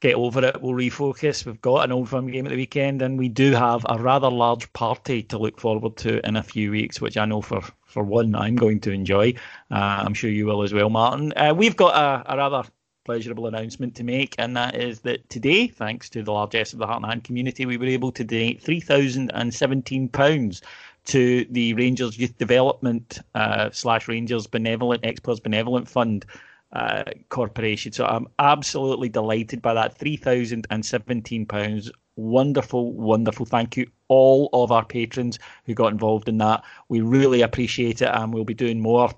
get 0.00 0.16
over 0.16 0.44
it. 0.44 0.60
We'll 0.60 0.72
refocus. 0.72 1.46
We've 1.46 1.60
got 1.60 1.84
an 1.84 1.92
old 1.92 2.08
firm 2.08 2.28
game 2.28 2.46
at 2.46 2.50
the 2.50 2.56
weekend, 2.56 3.02
and 3.02 3.18
we 3.18 3.28
do 3.28 3.52
have 3.52 3.86
a 3.88 4.02
rather 4.02 4.28
large 4.28 4.72
party 4.72 5.22
to 5.24 5.38
look 5.38 5.60
forward 5.60 5.96
to 5.98 6.26
in 6.26 6.36
a 6.36 6.42
few 6.42 6.72
weeks, 6.72 7.00
which 7.00 7.16
I 7.16 7.24
know 7.24 7.40
for 7.40 7.62
for 7.86 8.02
one 8.02 8.34
I'm 8.34 8.56
going 8.56 8.80
to 8.80 8.90
enjoy. 8.90 9.34
Uh, 9.70 10.02
I'm 10.04 10.14
sure 10.14 10.30
you 10.30 10.46
will 10.46 10.62
as 10.62 10.74
well, 10.74 10.90
Martyn. 10.90 11.32
Uh, 11.36 11.54
we've 11.56 11.76
got 11.76 11.94
a, 11.94 12.32
a 12.32 12.36
rather 12.36 12.68
pleasurable 13.04 13.46
announcement 13.46 13.94
to 13.96 14.04
make, 14.04 14.34
and 14.38 14.56
that 14.56 14.76
is 14.76 15.00
that 15.00 15.28
today, 15.28 15.66
thanks 15.66 16.08
to 16.10 16.22
the 16.22 16.32
largesse 16.32 16.72
of 16.72 16.78
the 16.78 16.86
Heart 16.86 17.02
and 17.02 17.06
Hand 17.06 17.24
community, 17.24 17.66
we 17.66 17.76
were 17.76 17.86
able 17.86 18.12
to 18.12 18.24
donate 18.24 18.62
£3,017 18.62 20.62
to 21.04 21.44
the 21.50 21.74
Rangers 21.74 22.18
Youth 22.18 22.38
Development 22.38 23.18
uh, 23.34 23.70
slash 23.72 24.08
Rangers 24.08 24.46
Benevolent 24.46 25.04
Ex 25.04 25.20
Benevolent 25.20 25.88
Fund 25.88 26.24
uh, 26.72 27.04
corporation. 27.28 27.92
So 27.92 28.06
I'm 28.06 28.28
absolutely 28.38 29.08
delighted 29.08 29.60
by 29.60 29.74
that. 29.74 29.98
£3,017. 29.98 31.90
Wonderful, 32.16 32.92
wonderful. 32.92 33.46
Thank 33.46 33.76
you, 33.76 33.90
all 34.08 34.50
of 34.52 34.70
our 34.70 34.84
patrons 34.84 35.38
who 35.64 35.74
got 35.74 35.92
involved 35.92 36.28
in 36.28 36.38
that. 36.38 36.62
We 36.88 37.00
really 37.00 37.42
appreciate 37.42 38.02
it, 38.02 38.10
and 38.12 38.32
we'll 38.32 38.44
be 38.44 38.54
doing 38.54 38.80
more. 38.80 39.10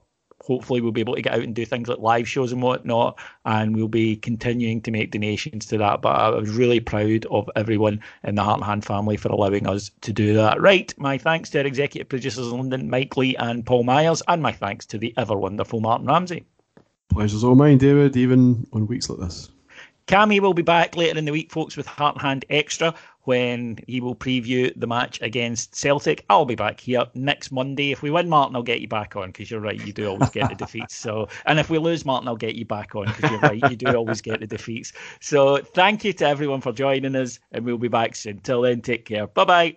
Hopefully, 0.45 0.82
we'll 0.82 0.92
be 0.92 1.01
able 1.01 1.14
to 1.14 1.22
get 1.22 1.32
out 1.32 1.40
and 1.40 1.55
do 1.55 1.64
things 1.64 1.88
like 1.88 1.99
live 1.99 2.28
shows 2.28 2.53
and 2.53 2.61
whatnot, 2.61 3.18
and 3.47 3.74
we'll 3.74 3.88
be 3.88 4.14
continuing 4.14 4.82
to 4.82 4.90
make 4.90 5.11
donations 5.11 5.64
to 5.66 5.78
that. 5.78 6.03
But 6.03 6.11
I 6.11 6.28
was 6.28 6.51
really 6.51 6.80
proud 6.80 7.24
of 7.30 7.49
everyone 7.57 8.01
in 8.24 8.34
the 8.34 8.42
Heart 8.42 8.59
and 8.59 8.66
Hand 8.66 8.84
family 8.84 9.16
for 9.16 9.28
allowing 9.28 9.66
us 9.66 9.90
to 10.03 10.12
do 10.12 10.34
that. 10.34 10.61
Right, 10.61 10.92
my 10.99 11.16
thanks 11.16 11.49
to 11.51 11.61
our 11.61 11.66
executive 11.66 12.11
producers 12.11 12.49
in 12.49 12.59
London, 12.59 12.90
Mike 12.90 13.16
Lee 13.16 13.34
and 13.36 13.64
Paul 13.64 13.84
Myers, 13.84 14.22
and 14.28 14.42
my 14.42 14.53
thanks 14.53 14.84
to 14.86 14.99
the 14.99 15.14
ever 15.16 15.34
wonderful 15.34 15.80
Martyn 15.80 16.07
Ramsay. 16.07 16.45
Pleasure's 17.09 17.45
all 17.45 17.55
mine, 17.55 17.78
David, 17.78 18.16
even 18.16 18.66
on 18.72 18.86
weeks 18.86 19.09
like 19.09 19.20
this. 19.20 19.49
Cammy 20.07 20.40
will 20.40 20.53
be 20.53 20.62
back 20.62 20.97
later 20.97 21.18
in 21.18 21.24
the 21.24 21.32
week, 21.32 21.51
folks, 21.51 21.78
with 21.78 21.86
Heart 21.86 22.16
and 22.16 22.22
Hand 22.22 22.45
Extra 22.51 22.95
when 23.25 23.79
he 23.87 24.01
will 24.01 24.14
preview 24.14 24.72
the 24.77 24.87
match 24.87 25.20
against 25.22 25.75
Celtic. 25.75 26.25
I'll 26.31 26.45
be 26.45 26.55
back 26.55 26.81
here 26.81 27.07
next 27.14 27.53
Monday. 27.53 27.93
If 27.93 28.03
we 28.03 28.11
win, 28.11 28.29
Martyn, 28.29 28.57
I'll 28.57 28.62
get 28.62 28.81
you 28.81 28.89
back 28.89 29.16
on 29.16 29.29
because 29.29 29.51
you're 29.51 29.61
right, 29.61 29.81
you 29.85 29.93
do 29.93 30.09
always 30.09 30.31
get 30.31 30.49
the 30.49 30.55
defeats. 30.55 30.97
So, 30.97 31.29
and 31.47 31.59
if 31.59 31.70
we 31.70 31.79
lose, 31.79 32.05
Martyn, 32.05 32.29
I'll 32.29 32.37
get 32.37 32.55
you 32.55 32.64
back 32.64 32.95
on 32.95 33.07
because 33.07 33.31
you're 33.31 33.41
right, 33.41 33.70
you 33.70 33.77
do 33.77 33.95
always 33.95 34.20
get 34.20 34.41
the 34.41 34.47
defeats. 34.47 34.93
So, 35.20 35.59
thank 35.59 36.05
you 36.05 36.12
to 36.14 36.27
everyone 36.27 36.61
for 36.61 36.72
joining 36.72 37.16
us, 37.16 37.39
and 37.53 37.64
we'll 37.64 37.79
be 37.79 37.89
back 37.89 38.16
soon. 38.16 38.41
Till 38.41 38.62
then, 38.62 38.81
take 38.81 39.05
care. 39.05 39.27
Bye 39.27 39.45
bye. 39.45 39.77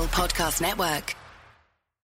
Podcast 0.00 0.62
Network. 0.62 1.21